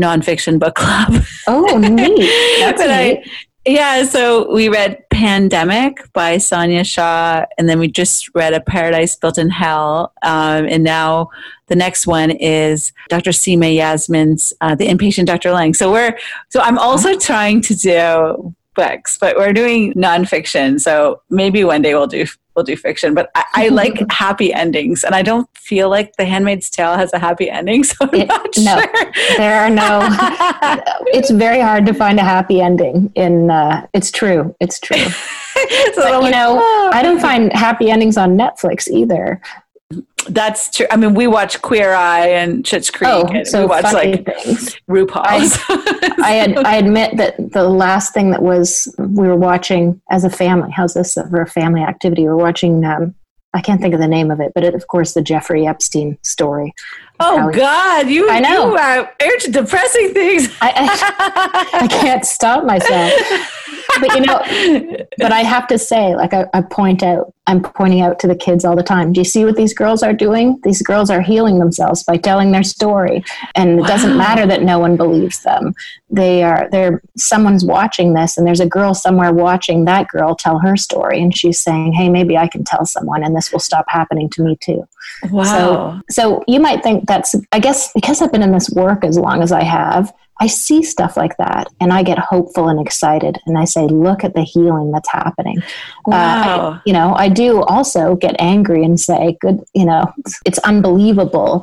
nonfiction 0.00 0.58
book 0.60 0.74
club. 0.76 1.22
Oh, 1.48 1.76
neat! 1.78 2.58
That's 2.60 2.80
But 2.80 2.90
I- 2.90 3.08
neat. 3.08 3.26
Yeah, 3.64 4.02
so 4.02 4.52
we 4.52 4.68
read 4.68 5.08
Pandemic 5.10 6.12
by 6.12 6.38
Sonia 6.38 6.82
Shah, 6.82 7.46
and 7.56 7.68
then 7.68 7.78
we 7.78 7.86
just 7.86 8.28
read 8.34 8.54
A 8.54 8.60
Paradise 8.60 9.14
Built 9.14 9.38
in 9.38 9.50
Hell. 9.50 10.12
Um, 10.24 10.66
and 10.66 10.82
now 10.82 11.30
the 11.68 11.76
next 11.76 12.04
one 12.04 12.32
is 12.32 12.92
Dr. 13.08 13.30
Seema 13.30 13.72
Yasmin's 13.72 14.52
uh, 14.62 14.74
The 14.74 14.88
Impatient 14.88 15.28
Dr. 15.28 15.52
Lange. 15.52 15.74
So 15.74 15.92
we're 15.92 16.18
so 16.48 16.60
I'm 16.60 16.76
also 16.76 17.16
trying 17.16 17.60
to 17.62 17.76
do 17.76 18.52
books, 18.74 19.16
but 19.16 19.36
we're 19.36 19.52
doing 19.52 19.92
nonfiction. 19.94 20.80
So 20.80 21.22
maybe 21.30 21.62
one 21.62 21.82
day 21.82 21.94
we'll 21.94 22.08
do 22.08 22.26
we'll 22.54 22.64
do 22.64 22.76
fiction. 22.76 23.14
But 23.14 23.30
I, 23.34 23.44
I 23.54 23.68
like 23.82 24.02
happy 24.10 24.52
endings, 24.52 25.04
and 25.04 25.14
I 25.14 25.22
don't 25.22 25.48
feel 25.56 25.88
like 25.90 26.16
The 26.16 26.24
Handmaid's 26.24 26.70
Tale 26.70 26.94
has 26.96 27.12
a 27.12 27.18
happy 27.18 27.50
ending. 27.50 27.84
So 27.92 27.96
I'm 28.00 28.14
It- 28.14 28.28
not 28.28 28.48
no. 28.58 28.80
sure. 28.80 29.12
There 29.36 29.60
are 29.60 29.70
no. 29.70 30.00
it's 31.12 31.30
very 31.30 31.60
hard 31.60 31.86
to 31.86 31.94
find 31.94 32.18
a 32.18 32.22
happy 32.24 32.60
ending. 32.60 33.12
In 33.14 33.50
uh, 33.50 33.86
it's 33.92 34.10
true. 34.10 34.54
It's 34.60 34.78
true. 34.80 34.96
so 34.98 35.12
But, 35.96 36.12
you 36.14 36.20
like, 36.20 36.32
know, 36.32 36.58
"Oh." 36.60 36.90
I 36.92 37.02
don't 37.02 37.20
find 37.20 37.52
happy 37.52 37.90
endings 37.90 38.16
on 38.16 38.36
Netflix 38.36 38.88
either. 38.88 39.40
That's 40.28 40.70
true. 40.70 40.86
I 40.90 40.96
mean, 40.96 41.14
we 41.14 41.26
watch 41.26 41.60
Queer 41.62 41.92
Eye 41.94 42.28
and 42.28 42.64
Schitt's 42.64 42.90
Creek, 42.90 43.10
Oh, 43.10 43.26
and 43.26 43.46
so 43.46 43.62
we 43.62 43.66
watch 43.66 43.82
funny 43.82 44.12
like 44.12 44.26
things. 44.42 44.76
RuPaul's. 44.88 45.58
I 46.20 46.30
had, 46.32 46.56
I 46.64 46.76
admit 46.76 47.16
that 47.16 47.52
the 47.52 47.64
last 47.64 48.14
thing 48.14 48.30
that 48.30 48.42
was 48.42 48.94
we 48.98 49.26
were 49.26 49.36
watching 49.36 50.00
as 50.10 50.22
a 50.24 50.30
family. 50.30 50.70
How's 50.70 50.94
this 50.94 51.14
for 51.14 51.40
a 51.42 51.46
family 51.46 51.82
activity? 51.82 52.24
We're 52.24 52.36
watching. 52.36 52.84
Um, 52.84 53.14
I 53.54 53.60
can't 53.60 53.80
think 53.82 53.92
of 53.94 54.00
the 54.00 54.08
name 54.08 54.30
of 54.30 54.40
it, 54.40 54.52
but 54.54 54.64
it, 54.64 54.74
of 54.74 54.86
course, 54.86 55.12
the 55.12 55.22
Jeffrey 55.22 55.66
Epstein 55.66 56.16
story. 56.22 56.72
Oh 57.22 57.38
How- 57.38 57.50
God, 57.50 58.08
you 58.10 58.28
I 58.30 58.40
know. 58.40 58.70
you 58.70 58.76
are 58.76 59.12
into 59.20 59.50
depressing 59.50 60.12
things. 60.12 60.48
I, 60.60 60.72
I, 60.76 61.68
I 61.84 61.86
can't 61.88 62.24
stop 62.24 62.64
myself. 62.64 63.12
But 64.00 64.14
you 64.14 64.20
know, 64.22 65.06
but 65.18 65.32
I 65.32 65.40
have 65.40 65.66
to 65.68 65.78
say, 65.78 66.14
like 66.16 66.32
I, 66.32 66.46
I 66.54 66.62
point 66.62 67.02
out, 67.02 67.32
I'm 67.46 67.60
pointing 67.62 68.00
out 68.00 68.18
to 68.20 68.26
the 68.26 68.34
kids 68.34 68.64
all 68.64 68.74
the 68.74 68.82
time. 68.82 69.12
Do 69.12 69.20
you 69.20 69.24
see 69.24 69.44
what 69.44 69.56
these 69.56 69.74
girls 69.74 70.02
are 70.02 70.14
doing? 70.14 70.58
These 70.62 70.80
girls 70.82 71.10
are 71.10 71.20
healing 71.20 71.58
themselves 71.58 72.02
by 72.02 72.16
telling 72.16 72.52
their 72.52 72.62
story, 72.62 73.22
and 73.54 73.80
it 73.80 73.86
doesn't 73.86 74.16
matter 74.16 74.46
that 74.46 74.62
no 74.62 74.78
one 74.78 74.96
believes 74.96 75.42
them. 75.42 75.74
They 76.08 76.42
are. 76.42 76.68
They're. 76.72 77.02
Someone's 77.18 77.64
watching 77.66 78.14
this, 78.14 78.38
and 78.38 78.46
there's 78.46 78.60
a 78.60 78.66
girl 78.66 78.94
somewhere 78.94 79.32
watching 79.32 79.84
that 79.84 80.08
girl 80.08 80.34
tell 80.34 80.58
her 80.60 80.76
story, 80.76 81.20
and 81.20 81.36
she's 81.36 81.58
saying, 81.58 81.92
"Hey, 81.92 82.08
maybe 82.08 82.36
I 82.38 82.48
can 82.48 82.64
tell 82.64 82.86
someone, 82.86 83.22
and 83.22 83.36
this 83.36 83.52
will 83.52 83.60
stop 83.60 83.84
happening 83.88 84.30
to 84.30 84.42
me 84.42 84.56
too." 84.60 84.86
Wow. 85.30 86.00
So 86.10 86.44
you 86.46 86.60
might 86.60 86.82
think 86.82 87.06
that's, 87.06 87.34
I 87.52 87.58
guess, 87.58 87.92
because 87.92 88.22
I've 88.22 88.32
been 88.32 88.42
in 88.42 88.52
this 88.52 88.70
work 88.70 89.04
as 89.04 89.18
long 89.18 89.42
as 89.42 89.52
I 89.52 89.62
have, 89.62 90.12
I 90.40 90.46
see 90.46 90.82
stuff 90.82 91.16
like 91.16 91.36
that 91.36 91.68
and 91.80 91.92
I 91.92 92.02
get 92.02 92.18
hopeful 92.18 92.68
and 92.68 92.80
excited 92.80 93.38
and 93.46 93.56
I 93.56 93.64
say, 93.64 93.86
look 93.86 94.24
at 94.24 94.34
the 94.34 94.42
healing 94.42 94.90
that's 94.90 95.10
happening. 95.10 95.62
Uh, 96.08 96.14
I- 96.14 96.46
wow. 96.56 96.80
you 96.84 96.92
know, 96.92 97.14
I 97.14 97.28
do 97.28 97.62
also 97.62 98.16
get 98.16 98.36
angry 98.40 98.84
and 98.84 98.98
say, 98.98 99.36
good, 99.40 99.62
you 99.74 99.84
know, 99.84 100.12
it's 100.44 100.58
unbelievable 100.58 101.62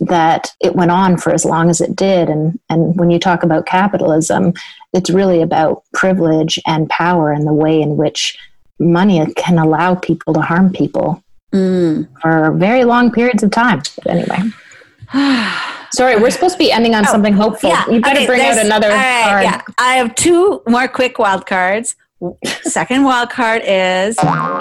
that 0.00 0.52
it 0.60 0.74
went 0.74 0.90
on 0.90 1.16
for 1.16 1.32
as 1.32 1.44
long 1.44 1.70
as 1.70 1.80
it 1.80 1.94
did. 1.94 2.28
And, 2.28 2.58
and 2.68 2.96
when 2.98 3.10
you 3.10 3.18
talk 3.18 3.42
about 3.42 3.66
capitalism, 3.66 4.54
it's 4.92 5.10
really 5.10 5.42
about 5.42 5.84
privilege 5.92 6.58
and 6.66 6.88
power 6.88 7.30
and 7.30 7.46
the 7.46 7.52
way 7.52 7.80
in 7.80 7.96
which 7.96 8.36
money 8.78 9.24
can 9.34 9.58
allow 9.58 9.94
people 9.94 10.34
to 10.34 10.40
harm 10.40 10.72
people 10.72 11.22
Mm. 11.54 12.08
for 12.20 12.52
very 12.56 12.84
long 12.84 13.12
periods 13.12 13.42
of 13.44 13.50
time. 13.52 13.80
But 14.02 14.06
anyway. 14.08 14.50
Sorry, 15.92 16.16
we're 16.16 16.30
supposed 16.30 16.54
to 16.54 16.58
be 16.58 16.72
ending 16.72 16.94
on 16.96 17.04
something 17.04 17.32
hopeful. 17.32 17.70
you 17.88 18.00
better 18.00 18.16
okay, 18.18 18.26
bring 18.26 18.40
out 18.40 18.58
another 18.58 18.88
all 18.90 18.96
right, 18.96 19.22
card. 19.24 19.44
Yeah, 19.44 19.60
I 19.78 19.94
have 19.94 20.14
two 20.16 20.60
more 20.66 20.88
quick 20.88 21.18
wild 21.20 21.46
cards. 21.46 21.94
Second 22.62 23.04
wild 23.04 23.30
card 23.30 23.62
is 23.64 24.16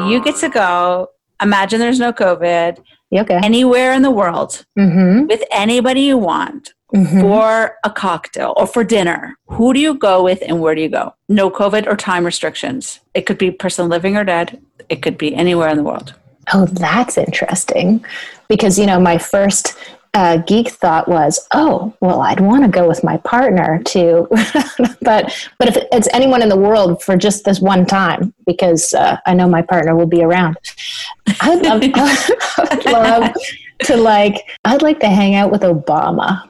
you 0.08 0.22
get 0.24 0.36
to 0.38 0.50
go. 0.50 1.10
Imagine 1.42 1.80
there's 1.80 2.00
no 2.00 2.14
COVID 2.14 2.78
Okay. 3.16 3.40
anywhere 3.44 3.94
in 3.94 4.02
the 4.04 4.12
world 4.12 4.64
Mm-hmm. 4.78 5.26
with 5.28 5.44
anybody 5.52 6.02
you 6.02 6.18
want 6.18 6.74
Mhm. 6.94 7.22
for 7.22 7.76
a 7.84 7.90
cocktail 7.90 8.54
or 8.56 8.68
for 8.68 8.84
dinner. 8.84 9.36
Who 9.48 9.74
do 9.74 9.80
you 9.80 9.96
go 9.96 10.22
with 10.24 10.44
and 10.48 10.60
where 10.62 10.76
do 10.76 10.82
you 10.82 10.90
go? 10.90 11.16
No 11.28 11.50
COVID 11.50 11.88
or 11.88 11.96
time 11.96 12.24
restrictions. 12.24 13.00
It 13.16 13.26
could 13.26 13.40
be 13.40 13.50
person 13.50 13.90
living 13.90 14.16
or 14.16 14.24
dead. 14.24 14.62
It 14.90 15.02
could 15.02 15.18
be 15.18 15.34
anywhere 15.34 15.70
in 15.70 15.78
the 15.78 15.84
world. 15.84 16.14
Oh, 16.54 16.66
that's 16.66 17.18
interesting. 17.18 18.04
Because, 18.48 18.80
you 18.80 18.86
know, 18.86 19.00
my 19.00 19.18
first 19.18 19.76
uh, 20.14 20.38
geek 20.38 20.70
thought 20.70 21.08
was, 21.08 21.48
oh, 21.54 21.94
well, 22.00 22.22
I'd 22.22 22.40
want 22.40 22.64
to 22.64 22.70
go 22.70 22.88
with 22.88 23.04
my 23.04 23.18
partner 23.18 23.82
too. 23.84 24.28
but 25.02 25.50
but 25.58 25.68
if 25.68 25.78
it's 25.92 26.08
anyone 26.14 26.42
in 26.42 26.50
the 26.50 26.58
world 26.58 27.02
for 27.02 27.18
just 27.18 27.46
this 27.46 27.60
one 27.60 27.86
time, 27.86 28.34
because 28.46 28.94
uh, 28.94 29.18
I 29.26 29.34
know 29.34 29.48
my 29.48 29.64
partner 29.64 29.96
will 29.96 30.06
be 30.06 30.24
around, 30.24 30.58
I'd 31.42 31.64
love, 31.64 31.82
I'd 32.58 32.86
love 32.86 33.34
to 33.86 33.98
like, 33.98 34.36
I'd 34.66 34.84
like 34.84 35.00
to 35.00 35.10
hang 35.10 35.34
out 35.34 35.52
with 35.52 35.62
Obama. 35.62 36.48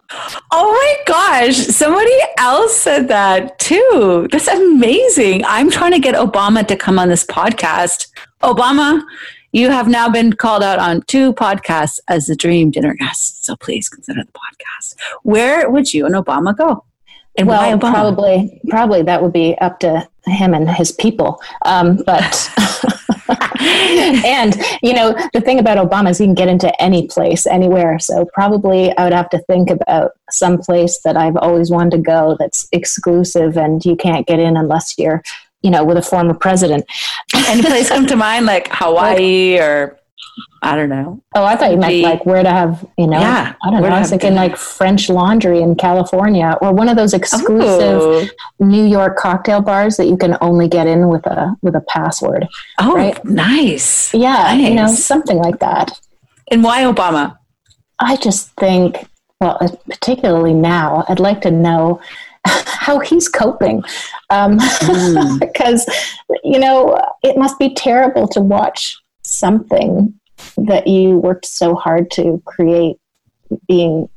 Oh 0.52 0.72
my 0.72 1.14
gosh, 1.14 1.56
somebody 1.56 2.18
else 2.38 2.76
said 2.76 3.08
that 3.08 3.58
too. 3.60 4.28
That's 4.30 4.48
amazing. 4.48 5.44
I'm 5.46 5.72
trying 5.72 5.94
to 5.94 6.00
get 6.00 6.16
Obama 6.16 6.68
to 6.68 6.76
come 6.76 7.00
on 7.00 7.08
this 7.08 7.26
podcast. 7.26 8.08
Obama, 8.44 9.04
you 9.54 9.70
have 9.70 9.88
now 9.88 10.10
been 10.10 10.34
called 10.34 10.64
out 10.64 10.80
on 10.80 11.04
two 11.04 11.32
podcasts 11.34 12.00
as 12.10 12.26
the 12.26 12.36
dream 12.36 12.72
dinner 12.72 12.96
guest. 12.96 13.46
So 13.46 13.56
please 13.56 13.88
consider 13.88 14.24
the 14.24 14.32
podcast. 14.32 14.96
Where 15.22 15.70
would 15.70 15.94
you 15.94 16.06
and 16.06 16.16
Obama 16.16 16.58
go? 16.58 16.84
And 17.38 17.48
well, 17.48 17.78
Obama? 17.78 17.92
probably, 17.92 18.62
probably 18.68 19.04
that 19.04 19.22
would 19.22 19.34
be 19.34 19.58
up 19.60 19.80
to 19.80 20.08
him 20.26 20.54
and 20.54 20.70
his 20.70 20.92
people. 20.92 21.42
Um, 21.66 21.98
but 22.06 22.50
and 24.26 24.56
you 24.82 24.94
know, 24.94 25.16
the 25.34 25.42
thing 25.42 25.60
about 25.60 25.78
Obama 25.78 26.10
is 26.10 26.18
he 26.18 26.26
can 26.26 26.34
get 26.34 26.48
into 26.48 26.82
any 26.82 27.08
place, 27.08 27.46
anywhere. 27.46 28.00
So 28.00 28.26
probably 28.34 28.96
I 28.98 29.04
would 29.04 29.14
have 29.14 29.30
to 29.30 29.40
think 29.40 29.70
about 29.70 30.12
some 30.32 30.58
place 30.58 31.00
that 31.04 31.16
I've 31.16 31.38
always 31.38 31.70
wanted 31.70 31.98
to 31.98 32.04
go 32.04 32.36
that's 32.40 32.68
exclusive 32.72 33.58
and 33.58 33.84
you 33.86 33.96
can't 33.96 34.28
get 34.28 34.40
in 34.40 34.58
unless 34.58 34.98
you're, 34.98 35.24
you 35.64 35.72
know, 35.72 35.84
with 35.84 35.98
a 35.98 36.02
former 36.02 36.34
president. 36.34 36.86
Any 37.48 37.62
place 37.64 37.90
come 37.90 38.06
to 38.08 38.16
mind 38.16 38.46
like 38.46 38.68
Hawaii 38.72 39.58
or 39.60 39.98
I 40.62 40.76
don't 40.78 40.90
know. 40.90 41.22
Oh, 41.36 41.44
I 41.44 41.56
thought 41.58 41.72
you 41.72 41.78
meant 41.78 42.02
like 42.02 42.26
where 42.26 42.42
to 42.42 42.50
have, 42.50 42.86
you 42.98 43.06
know, 43.06 43.20
Yeah, 43.20 43.54
I 43.64 43.70
don't 43.70 43.82
know. 43.82 43.88
I 43.90 44.00
was 44.00 44.10
thinking 44.10 44.30
dinner. 44.30 44.42
like 44.42 44.58
French 44.58 45.10
Laundry 45.10 45.62
in 45.62 45.76
California 45.76 46.58
or 46.62 46.72
one 46.74 46.88
of 46.88 46.96
those 46.96 47.14
exclusive 47.14 48.00
Oh, 48.02 48.28
New 48.60 48.86
York 48.86 49.18
cocktail 49.18 49.62
bars 49.62 49.98
that 49.98 50.08
you 50.08 50.16
can 50.18 50.38
only 50.42 50.68
get 50.70 50.88
in 50.88 51.10
with 51.10 51.26
a 51.28 51.56
with 51.62 51.76
a 51.76 51.82
password. 51.82 52.48
oh 52.80 52.96
Right. 52.96 53.24
nice. 53.26 54.14
Yeah, 54.14 54.54
you 54.54 54.74
know, 54.76 54.88
something 54.88 55.38
like 55.38 55.60
that. 55.60 56.00
And 56.50 56.64
why 56.64 56.82
Obama? 56.84 57.38
I 58.00 58.16
just 58.16 58.52
think, 58.56 59.06
well, 59.42 59.60
particularly 59.90 60.54
now, 60.54 61.04
I'd 61.10 61.20
like 61.20 61.42
to 61.42 61.52
know 61.52 62.00
how 62.66 63.00
he's 63.00 63.28
coping. 63.30 63.84
Um, 64.30 64.60
Mm. 64.84 65.40
because, 65.40 65.86
you 66.44 66.60
know, 66.60 66.98
it 67.24 67.38
must 67.38 67.58
be 67.60 67.74
terrible 67.74 68.28
to 68.30 68.42
watch 68.42 68.98
something 69.24 70.14
that 70.58 70.88
you 70.88 71.18
worked 71.18 71.46
so 71.46 71.74
hard 71.76 72.12
to 72.12 72.42
create 72.46 72.98
being 73.68 74.10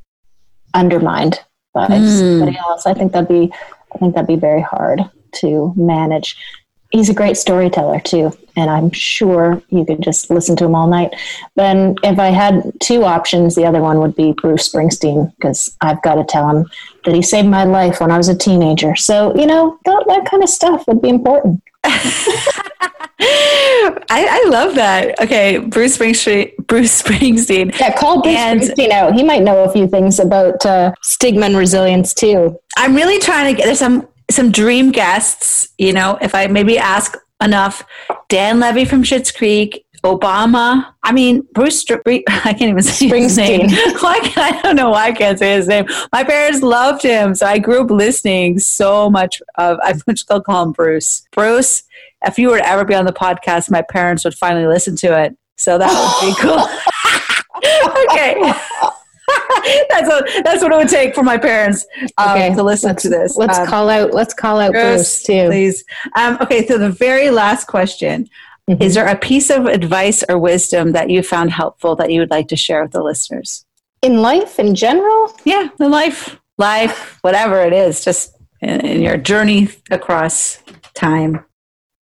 undermined 0.75 1.41
by 1.73 1.87
Mm. 1.89 2.19
somebody 2.19 2.57
else. 2.59 2.87
I 2.87 2.95
think 2.95 3.13
that'd 3.13 3.29
be, 3.29 3.53
I 3.95 3.99
think 3.99 4.15
that'd 4.15 4.27
be 4.27 4.37
very 4.37 4.63
hard 4.63 5.01
to 5.37 5.73
manage. 5.77 6.37
He's 6.91 7.09
a 7.09 7.15
great 7.15 7.37
storyteller 7.37 8.01
too, 8.01 8.33
and 8.57 8.71
I'm 8.71 8.91
sure 8.93 9.61
you 9.71 9.85
could 9.85 10.03
just 10.03 10.31
listen 10.31 10.57
to 10.57 10.65
him 10.65 10.75
all 10.75 10.87
night. 10.87 11.15
Then, 11.57 11.97
if 12.03 12.19
I 12.19 12.29
had 12.29 12.73
two 12.81 13.05
options, 13.05 13.55
the 13.55 13.65
other 13.67 13.81
one 13.83 13.99
would 14.01 14.15
be 14.15 14.33
Bruce 14.33 14.69
Springsteen 14.73 15.35
because 15.37 15.77
I've 15.81 16.01
got 16.03 16.15
to 16.15 16.25
tell 16.25 16.49
him 16.49 16.67
that 17.05 17.15
he 17.15 17.23
saved 17.23 17.49
my 17.49 17.65
life 17.65 18.01
when 18.01 18.11
I 18.11 18.17
was 18.17 18.29
a 18.29 18.37
teenager. 18.37 18.95
So, 18.97 19.35
you 19.37 19.47
know, 19.47 19.79
that, 19.85 20.05
that 20.09 20.31
kind 20.31 20.43
of 20.43 20.49
stuff 20.49 20.87
would 20.87 21.03
be 21.03 21.09
important. 21.09 21.63
I, 23.19 24.45
I 24.45 24.49
love 24.49 24.75
that. 24.77 25.19
Okay, 25.21 25.59
Bruce 25.59 25.97
Springsteen. 25.99 26.55
Bruce 26.67 27.03
Springsteen. 27.03 27.79
Yeah, 27.79 27.97
call 27.97 28.23
Bruce 28.23 28.37
And- 28.37 28.61
Springsteen 28.61 28.91
out. 28.91 29.15
He 29.15 29.23
might 29.23 29.43
know 29.43 29.65
a 29.65 29.73
few 29.73 29.87
things 29.89 30.19
about 30.19 30.65
uh, 30.67 30.93
stigma 31.03 31.47
and 31.47 31.57
resilience 31.57 32.15
too. 32.15 32.59
I'm 32.77 32.95
really 32.95 33.19
trying 33.19 33.53
to 33.53 33.57
get 33.57 33.67
there's 33.67 33.79
some 33.79 34.07
some 34.31 34.51
dream 34.51 34.93
guests. 34.93 35.69
You 35.79 35.93
know, 35.93 36.19
if 36.21 36.35
I 36.35 36.47
maybe 36.47 36.79
ask 36.79 37.17
enough, 37.43 37.85
Dan 38.29 38.61
Levy 38.61 38.85
from 38.85 39.03
Schitt's 39.03 39.31
Creek, 39.31 39.87
Obama. 40.05 40.95
I 41.03 41.13
mean, 41.13 41.47
Bruce. 41.53 41.81
Str- 41.81 41.95
I 42.07 42.23
can't 42.53 42.63
even 42.63 42.83
say 42.83 43.09
his 43.09 43.37
name. 43.37 43.71
Why 44.01 44.21
can 44.21 44.55
I 44.55 44.61
don't 44.63 44.77
know 44.77 44.91
why 44.91 45.07
I 45.07 45.13
can't 45.13 45.39
say 45.39 45.55
his 45.55 45.67
name. 45.69 45.87
My 46.13 46.25
parents 46.25 46.63
loved 46.63 47.03
him, 47.03 47.35
so 47.35 47.47
I 47.47 47.59
grew 47.59 47.83
up 47.83 47.91
listening 47.91 48.59
so 48.59 49.11
much 49.11 49.43
of. 49.57 49.79
I 49.83 49.95
still 50.15 50.41
call 50.41 50.65
him 50.65 50.73
Bruce. 50.73 51.27
Bruce. 51.33 51.83
If 52.25 52.39
you 52.39 52.49
were 52.49 52.59
to 52.59 52.69
ever 52.69 52.85
be 52.85 52.95
on 52.95 53.05
the 53.05 53.13
podcast, 53.13 53.71
my 53.71 53.83
parents 53.83 54.25
would 54.25 54.35
finally 54.35 54.67
listen 54.67 54.97
to 54.97 55.23
it. 55.23 55.37
So 55.57 55.79
that 55.79 55.91
would 55.91 56.29
be 56.29 56.41
cool. 56.41 56.67
okay. 58.13 58.93
that's 59.89 60.09
what 60.09 60.29
that's 60.45 60.63
what 60.63 60.73
it 60.73 60.77
would 60.77 60.89
take 60.89 61.15
for 61.15 61.23
my 61.23 61.37
parents 61.37 61.85
um, 62.19 62.55
to 62.57 62.63
listen 62.63 62.95
to 62.97 63.09
this. 63.09 63.37
Let's 63.37 63.59
Um, 63.59 63.67
call 63.67 63.89
out. 63.89 64.15
Let's 64.15 64.33
call 64.35 64.61
out 64.61 64.73
Bruce, 64.73 65.23
too. 65.23 65.47
please. 65.49 65.85
Um, 66.15 66.39
okay, 66.41 66.67
so 66.67 66.79
the 66.79 66.91
very 66.91 67.31
last 67.31 67.67
question: 67.67 68.29
Mhm. 68.71 68.83
Is 68.83 68.95
there 68.95 69.07
a 69.07 69.17
piece 69.17 69.51
of 69.51 69.67
advice 69.67 70.23
or 70.29 70.39
wisdom 70.39 70.93
that 70.93 71.11
you 71.11 71.23
found 71.23 71.51
helpful 71.53 71.97
that 71.97 72.11
you 72.11 72.21
would 72.21 72.31
like 72.31 72.49
to 72.49 72.57
share 72.57 72.83
with 72.83 72.93
the 72.93 73.03
listeners? 73.03 73.65
In 74.03 74.23
life, 74.23 74.59
in 74.59 74.75
general, 74.75 75.33
Yeah, 75.45 75.69
in 75.81 75.91
life, 75.91 76.39
life, 76.59 77.19
whatever 77.23 77.61
it 77.63 77.73
is, 77.73 78.05
just 78.05 78.37
in, 78.61 78.81
in 78.81 79.03
your 79.03 79.17
journey 79.17 79.69
across 79.91 80.59
time. 80.95 81.45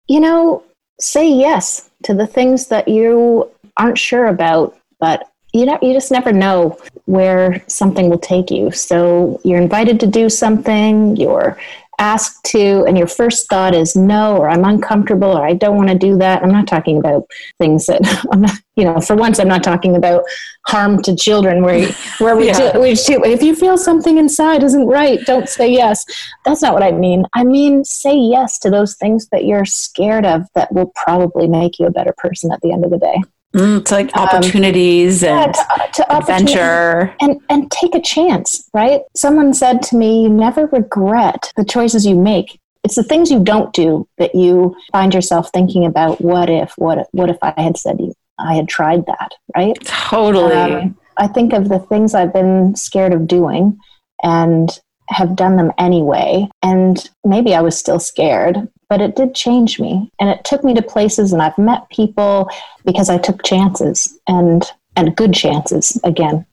you 0.07 0.19
know, 0.19 0.63
say 0.99 1.27
yes 1.27 1.89
to 2.03 2.13
the 2.13 2.27
things 2.27 2.67
that 2.67 2.87
you 2.87 3.49
aren't 3.77 3.97
sure 3.97 4.27
about, 4.27 4.77
but 4.99 5.27
you 5.53 5.65
know, 5.65 5.77
you 5.81 5.93
just 5.93 6.11
never 6.11 6.31
know 6.31 6.77
where 7.05 7.63
something 7.67 8.09
will 8.09 8.19
take 8.19 8.49
you. 8.49 8.71
So 8.71 9.39
you're 9.43 9.61
invited 9.61 9.99
to 10.01 10.07
do 10.07 10.29
something, 10.29 11.15
you're 11.15 11.57
asked 11.97 12.43
to, 12.43 12.83
and 12.85 12.97
your 12.97 13.07
first 13.07 13.47
thought 13.49 13.73
is 13.73 13.95
no, 13.95 14.35
or 14.37 14.49
I'm 14.49 14.65
uncomfortable, 14.65 15.29
or 15.29 15.45
I 15.45 15.53
don't 15.53 15.77
want 15.77 15.89
to 15.89 15.97
do 15.97 16.17
that. 16.17 16.43
I'm 16.43 16.51
not 16.51 16.67
talking 16.67 16.97
about 16.97 17.25
things 17.57 17.85
that 17.85 18.01
I'm 18.31 18.41
not, 18.41 18.55
you 18.75 18.83
know, 18.83 18.99
for 18.99 19.15
once, 19.15 19.39
I'm 19.39 19.47
not 19.47 19.63
talking 19.63 19.95
about 19.95 20.23
harm 20.67 21.01
to 21.03 21.15
children 21.15 21.63
where, 21.63 21.87
where 22.17 22.35
we, 22.35 22.47
Yeah. 22.47 22.73
do, 22.73 22.81
we 22.81 22.95
do, 22.95 23.23
if 23.23 23.41
you 23.41 23.55
feel 23.55 23.77
something 23.77 24.17
inside 24.17 24.63
isn't 24.63 24.87
right, 24.87 25.19
don't 25.25 25.47
say 25.47 25.71
yes. 25.71 26.03
That's 26.43 26.61
not 26.61 26.73
what 26.73 26.83
I 26.83 26.91
mean. 26.91 27.25
I 27.33 27.43
mean, 27.43 27.85
say 27.85 28.15
yes 28.17 28.59
to 28.59 28.69
those 28.69 28.95
things 28.95 29.27
that 29.29 29.45
you're 29.45 29.65
scared 29.65 30.25
of 30.25 30.47
that 30.55 30.73
will 30.73 30.91
probably 30.95 31.47
make 31.47 31.79
you 31.79 31.85
a 31.85 31.91
better 31.91 32.13
person 32.17 32.51
at 32.51 32.59
the 32.61 32.73
end 32.73 32.83
of 32.83 32.91
the 32.91 32.97
day. 32.97 33.21
Mm, 33.55 33.79
it's 33.79 33.91
like 33.91 34.15
Um, 34.17 34.23
opportunities 34.25 35.23
Yeah, 35.23 35.43
and 35.45 35.53
to, 35.53 35.63
to 35.93 36.13
adventure. 36.17 37.13
and 37.21 37.39
and 37.49 37.71
take 37.71 37.95
a 37.95 38.01
chance 38.01 38.69
right 38.73 39.01
someone 39.15 39.53
said 39.53 39.81
to 39.83 39.95
me 39.97 40.23
you 40.23 40.29
never 40.29 40.65
regret 40.67 41.51
the 41.55 41.63
choices 41.63 42.05
you 42.05 42.15
make 42.15 42.59
it's 42.83 42.95
the 42.95 43.03
things 43.03 43.31
you 43.31 43.39
don't 43.39 43.71
do 43.73 44.07
that 44.17 44.35
you 44.35 44.75
find 44.91 45.13
yourself 45.13 45.49
thinking 45.53 45.85
about 45.85 46.19
what 46.21 46.49
if 46.49 46.73
what 46.77 46.97
if, 46.97 47.07
what 47.11 47.29
if 47.29 47.37
i 47.41 47.53
had 47.57 47.77
said 47.77 47.97
i 48.39 48.53
had 48.55 48.67
tried 48.67 49.05
that 49.05 49.31
right 49.55 49.77
Totally. 49.85 50.53
Um, 50.53 50.97
i 51.17 51.27
think 51.27 51.53
of 51.53 51.69
the 51.69 51.79
things 51.79 52.13
i've 52.13 52.33
been 52.33 52.75
scared 52.75 53.13
of 53.13 53.25
doing 53.25 53.77
and 54.23 54.69
have 55.09 55.35
done 55.35 55.55
them 55.55 55.71
anyway 55.77 56.47
and 56.61 57.09
maybe 57.23 57.55
i 57.55 57.61
was 57.61 57.77
still 57.77 57.99
scared 57.99 58.67
but 58.89 59.01
it 59.01 59.15
did 59.15 59.35
change 59.35 59.79
me 59.79 60.11
and 60.19 60.29
it 60.29 60.43
took 60.43 60.63
me 60.63 60.73
to 60.73 60.81
places 60.81 61.33
and 61.33 61.41
i've 61.41 61.57
met 61.57 61.89
people 61.89 62.49
because 62.85 63.09
i 63.09 63.17
took 63.17 63.43
chances 63.43 64.19
and 64.27 64.71
and 64.95 65.15
good 65.15 65.33
chances 65.33 65.99
again 66.03 66.45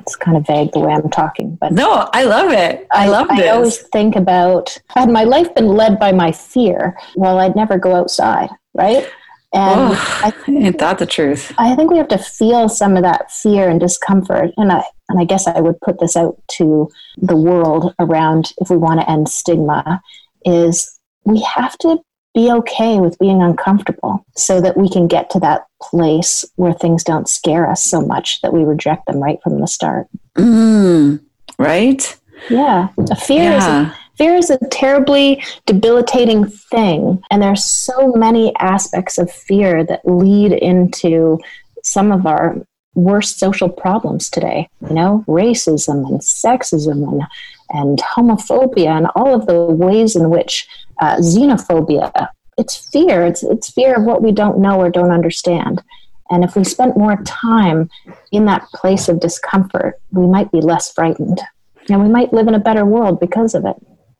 it's 0.00 0.16
kind 0.16 0.36
of 0.36 0.46
vague 0.46 0.72
the 0.72 0.78
way 0.78 0.92
i'm 0.92 1.10
talking 1.10 1.56
but 1.60 1.72
no, 1.72 2.08
I 2.12 2.24
love 2.24 2.52
it. 2.52 2.86
I, 2.90 3.08
love 3.08 3.26
it. 3.26 3.32
I 3.32 3.42
this. 3.42 3.52
always 3.52 3.78
think 3.88 4.16
about 4.16 4.78
had 4.88 5.10
my 5.10 5.24
life 5.24 5.54
been 5.54 5.68
led 5.68 5.98
by 5.98 6.12
my 6.12 6.32
fear, 6.32 6.96
well, 7.16 7.38
I'd 7.38 7.56
never 7.56 7.76
go 7.78 7.94
outside, 7.94 8.48
right? 8.74 9.08
And 9.52 9.92
Oh, 9.92 10.22
I, 10.22 10.50
ain't 10.50 10.78
that 10.78 10.98
the 10.98 11.06
truth? 11.06 11.52
I 11.58 11.74
think 11.74 11.90
we 11.90 11.98
have 11.98 12.08
to 12.08 12.18
feel 12.18 12.68
some 12.68 12.96
of 12.96 13.02
that 13.02 13.30
fear 13.30 13.68
and 13.68 13.80
discomfort. 13.80 14.50
And 14.56 14.72
I 14.72 14.82
and 15.08 15.20
I 15.20 15.24
guess 15.24 15.46
I 15.46 15.60
would 15.60 15.80
put 15.80 16.00
this 16.00 16.16
out 16.16 16.40
to 16.52 16.90
the 17.16 17.36
world 17.36 17.94
around 17.98 18.52
if 18.58 18.70
we 18.70 18.76
want 18.76 19.00
to 19.00 19.10
end 19.10 19.28
stigma, 19.28 20.02
is 20.44 20.95
we 21.26 21.42
have 21.42 21.76
to 21.78 21.98
be 22.34 22.50
okay 22.52 22.98
with 23.00 23.18
being 23.18 23.42
uncomfortable 23.42 24.24
so 24.36 24.60
that 24.60 24.76
we 24.76 24.88
can 24.90 25.06
get 25.06 25.30
to 25.30 25.40
that 25.40 25.66
place 25.82 26.44
where 26.56 26.72
things 26.72 27.02
don't 27.02 27.28
scare 27.28 27.68
us 27.70 27.82
so 27.82 28.00
much 28.00 28.40
that 28.42 28.52
we 28.52 28.62
reject 28.62 29.06
them 29.06 29.22
right 29.22 29.38
from 29.42 29.60
the 29.60 29.66
start. 29.66 30.06
Mm, 30.36 31.20
right? 31.58 32.16
Yeah. 32.50 32.88
A 33.10 33.16
fear 33.16 33.52
is 33.52 33.64
a 33.64 33.68
Yeah. 33.68 33.92
fear 34.16 34.34
is 34.34 34.50
a 34.50 34.58
terribly 34.70 35.42
debilitating 35.64 36.46
thing 36.46 37.22
and 37.30 37.42
there's 37.42 37.64
so 37.64 38.12
many 38.12 38.54
aspects 38.56 39.16
of 39.18 39.30
fear 39.30 39.82
that 39.84 40.00
lead 40.04 40.52
into 40.52 41.38
some 41.82 42.12
of 42.12 42.26
our 42.26 42.56
worst 42.94 43.38
social 43.38 43.68
problems 43.68 44.30
today 44.30 44.68
you 44.88 44.94
know 44.94 45.22
racism 45.28 46.06
and 46.08 46.20
sexism 46.20 47.06
and, 47.10 47.22
and 47.70 47.98
homophobia 47.98 48.96
and 48.96 49.08
all 49.14 49.34
of 49.34 49.46
the 49.46 49.60
ways 49.64 50.16
in 50.16 50.30
which 50.30 50.68
uh, 51.00 51.16
xenophobia 51.16 52.28
it's 52.58 52.88
fear 52.90 53.24
it's, 53.24 53.42
it's 53.42 53.70
fear 53.70 53.96
of 53.96 54.04
what 54.04 54.22
we 54.22 54.32
don't 54.32 54.58
know 54.58 54.80
or 54.80 54.90
don't 54.90 55.10
understand 55.10 55.82
and 56.30 56.42
if 56.42 56.56
we 56.56 56.64
spent 56.64 56.96
more 56.96 57.22
time 57.24 57.88
in 58.32 58.44
that 58.44 58.66
place 58.74 59.08
of 59.08 59.20
discomfort 59.20 60.00
we 60.12 60.26
might 60.26 60.50
be 60.50 60.60
less 60.60 60.92
frightened 60.92 61.40
and 61.88 62.02
we 62.02 62.08
might 62.08 62.32
live 62.32 62.48
in 62.48 62.54
a 62.54 62.60
better 62.60 62.84
world 62.84 63.20
because 63.20 63.54
of 63.54 63.64
it. 63.64 63.76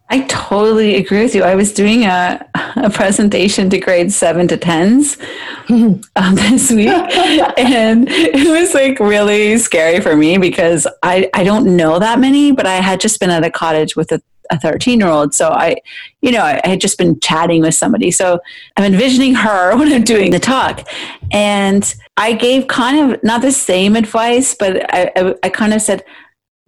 I 0.08 0.20
totally 0.22 0.96
agree 0.96 1.22
with 1.22 1.34
you. 1.34 1.42
I 1.42 1.56
was 1.56 1.72
doing 1.72 2.04
a, 2.04 2.48
a 2.76 2.90
presentation 2.90 3.68
to 3.70 3.78
grade 3.78 4.12
seven 4.12 4.46
to 4.48 4.56
tens 4.56 5.18
um, 5.68 6.00
this 6.34 6.70
week, 6.70 6.88
and 6.88 8.08
it 8.08 8.48
was 8.48 8.72
like 8.72 9.00
really 9.00 9.58
scary 9.58 10.00
for 10.00 10.16
me 10.16 10.38
because 10.38 10.86
I, 11.02 11.28
I 11.34 11.42
don't 11.42 11.76
know 11.76 11.98
that 11.98 12.20
many, 12.20 12.52
but 12.52 12.66
I 12.66 12.76
had 12.76 13.00
just 13.00 13.18
been 13.18 13.30
at 13.30 13.44
a 13.44 13.50
cottage 13.50 13.96
with 13.96 14.12
a, 14.12 14.22
a 14.52 14.60
13 14.60 15.00
year 15.00 15.08
old. 15.08 15.34
So 15.34 15.48
I, 15.48 15.76
you 16.20 16.30
know, 16.30 16.42
I, 16.42 16.60
had 16.62 16.80
just 16.80 16.98
been 16.98 17.18
chatting 17.18 17.62
with 17.62 17.74
somebody. 17.74 18.12
So 18.12 18.38
I'm 18.76 18.84
envisioning 18.84 19.34
her 19.34 19.76
when 19.78 19.92
I'm 19.92 20.04
doing 20.04 20.30
the 20.30 20.38
talk. 20.38 20.86
And 21.32 21.92
I 22.16 22.32
gave 22.34 22.68
kind 22.68 23.12
of 23.12 23.22
not 23.24 23.42
the 23.42 23.50
same 23.50 23.96
advice, 23.96 24.54
but 24.54 24.86
I, 24.94 25.10
I, 25.16 25.34
I 25.42 25.48
kind 25.48 25.74
of 25.74 25.82
said, 25.82 26.04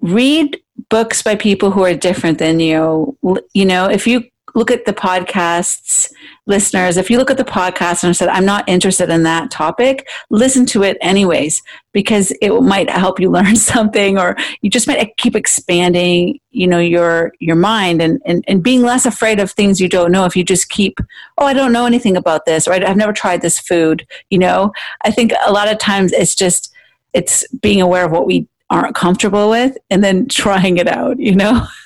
read 0.00 0.58
books 0.90 1.22
by 1.22 1.34
people 1.34 1.70
who 1.70 1.84
are 1.84 1.94
different 1.94 2.38
than 2.38 2.60
you. 2.60 3.16
You 3.54 3.66
know, 3.66 3.86
if 3.86 4.06
you 4.06 4.24
look 4.54 4.70
at 4.70 4.86
the 4.86 4.92
podcasts, 4.92 6.10
listeners, 6.46 6.96
if 6.96 7.10
you 7.10 7.18
look 7.18 7.30
at 7.30 7.36
the 7.36 7.44
podcast 7.44 8.02
and 8.02 8.16
said, 8.16 8.28
I'm 8.28 8.44
not 8.44 8.68
interested 8.68 9.10
in 9.10 9.22
that 9.22 9.50
topic, 9.50 10.08
listen 10.30 10.66
to 10.66 10.82
it 10.82 10.96
anyways, 11.00 11.62
because 11.92 12.32
it 12.40 12.50
might 12.62 12.90
help 12.90 13.20
you 13.20 13.30
learn 13.38 13.56
something 13.56 14.18
or 14.18 14.36
you 14.62 14.70
just 14.70 14.86
might 14.86 15.16
keep 15.16 15.36
expanding, 15.36 16.40
you 16.50 16.66
know, 16.66 16.78
your 16.78 17.32
your 17.40 17.56
mind 17.56 18.00
and, 18.00 18.20
and, 18.24 18.44
and 18.48 18.62
being 18.62 18.82
less 18.82 19.06
afraid 19.06 19.38
of 19.38 19.50
things 19.50 19.80
you 19.80 19.88
don't 19.88 20.12
know 20.12 20.24
if 20.24 20.36
you 20.36 20.42
just 20.42 20.68
keep, 20.70 20.98
oh, 21.38 21.46
I 21.46 21.52
don't 21.52 21.72
know 21.72 21.86
anything 21.86 22.16
about 22.16 22.46
this, 22.46 22.66
or 22.66 22.72
I've 22.72 22.96
never 22.96 23.12
tried 23.12 23.42
this 23.42 23.58
food, 23.58 24.06
you 24.30 24.38
know. 24.38 24.72
I 25.04 25.10
think 25.10 25.32
a 25.46 25.52
lot 25.52 25.70
of 25.70 25.78
times 25.78 26.12
it's 26.12 26.34
just 26.34 26.72
it's 27.12 27.46
being 27.58 27.80
aware 27.80 28.04
of 28.04 28.12
what 28.12 28.26
we 28.26 28.46
aren't 28.70 28.94
comfortable 28.94 29.50
with 29.50 29.76
and 29.90 30.02
then 30.04 30.28
trying 30.28 30.76
it 30.76 30.88
out, 30.88 31.18
you 31.18 31.34
know? 31.34 31.66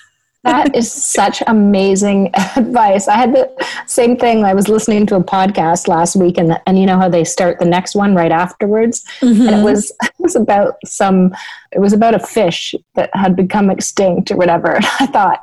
that 0.45 0.75
is 0.75 0.91
such 0.91 1.43
amazing 1.47 2.31
advice. 2.57 3.09
I 3.09 3.17
had 3.17 3.35
the 3.35 3.51
same 3.87 4.17
thing. 4.17 4.45
I 4.45 4.55
was 4.55 4.69
listening 4.69 5.07
to 5.07 5.17
a 5.17 5.23
podcast 5.23 5.87
last 5.89 6.17
week, 6.17 6.39
and 6.39 6.59
and 6.67 6.79
you 6.79 6.87
know 6.87 6.99
how 6.99 7.09
they 7.09 7.25
start 7.25 7.59
the 7.59 7.65
next 7.65 7.95
one 7.95 8.15
right 8.15 8.33
afterwards, 8.33 9.05
mm-hmm. 9.21 9.49
and 9.49 9.61
it 9.61 9.63
was 9.65 9.93
it 10.03 10.13
was 10.19 10.35
about 10.35 10.75
some. 10.85 11.35
It 11.71 11.79
was 11.79 11.93
about 11.93 12.15
a 12.15 12.19
fish 12.19 12.75
that 12.95 13.11
had 13.15 13.37
become 13.37 13.71
extinct 13.71 14.31
or 14.31 14.37
whatever. 14.37 14.75
And 14.75 14.85
I 15.01 15.07
thought, 15.07 15.41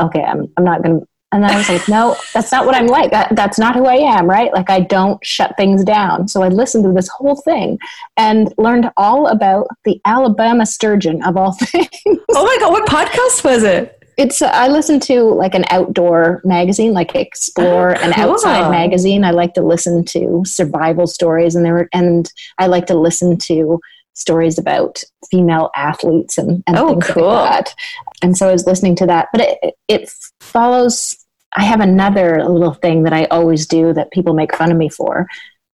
okay, 0.00 0.22
I'm 0.22 0.50
I'm 0.56 0.64
not 0.64 0.82
going 0.82 1.00
to 1.00 1.06
and 1.32 1.42
then 1.42 1.50
I 1.50 1.56
was 1.56 1.68
like, 1.68 1.88
no, 1.88 2.14
that's 2.34 2.52
not 2.52 2.66
what 2.66 2.74
I'm 2.74 2.86
like. 2.86 3.10
That, 3.10 3.34
that's 3.34 3.58
not 3.58 3.74
who 3.74 3.86
I 3.86 3.94
am, 3.94 4.28
right? 4.28 4.52
Like, 4.52 4.68
I 4.68 4.80
don't 4.80 5.24
shut 5.24 5.56
things 5.56 5.82
down. 5.82 6.28
So 6.28 6.42
I 6.42 6.48
listened 6.48 6.84
to 6.84 6.92
this 6.92 7.08
whole 7.08 7.36
thing 7.36 7.78
and 8.18 8.52
learned 8.58 8.90
all 8.98 9.28
about 9.28 9.66
the 9.84 9.98
Alabama 10.04 10.66
sturgeon 10.66 11.22
of 11.22 11.38
all 11.38 11.52
things. 11.60 11.88
Oh 12.06 12.44
my 12.44 12.56
God, 12.60 12.72
what 12.72 12.86
podcast 12.86 13.44
was 13.44 13.62
it? 13.62 13.98
It's, 14.18 14.42
uh, 14.42 14.50
I 14.52 14.68
listen 14.68 15.00
to 15.00 15.22
like 15.22 15.54
an 15.54 15.64
outdoor 15.70 16.42
magazine, 16.44 16.92
like 16.92 17.14
Explore, 17.14 17.96
oh, 17.96 18.02
an 18.02 18.12
outside 18.16 18.70
magazine. 18.70 19.24
I 19.24 19.30
like 19.30 19.54
to 19.54 19.62
listen 19.62 20.04
to 20.06 20.42
survival 20.44 21.06
stories 21.06 21.54
and 21.54 21.64
there 21.64 21.72
were, 21.72 21.88
and 21.94 22.30
I 22.58 22.66
like 22.66 22.86
to 22.86 22.94
listen 22.94 23.38
to 23.38 23.80
stories 24.14 24.58
about 24.58 25.02
female 25.30 25.70
athletes 25.74 26.36
and, 26.36 26.62
and 26.66 26.76
oh, 26.76 26.90
things 26.90 27.06
cool. 27.06 27.24
like 27.24 27.64
that. 27.64 27.74
And 28.22 28.36
so 28.36 28.48
I 28.48 28.52
was 28.52 28.66
listening 28.66 28.96
to 28.96 29.06
that, 29.06 29.28
but 29.32 29.40
it, 29.40 29.74
it 29.88 30.12
follows 30.40 31.16
I 31.56 31.64
have 31.64 31.80
another 31.80 32.44
little 32.44 32.74
thing 32.74 33.02
that 33.04 33.12
I 33.12 33.24
always 33.26 33.66
do 33.66 33.92
that 33.92 34.10
people 34.10 34.34
make 34.34 34.56
fun 34.56 34.70
of 34.70 34.78
me 34.78 34.88
for, 34.88 35.26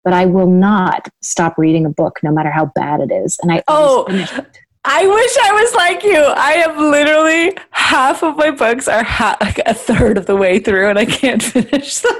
but 0.03 0.13
I 0.13 0.25
will 0.25 0.49
not 0.49 1.07
stop 1.21 1.57
reading 1.57 1.86
a 1.86 1.89
book 1.89 2.19
no 2.23 2.32
matter 2.32 2.49
how 2.49 2.71
bad 2.75 2.99
it 3.01 3.11
is. 3.11 3.38
And 3.41 3.51
I 3.51 3.63
oh. 3.67 4.05
I 4.89 5.05
wish 5.05 5.38
I 5.43 5.51
was 5.51 5.75
like 5.75 6.03
you. 6.03 6.17
I 6.17 6.53
am 6.53 6.78
literally 6.91 7.57
half 7.71 8.23
of 8.23 8.38
my 8.38 8.51
books 8.51 8.88
are 8.88 9.03
ha- 9.03 9.36
like 9.41 9.59
a 9.65 9.73
third 9.73 10.17
of 10.17 10.28
the 10.28 10.36
way 10.38 10.59
through 10.59 10.89
and 10.89 10.97
I 10.97 11.03
can't 11.03 11.43
finish 11.53 11.99
them. 11.99 12.13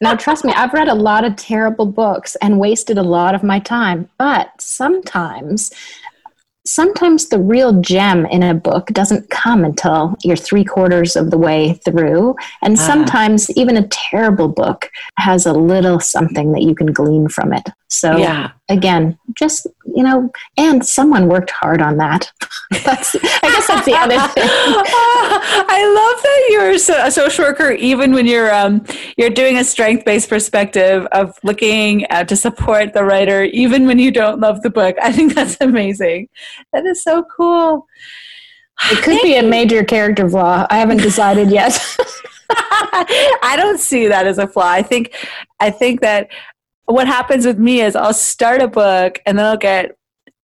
now, 0.00 0.14
trust 0.14 0.44
me, 0.44 0.52
I've 0.52 0.72
read 0.72 0.86
a 0.86 0.94
lot 0.94 1.24
of 1.24 1.34
terrible 1.34 1.86
books 1.86 2.36
and 2.36 2.60
wasted 2.60 2.96
a 2.96 3.02
lot 3.02 3.34
of 3.34 3.42
my 3.42 3.58
time, 3.58 4.08
but 4.18 4.52
sometimes 4.60 5.72
sometimes 6.64 7.28
the 7.28 7.38
real 7.38 7.80
gem 7.80 8.26
in 8.26 8.42
a 8.42 8.54
book 8.54 8.86
doesn't 8.88 9.30
come 9.30 9.64
until 9.64 10.16
you're 10.22 10.36
three 10.36 10.64
quarters 10.64 11.16
of 11.16 11.30
the 11.30 11.38
way 11.38 11.74
through. 11.84 12.36
And 12.62 12.78
ah. 12.78 12.86
sometimes 12.86 13.50
even 13.56 13.76
a 13.76 13.86
terrible 13.88 14.48
book 14.48 14.90
has 15.18 15.46
a 15.46 15.52
little 15.52 16.00
something 16.00 16.52
that 16.52 16.62
you 16.62 16.74
can 16.74 16.92
glean 16.92 17.28
from 17.28 17.52
it. 17.52 17.68
So, 17.88 18.16
yeah. 18.16 18.52
Again, 18.72 19.18
just, 19.34 19.66
you 19.94 20.02
know, 20.02 20.30
and 20.56 20.84
someone 20.84 21.28
worked 21.28 21.50
hard 21.50 21.80
on 21.80 21.98
that. 21.98 22.32
that's, 22.84 23.14
I 23.14 23.40
guess 23.42 23.66
that's 23.66 23.86
the 23.86 23.94
other 23.94 24.18
thing. 24.32 24.44
I 24.48 25.84
love 25.94 26.22
that 26.22 26.48
you're 26.50 26.70
a 26.70 27.10
social 27.10 27.44
worker, 27.44 27.72
even 27.72 28.12
when 28.12 28.26
you're, 28.26 28.52
um, 28.54 28.84
you're 29.16 29.30
doing 29.30 29.58
a 29.58 29.64
strength 29.64 30.04
based 30.04 30.28
perspective 30.28 31.06
of 31.12 31.38
looking 31.42 32.04
at, 32.06 32.28
to 32.28 32.36
support 32.36 32.94
the 32.94 33.04
writer, 33.04 33.44
even 33.44 33.86
when 33.86 33.98
you 33.98 34.10
don't 34.10 34.40
love 34.40 34.62
the 34.62 34.70
book. 34.70 34.96
I 35.02 35.12
think 35.12 35.34
that's 35.34 35.56
amazing. 35.60 36.28
That 36.72 36.86
is 36.86 37.02
so 37.02 37.24
cool. 37.24 37.86
It 38.90 39.02
could 39.02 39.22
be 39.22 39.36
a 39.36 39.42
major 39.42 39.84
character 39.84 40.28
flaw. 40.28 40.66
I 40.68 40.78
haven't 40.78 41.02
decided 41.02 41.50
yet. 41.50 41.78
I 42.54 43.54
don't 43.56 43.78
see 43.78 44.08
that 44.08 44.26
as 44.26 44.38
a 44.38 44.46
flaw. 44.46 44.68
I 44.68 44.82
think 44.82 45.14
I 45.60 45.70
think 45.70 46.00
that 46.00 46.28
what 46.92 47.06
happens 47.06 47.46
with 47.46 47.58
me 47.58 47.80
is 47.80 47.96
I'll 47.96 48.14
start 48.14 48.60
a 48.60 48.68
book 48.68 49.20
and 49.26 49.38
then 49.38 49.46
I'll 49.46 49.56
get 49.56 49.96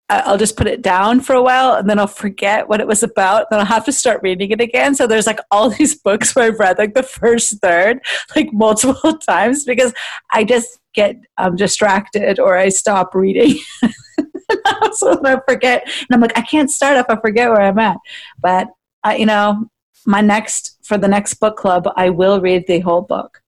I'll 0.10 0.38
just 0.38 0.58
put 0.58 0.68
it 0.68 0.82
down 0.82 1.22
for 1.22 1.34
a 1.34 1.42
while 1.42 1.74
and 1.74 1.90
then 1.90 1.98
I'll 1.98 2.08
forget 2.08 2.68
what 2.68 2.82
it 2.82 2.88
was 2.88 3.04
about. 3.04 3.50
Then 3.50 3.60
I'll 3.60 3.66
have 3.66 3.86
to 3.86 3.92
start 3.92 4.22
reading 4.22 4.52
it 4.52 4.62
again. 4.62 4.96
So 4.96 5.08
there's 5.08 5.26
like 5.26 5.40
all 5.50 5.70
these 5.78 5.96
books 5.96 6.36
where 6.36 6.46
I've 6.46 6.60
read 6.60 6.78
like 6.78 6.94
the 6.94 7.04
first 7.04 7.60
third 7.62 8.00
like 8.36 8.52
multiple 8.54 9.18
times 9.30 9.66
because 9.66 9.94
I 10.32 10.44
just 10.44 10.80
get 10.94 11.16
um, 11.38 11.56
distracted 11.56 12.40
or 12.40 12.58
I 12.58 12.70
stop 12.70 13.16
reading. 13.16 13.58
so 14.94 15.20
I 15.24 15.40
forget, 15.48 15.84
and 15.86 16.08
I'm 16.12 16.22
like, 16.22 16.38
I 16.38 16.42
can't 16.42 16.70
start 16.70 16.98
if 16.98 17.06
I 17.10 17.20
forget 17.20 17.50
where 17.50 17.62
I'm 17.62 17.80
at. 17.80 17.98
But 18.40 18.68
I, 19.04 19.16
you 19.16 19.26
know, 19.26 19.70
my 20.06 20.22
next 20.22 20.78
for 20.84 20.98
the 20.98 21.08
next 21.08 21.36
book 21.36 21.58
club, 21.58 21.88
I 21.96 22.10
will 22.10 22.42
read 22.42 22.68
the 22.68 22.82
whole 22.82 23.02
book. 23.02 23.43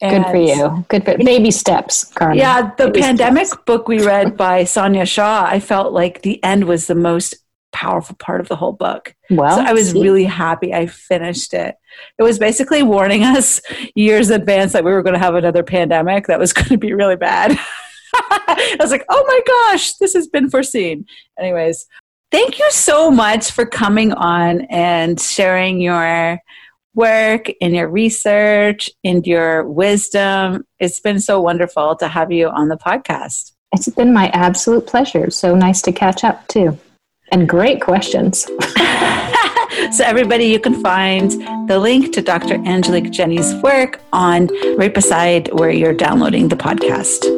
And 0.00 0.24
Good 0.24 0.30
for 0.30 0.36
you. 0.36 0.84
Good 0.88 1.04
for 1.04 1.18
baby 1.18 1.50
steps, 1.50 2.04
Carmen. 2.04 2.38
Yeah, 2.38 2.72
the 2.76 2.86
baby 2.86 3.00
pandemic 3.00 3.46
steps. 3.46 3.62
book 3.66 3.88
we 3.88 4.04
read 4.04 4.36
by 4.36 4.64
Sonia 4.64 5.04
Shah, 5.04 5.44
I 5.48 5.58
felt 5.58 5.92
like 5.92 6.22
the 6.22 6.42
end 6.44 6.64
was 6.64 6.86
the 6.86 6.94
most 6.94 7.34
powerful 7.72 8.16
part 8.16 8.40
of 8.40 8.48
the 8.48 8.56
whole 8.56 8.72
book. 8.72 9.14
Well, 9.30 9.56
so 9.56 9.62
I 9.62 9.72
was 9.72 9.90
see. 9.90 10.00
really 10.00 10.24
happy 10.24 10.72
I 10.72 10.86
finished 10.86 11.52
it. 11.52 11.76
It 12.18 12.22
was 12.22 12.38
basically 12.38 12.82
warning 12.82 13.24
us 13.24 13.60
years 13.94 14.30
in 14.30 14.40
advance 14.40 14.72
that 14.72 14.84
we 14.84 14.92
were 14.92 15.02
going 15.02 15.14
to 15.14 15.20
have 15.20 15.34
another 15.34 15.62
pandemic 15.62 16.28
that 16.28 16.38
was 16.38 16.52
going 16.54 16.68
to 16.68 16.78
be 16.78 16.92
really 16.92 17.16
bad. 17.16 17.52
I 18.14 18.76
was 18.80 18.90
like, 18.90 19.04
oh 19.08 19.24
my 19.26 19.40
gosh, 19.46 19.94
this 19.94 20.14
has 20.14 20.28
been 20.28 20.48
foreseen. 20.48 21.06
Anyways, 21.38 21.86
thank 22.30 22.58
you 22.58 22.70
so 22.70 23.10
much 23.10 23.50
for 23.50 23.66
coming 23.66 24.12
on 24.12 24.62
and 24.62 25.20
sharing 25.20 25.80
your 25.80 26.40
work 26.94 27.50
and 27.60 27.74
your 27.74 27.88
research 27.88 28.90
and 29.04 29.26
your 29.26 29.64
wisdom. 29.64 30.64
It's 30.78 31.00
been 31.00 31.20
so 31.20 31.40
wonderful 31.40 31.96
to 31.96 32.08
have 32.08 32.32
you 32.32 32.48
on 32.48 32.68
the 32.68 32.76
podcast. 32.76 33.52
It's 33.72 33.88
been 33.88 34.12
my 34.12 34.28
absolute 34.28 34.86
pleasure. 34.86 35.30
So 35.30 35.54
nice 35.54 35.82
to 35.82 35.92
catch 35.92 36.24
up 36.24 36.46
too. 36.48 36.78
And 37.30 37.48
great 37.48 37.82
questions. 37.82 38.44
so, 39.92 40.04
everybody, 40.04 40.46
you 40.46 40.58
can 40.58 40.82
find 40.82 41.30
the 41.68 41.78
link 41.78 42.14
to 42.14 42.22
Dr. 42.22 42.54
Angelique 42.66 43.10
Jenney's 43.10 43.54
work 43.62 44.00
on 44.14 44.48
right 44.78 44.94
beside 44.94 45.52
where 45.52 45.70
you're 45.70 45.92
downloading 45.92 46.48
the 46.48 46.56
podcast. 46.56 47.37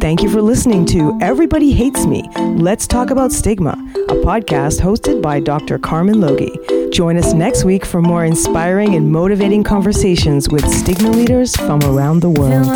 Thank 0.00 0.22
you 0.22 0.28
for 0.28 0.42
listening 0.42 0.84
to 0.86 1.18
Everybody 1.20 1.72
Hates 1.72 2.06
Me. 2.06 2.22
Let's 2.36 2.86
Talk 2.86 3.10
About 3.10 3.32
Stigma, 3.32 3.72
a 4.08 4.14
podcast 4.14 4.80
hosted 4.80 5.22
by 5.22 5.40
Dr. 5.40 5.78
Carmen 5.78 6.20
Logie. 6.20 6.56
Join 6.90 7.16
us 7.16 7.32
next 7.32 7.64
week 7.64 7.84
for 7.84 8.02
more 8.02 8.24
inspiring 8.24 8.94
and 8.94 9.10
motivating 9.10 9.64
conversations 9.64 10.48
with 10.48 10.66
stigma 10.68 11.10
leaders 11.10 11.56
from 11.56 11.82
around 11.82 12.20
the 12.20 12.30
world. 12.30 12.66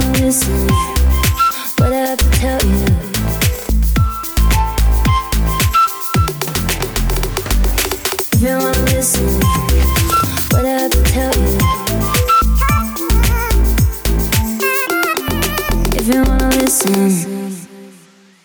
Listen 16.91 17.30